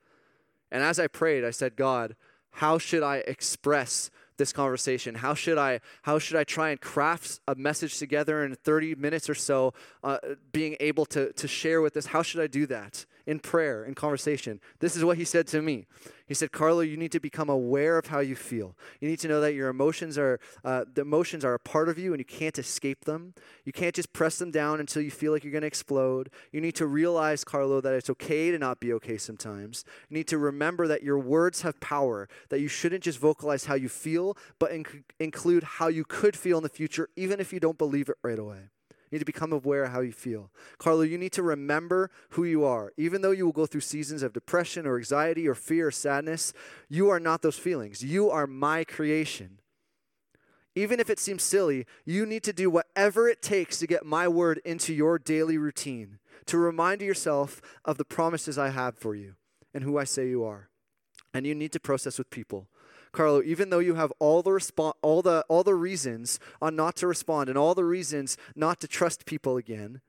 And 0.72 0.82
as 0.82 0.98
I 0.98 1.08
prayed, 1.08 1.44
I 1.44 1.52
said, 1.52 1.76
God, 1.76 2.16
how 2.52 2.78
should 2.78 3.04
I 3.04 3.18
express 3.28 4.10
this 4.38 4.54
conversation? 4.54 5.16
How 5.16 5.34
should 5.34 5.58
I 5.58 5.80
how 6.04 6.20
should 6.20 6.38
I 6.38 6.44
try 6.44 6.70
and 6.70 6.80
craft 6.80 7.40
a 7.48 7.56
message 7.56 7.98
together 7.98 8.44
in 8.44 8.56
30 8.56 8.96
minutes 8.96 9.30
or 9.30 9.36
so, 9.36 9.74
uh, 10.04 10.18
being 10.52 10.76
able 10.80 11.06
to 11.08 11.34
to 11.34 11.48
share 11.48 11.82
with 11.82 11.94
this? 11.94 12.08
How 12.08 12.22
should 12.22 12.42
I 12.42 12.48
do 12.48 12.66
that? 12.68 13.06
In 13.26 13.40
prayer, 13.40 13.84
in 13.84 13.96
conversation. 13.96 14.60
This 14.80 14.96
is 14.96 15.04
what 15.04 15.18
he 15.18 15.26
said 15.26 15.48
to 15.48 15.62
me. 15.62 15.86
He 16.28 16.34
said, 16.34 16.52
Carlo, 16.52 16.82
you 16.82 16.98
need 16.98 17.12
to 17.12 17.20
become 17.20 17.50
aware 17.50 17.98
of 17.98 18.08
how 18.08 18.20
you 18.20 18.36
feel. 18.36 18.76
You 19.00 19.08
need 19.08 19.20
to 19.20 19.28
know 19.28 19.42
that 19.42 19.54
your 19.54 19.70
emotions 19.70 20.18
are, 20.18 20.40
uh, 20.64 20.86
the 20.92 21.02
emotions 21.02 21.46
are 21.46 21.54
a 21.54 21.60
part 21.60 21.88
of 21.88 22.00
you 22.00 22.14
and 22.14 22.20
you 22.20 22.26
can't 22.26 22.58
escape 22.58 23.06
them. 23.06 23.36
You 23.64 23.72
can't 23.72 23.94
just 23.94 24.12
press 24.12 24.40
them 24.40 24.50
down 24.50 24.80
until 24.80 25.04
you 25.04 25.12
feel 25.12 25.32
like 25.32 25.44
you're 25.44 25.52
going 25.52 25.62
to 25.62 25.68
explode. 25.68 26.32
You 26.52 26.62
need 26.62 26.76
to 26.76 26.88
realize, 26.88 27.44
Carlo, 27.44 27.80
that 27.82 27.94
it's 27.94 28.10
okay 28.10 28.50
to 28.50 28.58
not 28.58 28.80
be 28.80 28.92
okay 28.94 29.18
sometimes. 29.18 29.86
You 30.10 30.18
need 30.18 30.28
to 30.30 30.40
remember 30.40 30.88
that 30.88 31.04
your 31.04 31.20
words 31.20 31.62
have 31.62 31.80
power, 31.80 32.28
that 32.50 32.60
you 32.60 32.68
shouldn't 32.68 33.04
just 33.04 33.20
vocalize 33.20 33.66
how 33.66 33.76
you 33.76 33.90
feel, 33.90 34.36
but 34.58 34.72
inc- 34.72 35.04
include 35.20 35.64
how 35.64 35.88
you 35.90 36.06
could 36.06 36.36
feel 36.36 36.58
in 36.58 36.64
the 36.64 36.70
future, 36.70 37.10
even 37.16 37.40
if 37.40 37.54
you 37.54 37.60
don't 37.60 37.78
believe 37.78 38.10
it 38.10 38.18
right 38.24 38.40
away. 38.40 38.70
You 39.10 39.18
need 39.18 39.20
to 39.20 39.26
become 39.26 39.54
aware 39.54 39.84
of 39.84 39.92
how 39.92 40.02
you 40.02 40.12
feel. 40.12 40.52
Carlo, 40.78 41.02
you 41.02 41.18
need 41.18 41.32
to 41.34 41.44
remember 41.44 42.10
who 42.32 42.44
you 42.44 42.64
are. 42.64 42.92
Even 42.98 43.22
though 43.22 43.32
you 43.32 43.46
will 43.46 43.54
go 43.54 43.66
through 43.66 43.82
seasons 43.82 44.24
of 44.24 44.34
depression 44.34 44.88
or 44.88 44.98
anxiety 44.98 45.48
or 45.48 45.56
fear 45.56 45.88
or 45.88 45.92
sadness, 45.92 46.54
you 46.90 47.10
are 47.10 47.20
not 47.20 47.42
those 47.42 47.58
feelings. 47.58 48.04
You 48.04 48.30
are 48.30 48.48
my 48.48 48.84
creation. 48.84 49.60
Even 50.76 51.00
if 51.00 51.10
it 51.10 51.20
seems 51.20 51.44
silly, 51.44 51.86
you 52.04 52.26
need 52.26 52.44
to 52.44 52.52
do 52.52 52.70
whatever 52.70 53.30
it 53.30 53.42
takes 53.42 53.80
to 53.80 53.88
get 53.88 54.06
my 54.06 54.28
word 54.28 54.60
into 54.66 54.94
your 54.94 55.18
daily 55.18 55.58
routine, 55.58 56.20
to 56.48 56.58
remind 56.58 57.02
yourself 57.02 57.62
of 57.86 57.98
the 57.98 58.04
promises 58.04 58.58
I 58.58 58.70
have 58.70 58.98
for 58.98 59.16
you 59.16 59.36
and 59.74 59.84
who 59.84 59.98
I 59.98 60.04
say 60.04 60.28
you 60.28 60.44
are. 60.44 60.70
And 61.34 61.46
you 61.46 61.56
need 61.56 61.72
to 61.74 61.80
process 61.80 62.18
with 62.18 62.30
people. 62.30 62.68
Carlo, 63.16 63.42
even 63.42 63.70
though 63.70 63.80
you 63.80 63.96
have 63.96 64.12
all 64.20 64.44
the 64.44 64.52
respo- 64.52 64.94
all 65.02 65.22
the 65.22 65.46
all 65.48 65.64
the 65.64 65.74
reasons 65.74 66.40
on 66.62 66.76
not 66.76 66.96
to 66.98 67.08
respond 67.08 67.50
and 67.50 67.58
all 67.58 67.74
the 67.74 67.86
reasons 67.86 68.38
not 68.56 68.80
to 68.82 68.88
trust 68.88 69.26
people 69.26 69.58
again, 69.58 70.02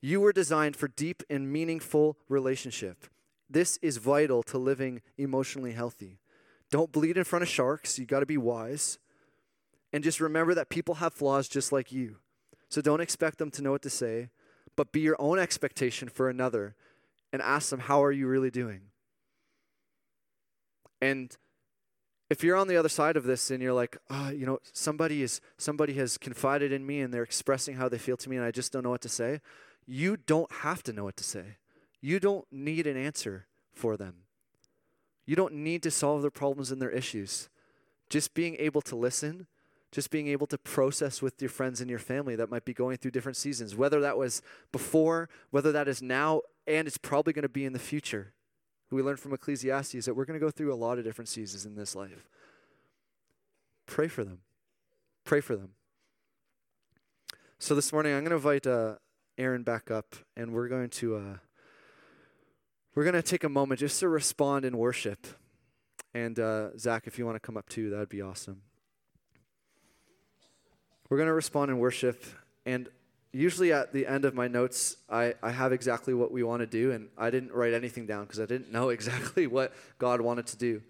you 0.00 0.20
were 0.20 0.32
designed 0.32 0.76
for 0.76 0.88
deep 0.88 1.22
and 1.30 1.52
meaningful 1.52 2.18
relationship. 2.28 3.06
This 3.48 3.78
is 3.80 3.96
vital 3.96 4.42
to 4.44 4.58
living 4.58 5.00
emotionally 5.16 5.72
healthy. 5.72 6.18
Don't 6.70 6.92
bleed 6.92 7.16
in 7.16 7.24
front 7.24 7.42
of 7.42 7.48
sharks. 7.48 7.98
You 7.98 8.04
got 8.04 8.20
to 8.20 8.26
be 8.26 8.36
wise. 8.36 8.98
And 9.92 10.04
just 10.04 10.20
remember 10.20 10.54
that 10.54 10.68
people 10.68 10.96
have 10.96 11.14
flaws 11.14 11.48
just 11.48 11.72
like 11.72 11.90
you. 11.90 12.16
So 12.68 12.82
don't 12.82 13.00
expect 13.00 13.38
them 13.38 13.50
to 13.52 13.62
know 13.62 13.70
what 13.70 13.82
to 13.82 13.90
say, 13.90 14.28
but 14.76 14.92
be 14.92 15.00
your 15.00 15.16
own 15.18 15.38
expectation 15.38 16.08
for 16.08 16.28
another 16.28 16.76
and 17.32 17.40
ask 17.40 17.70
them, 17.70 17.80
How 17.80 18.04
are 18.04 18.12
you 18.12 18.26
really 18.26 18.50
doing? 18.50 18.82
And 21.00 21.34
if 22.30 22.44
you're 22.44 22.56
on 22.56 22.68
the 22.68 22.76
other 22.76 22.88
side 22.88 23.16
of 23.16 23.24
this 23.24 23.50
and 23.50 23.62
you're 23.62 23.72
like, 23.72 23.96
oh, 24.10 24.28
you 24.28 24.44
know, 24.44 24.58
somebody 24.72 25.22
is 25.22 25.40
somebody 25.56 25.94
has 25.94 26.18
confided 26.18 26.72
in 26.72 26.86
me 26.86 27.00
and 27.00 27.12
they're 27.12 27.22
expressing 27.22 27.76
how 27.76 27.88
they 27.88 27.98
feel 27.98 28.16
to 28.18 28.28
me 28.28 28.36
and 28.36 28.44
I 28.44 28.50
just 28.50 28.72
don't 28.72 28.84
know 28.84 28.90
what 28.90 29.00
to 29.02 29.08
say, 29.08 29.40
you 29.86 30.16
don't 30.16 30.50
have 30.52 30.82
to 30.84 30.92
know 30.92 31.04
what 31.04 31.16
to 31.16 31.24
say. 31.24 31.56
You 32.00 32.20
don't 32.20 32.46
need 32.52 32.86
an 32.86 32.96
answer 32.96 33.46
for 33.72 33.96
them. 33.96 34.14
You 35.24 35.36
don't 35.36 35.54
need 35.54 35.82
to 35.82 35.90
solve 35.90 36.22
their 36.22 36.30
problems 36.30 36.70
and 36.70 36.80
their 36.80 36.90
issues. 36.90 37.48
Just 38.08 38.34
being 38.34 38.56
able 38.58 38.80
to 38.82 38.96
listen, 38.96 39.46
just 39.90 40.10
being 40.10 40.28
able 40.28 40.46
to 40.48 40.58
process 40.58 41.20
with 41.22 41.40
your 41.40 41.48
friends 41.48 41.80
and 41.80 41.90
your 41.90 41.98
family 41.98 42.36
that 42.36 42.50
might 42.50 42.64
be 42.64 42.74
going 42.74 42.98
through 42.98 43.10
different 43.10 43.36
seasons, 43.36 43.74
whether 43.74 44.00
that 44.00 44.16
was 44.16 44.42
before, 44.72 45.28
whether 45.50 45.72
that 45.72 45.88
is 45.88 46.00
now, 46.02 46.42
and 46.66 46.86
it's 46.86 46.98
probably 46.98 47.32
going 47.32 47.42
to 47.42 47.48
be 47.48 47.64
in 47.64 47.72
the 47.72 47.78
future. 47.78 48.32
We 48.90 49.02
learned 49.02 49.20
from 49.20 49.34
Ecclesiastes 49.34 50.06
that 50.06 50.14
we're 50.14 50.24
going 50.24 50.38
to 50.38 50.44
go 50.44 50.50
through 50.50 50.72
a 50.72 50.76
lot 50.76 50.98
of 50.98 51.04
different 51.04 51.28
seasons 51.28 51.66
in 51.66 51.74
this 51.74 51.94
life. 51.94 52.28
Pray 53.86 54.08
for 54.08 54.24
them. 54.24 54.40
Pray 55.24 55.40
for 55.40 55.56
them. 55.56 55.70
So 57.58 57.74
this 57.74 57.92
morning, 57.92 58.14
I'm 58.14 58.20
going 58.20 58.30
to 58.30 58.36
invite 58.36 58.66
uh, 58.66 58.94
Aaron 59.36 59.62
back 59.62 59.90
up, 59.90 60.16
and 60.36 60.52
we're 60.52 60.68
going 60.68 60.90
to 60.90 61.16
uh, 61.16 61.36
we're 62.94 63.04
going 63.04 63.14
to 63.14 63.22
take 63.22 63.44
a 63.44 63.48
moment 63.48 63.80
just 63.80 64.00
to 64.00 64.08
respond 64.08 64.64
in 64.64 64.76
worship. 64.76 65.26
And 66.14 66.38
uh, 66.38 66.76
Zach, 66.78 67.06
if 67.06 67.18
you 67.18 67.26
want 67.26 67.36
to 67.36 67.40
come 67.40 67.56
up 67.56 67.68
too, 67.68 67.90
that 67.90 67.98
would 67.98 68.08
be 68.08 68.22
awesome. 68.22 68.62
We're 71.08 71.16
going 71.16 71.28
to 71.28 71.34
respond 71.34 71.70
in 71.70 71.78
worship. 71.78 72.24
And 72.66 72.88
usually 73.32 73.72
at 73.72 73.92
the 73.92 74.06
end 74.06 74.24
of 74.24 74.34
my 74.34 74.48
notes, 74.48 74.96
I, 75.08 75.34
I 75.42 75.50
have 75.50 75.72
exactly 75.72 76.14
what 76.14 76.32
we 76.32 76.42
want 76.42 76.60
to 76.60 76.66
do. 76.66 76.92
And 76.92 77.08
I 77.16 77.30
didn't 77.30 77.52
write 77.52 77.74
anything 77.74 78.06
down 78.06 78.24
because 78.24 78.40
I 78.40 78.46
didn't 78.46 78.72
know 78.72 78.88
exactly 78.90 79.46
what 79.46 79.72
God 79.98 80.20
wanted 80.20 80.46
to 80.48 80.56
do. 80.56 80.82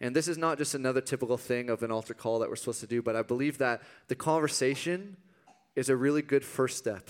And 0.00 0.14
this 0.14 0.28
is 0.28 0.36
not 0.36 0.58
just 0.58 0.74
another 0.74 1.00
typical 1.00 1.36
thing 1.36 1.70
of 1.70 1.82
an 1.82 1.90
altar 1.90 2.14
call 2.14 2.40
that 2.40 2.48
we're 2.48 2.56
supposed 2.56 2.80
to 2.80 2.86
do, 2.86 3.00
but 3.00 3.16
I 3.16 3.22
believe 3.22 3.58
that 3.58 3.82
the 4.08 4.14
conversation 4.14 5.16
is 5.76 5.88
a 5.88 5.96
really 5.96 6.20
good 6.20 6.44
first 6.44 6.76
step. 6.76 7.08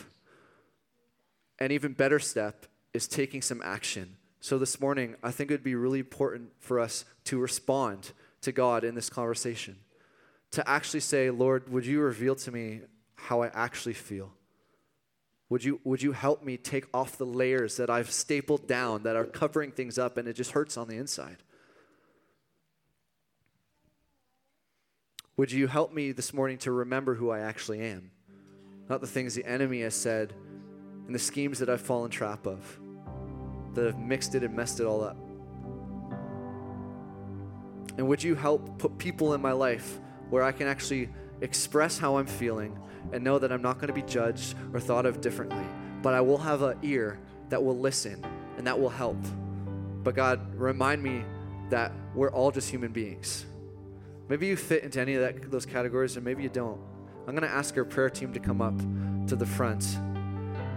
An 1.59 1.73
even 1.73 1.93
better 1.93 2.19
step 2.19 2.67
is 2.93 3.09
taking 3.09 3.43
some 3.43 3.63
action. 3.65 4.17
So 4.41 4.59
this 4.59 4.81
morning, 4.81 5.17
I 5.23 5.31
think 5.31 5.51
it 5.51 5.55
would 5.55 5.65
be 5.65 5.75
really 5.75 5.99
important 5.99 6.51
for 6.61 6.79
us 6.79 7.05
to 7.25 7.39
respond 7.39 8.13
to 8.43 8.53
God 8.53 8.85
in 8.85 8.95
this 8.95 9.09
conversation 9.09 9.77
to 10.55 10.69
actually 10.69 11.01
say, 11.01 11.31
Lord, 11.31 11.69
would 11.73 11.85
you 11.85 12.01
reveal 12.01 12.37
to 12.37 12.53
me 12.53 12.83
how 13.17 13.43
I 13.43 13.49
actually 13.49 13.95
feel? 13.95 14.33
Would 15.51 15.63
you, 15.63 15.81
would 15.85 16.03
you 16.03 16.13
help 16.13 16.43
me 16.43 16.57
take 16.57 16.87
off 16.95 17.19
the 17.19 17.27
layers 17.27 17.77
that 17.77 17.91
I've 17.91 18.11
stapled 18.11 18.67
down 18.67 19.03
that 19.03 19.15
are 19.15 19.25
covering 19.25 19.71
things 19.71 19.99
up 19.99 20.17
and 20.17 20.27
it 20.27 20.35
just 20.35 20.53
hurts 20.53 20.77
on 20.77 20.89
the 20.89 20.97
inside? 20.97 21.37
Would 25.37 25.53
you 25.53 25.67
help 25.67 25.93
me 25.93 26.13
this 26.13 26.33
morning 26.33 26.59
to 26.59 26.73
remember 26.73 27.15
who 27.15 27.31
I 27.31 27.41
actually 27.41 27.81
am? 27.81 28.11
Not 28.89 29.01
the 29.01 29.07
things 29.07 29.35
the 29.35 29.45
enemy 29.45 29.83
has 29.83 29.95
said 29.95 30.33
and 31.07 31.15
the 31.15 31.19
schemes 31.19 31.59
that 31.59 31.69
I've 31.69 31.81
fallen 31.81 32.11
trap 32.11 32.47
of, 32.47 32.81
that 33.75 33.85
have 33.85 33.99
mixed 33.99 34.35
it 34.35 34.43
and 34.43 34.55
messed 34.55 34.81
it 34.81 34.87
all 34.87 35.03
up. 35.03 35.19
And 37.99 38.09
would 38.09 38.23
you 38.23 38.35
help 38.35 38.79
put 38.79 38.97
people 38.97 39.35
in 39.35 39.43
my 39.43 39.53
life 39.53 40.01
where 40.31 40.43
I 40.43 40.53
can 40.53 40.67
actually 40.67 41.11
express 41.41 41.99
how 41.99 42.17
I'm 42.17 42.27
feeling 42.27 42.79
and 43.13 43.23
know 43.23 43.39
that 43.39 43.53
I'm 43.53 43.63
not 43.63 43.77
going 43.77 43.89
to 43.89 43.95
be 43.95 44.03
judged 44.03 44.55
or 44.73 44.81
thought 44.81 45.07
of 45.07 45.21
differently, 45.21 45.65
but 46.03 46.15
I 46.15 46.21
will 46.21 46.39
have 46.39 46.63
an 46.63 46.79
ear 46.83 47.19
that 47.49 47.63
will 47.63 47.79
listen 47.79 48.25
and 48.57 48.67
that 48.67 48.79
will 48.79 48.91
help. 48.91 49.19
But 50.03 50.15
God, 50.15 50.55
remind 50.55 51.03
me 51.03 51.25
that 51.71 51.93
we're 52.15 52.31
all 52.31 52.51
just 52.51 52.71
human 52.71 52.93
beings. 52.93 53.47
Maybe 54.29 54.47
you 54.47 54.57
fit 54.57 54.83
into 54.83 55.01
any 55.01 55.15
of 55.15 55.23
that, 55.23 55.51
those 55.51 55.67
categories, 55.67 56.17
or 56.17 56.21
maybe 56.21 56.43
you 56.43 56.49
don't. 56.49 56.81
I'm 57.27 57.35
going 57.35 57.49
to 57.49 57.55
ask 57.55 57.77
our 57.77 57.85
prayer 57.85 58.11
team 58.11 58.33
to 58.33 58.41
come 58.41 58.61
up 58.61 58.79
to 59.29 59.37
the 59.37 59.47
front. 59.47 59.99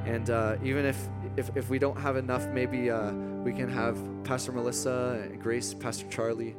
And 0.05 0.29
uh, 0.29 0.57
even 0.63 0.85
if, 0.85 0.97
if, 1.35 1.55
if 1.55 1.69
we 1.69 1.79
don't 1.79 1.97
have 1.97 2.15
enough, 2.15 2.47
maybe 2.47 2.89
uh, 2.89 3.11
we 3.11 3.53
can 3.53 3.69
have 3.69 3.97
Pastor 4.23 4.51
Melissa, 4.51 5.29
Grace, 5.41 5.73
Pastor 5.73 6.07
Charlie 6.09 6.55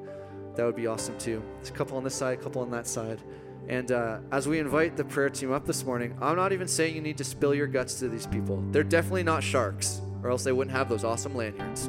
that 0.59 0.67
would 0.67 0.75
be 0.75 0.89
awesome 0.89 1.17
too. 1.19 1.41
There's 1.59 1.71
a 1.71 1.73
couple 1.73 1.97
on 1.97 2.03
this 2.03 2.17
side, 2.17 2.37
a 2.37 2.43
couple 2.43 2.61
on 2.61 2.71
that 2.73 2.89
side. 2.89 3.21
And 3.69 3.93
uh, 3.93 4.19
as 4.33 4.49
we 4.49 4.59
invite 4.59 4.97
the 4.97 5.05
prayer 5.05 5.29
team 5.29 5.53
up 5.53 5.67
this 5.67 5.85
morning, 5.85 6.17
I'm 6.23 6.37
not 6.37 6.55
even 6.55 6.67
saying 6.67 6.95
you 6.95 7.03
need 7.03 7.19
to 7.19 7.25
spill 7.25 7.55
your 7.55 7.67
guts 7.67 7.99
to 7.99 8.09
these 8.09 8.27
people. 8.27 8.65
They're 8.71 8.83
definitely 8.83 9.25
not 9.25 9.43
sharks, 9.43 10.01
or 10.23 10.31
else 10.31 10.43
they 10.43 10.53
wouldn't 10.53 10.75
have 10.75 10.89
those 10.89 11.05
awesome 11.05 11.37
lanyards. 11.37 11.87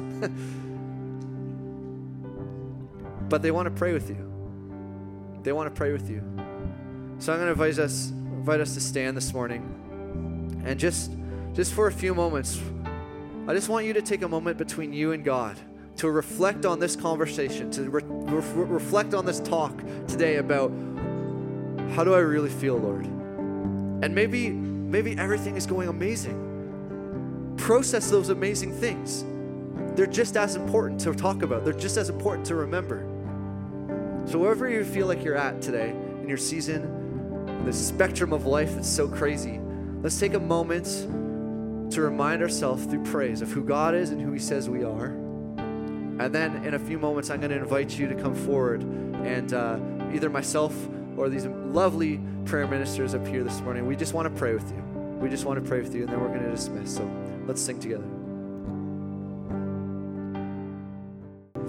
but 3.30 3.40
they 3.40 3.50
want 3.50 3.64
to 3.64 3.70
pray 3.70 3.94
with 3.94 4.10
you. 4.10 4.30
They 5.42 5.52
want 5.52 5.74
to 5.74 5.76
pray 5.76 5.92
with 5.92 6.10
you. 6.10 6.22
So 7.18 7.32
I'm 7.32 7.38
going 7.38 7.46
to 7.46 7.52
invite 7.52 7.78
us, 7.78 8.10
invite 8.10 8.60
us 8.60 8.74
to 8.74 8.80
stand 8.80 9.16
this 9.16 9.32
morning, 9.32 10.62
and 10.66 10.78
just, 10.78 11.12
just 11.54 11.72
for 11.72 11.86
a 11.86 11.92
few 11.92 12.14
moments, 12.14 12.60
I 13.48 13.54
just 13.54 13.70
want 13.70 13.86
you 13.86 13.94
to 13.94 14.02
take 14.02 14.20
a 14.20 14.28
moment 14.28 14.58
between 14.58 14.92
you 14.92 15.12
and 15.12 15.24
God 15.24 15.58
to 15.96 16.10
reflect 16.10 16.66
on 16.66 16.78
this 16.78 16.94
conversation, 16.94 17.70
to 17.70 17.88
re- 17.88 18.02
re- 18.04 18.64
reflect 18.64 19.14
on 19.14 19.24
this 19.24 19.40
talk 19.40 19.82
today 20.06 20.36
about 20.36 20.70
how 21.92 22.04
do 22.04 22.14
I 22.14 22.18
really 22.18 22.50
feel, 22.50 22.76
Lord? 22.76 23.04
And 23.04 24.14
maybe 24.14 24.50
maybe 24.50 25.16
everything 25.18 25.56
is 25.56 25.66
going 25.66 25.88
amazing. 25.88 27.54
Process 27.56 28.10
those 28.10 28.30
amazing 28.30 28.72
things. 28.72 29.24
They're 29.96 30.06
just 30.06 30.36
as 30.36 30.56
important 30.56 31.00
to 31.00 31.14
talk 31.14 31.42
about. 31.42 31.64
They're 31.64 31.72
just 31.72 31.96
as 31.96 32.08
important 32.08 32.46
to 32.46 32.54
remember. 32.54 33.06
So 34.26 34.38
wherever 34.38 34.68
you 34.68 34.84
feel 34.84 35.06
like 35.06 35.24
you're 35.24 35.36
at 35.36 35.60
today 35.60 35.90
in 35.90 36.28
your 36.28 36.38
season, 36.38 36.84
in 37.48 37.64
the 37.64 37.72
spectrum 37.72 38.32
of 38.32 38.46
life 38.46 38.74
that's 38.74 38.88
so 38.88 39.08
crazy, 39.08 39.60
let's 40.02 40.18
take 40.18 40.34
a 40.34 40.40
moment 40.40 40.86
to 41.92 42.02
remind 42.02 42.40
ourselves 42.40 42.84
through 42.84 43.04
praise 43.04 43.42
of 43.42 43.50
who 43.50 43.64
God 43.64 43.94
is 43.94 44.10
and 44.10 44.20
who 44.20 44.32
He 44.32 44.38
says 44.38 44.70
we 44.70 44.84
are. 44.84 45.06
And 45.06 46.32
then 46.32 46.64
in 46.64 46.74
a 46.74 46.78
few 46.78 46.98
moments, 46.98 47.30
I'm 47.30 47.40
going 47.40 47.50
to 47.50 47.58
invite 47.58 47.98
you 47.98 48.06
to 48.08 48.14
come 48.14 48.34
forward 48.34 48.82
and 48.82 49.52
uh, 49.52 49.78
either 50.12 50.30
myself 50.30 50.74
or 51.20 51.28
these 51.28 51.46
lovely 51.46 52.18
prayer 52.46 52.66
ministers 52.66 53.14
up 53.14 53.26
here 53.26 53.44
this 53.44 53.60
morning, 53.60 53.86
we 53.86 53.94
just 53.94 54.14
want 54.14 54.26
to 54.26 54.38
pray 54.38 54.54
with 54.54 54.70
you. 54.70 54.82
We 55.20 55.28
just 55.28 55.44
want 55.44 55.62
to 55.62 55.68
pray 55.68 55.82
with 55.82 55.94
you, 55.94 56.04
and 56.04 56.08
then 56.08 56.18
we're 56.18 56.28
going 56.28 56.42
to 56.42 56.50
dismiss. 56.50 56.96
So 56.96 57.08
let's 57.46 57.60
sing 57.60 57.78
together. 57.78 58.06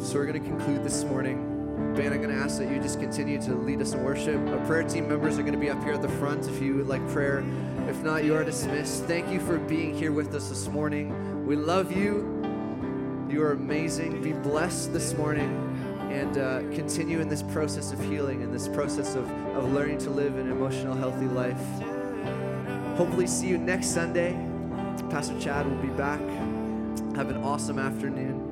So 0.02 0.16
we're 0.16 0.26
going 0.26 0.42
to 0.42 0.50
conclude 0.50 0.86
this 0.86 1.04
morning. 1.04 1.94
Ben, 1.96 2.14
I'm 2.14 2.22
going 2.22 2.34
to 2.34 2.42
ask 2.42 2.60
that 2.60 2.72
you 2.72 2.82
just 2.82 3.02
continue 3.02 3.42
to 3.42 3.54
lead 3.54 3.82
us 3.82 3.92
in 3.92 4.02
worship. 4.06 4.40
Our 4.48 4.66
prayer 4.66 4.84
team 4.84 5.10
members 5.10 5.38
are 5.38 5.42
going 5.42 5.54
to 5.54 5.60
be 5.60 5.70
up 5.70 5.84
here 5.84 5.94
at 5.94 6.02
the 6.02 6.10
front 6.10 6.48
if 6.48 6.62
you 6.62 6.78
would 6.78 6.88
like 6.88 7.06
prayer. 7.10 7.44
If 7.90 8.02
not, 8.04 8.24
you 8.24 8.34
are 8.36 8.46
dismissed. 8.46 9.04
Thank 9.04 9.30
you 9.30 9.42
for 9.42 9.58
being 9.58 9.94
here 9.94 10.14
with 10.14 10.34
us 10.34 10.48
this 10.48 10.70
morning. 10.70 11.46
We 11.46 11.58
love 11.58 11.92
you. 11.92 13.28
You 13.30 13.44
are 13.44 13.52
amazing. 13.52 14.22
Be 14.22 14.32
blessed 14.32 14.94
this 14.94 15.14
morning 15.14 15.71
and 16.12 16.38
uh, 16.38 16.60
continue 16.76 17.20
in 17.20 17.30
this 17.30 17.42
process 17.42 17.92
of 17.92 18.04
healing 18.04 18.44
and 18.44 18.54
this 18.54 18.68
process 18.68 19.16
of, 19.16 19.30
of 19.56 19.72
learning 19.74 19.98
to 20.00 20.10
live 20.10 20.38
an 20.38 20.52
emotional, 20.52 20.96
healthy 20.96 21.28
life. 21.28 21.62
Hopefully, 22.98 23.28
see 23.28 23.48
you 23.48 23.58
next 23.58 23.88
Sunday. 23.88 24.34
Pastor 25.10 25.40
Chad 25.40 25.66
will 25.68 25.82
be 25.82 25.90
back. 25.90 26.22
Have 27.16 27.30
an 27.30 27.38
awesome 27.38 27.80
afternoon. 27.80 28.52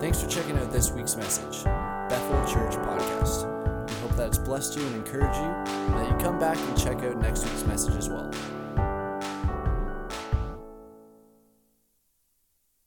Thanks 0.00 0.22
for 0.22 0.28
checking 0.28 0.56
out 0.56 0.72
this 0.72 0.90
week's 0.90 1.14
message, 1.16 1.62
Bethel 1.64 2.46
Church 2.46 2.74
Podcast 2.76 3.86
We 3.86 3.94
hope 3.96 4.16
that 4.16 4.28
it's 4.28 4.38
blessed 4.38 4.76
you 4.76 4.86
and 4.86 4.96
encouraged 4.96 5.36
you, 5.36 5.44
and 5.44 5.94
that 5.94 6.10
you 6.10 6.16
come 6.24 6.38
back 6.38 6.56
and 6.56 6.78
check 6.78 7.02
out 7.02 7.20
next 7.20 7.44
week's 7.44 7.64
message 7.66 7.96
as 7.96 8.08
well. 8.08 8.30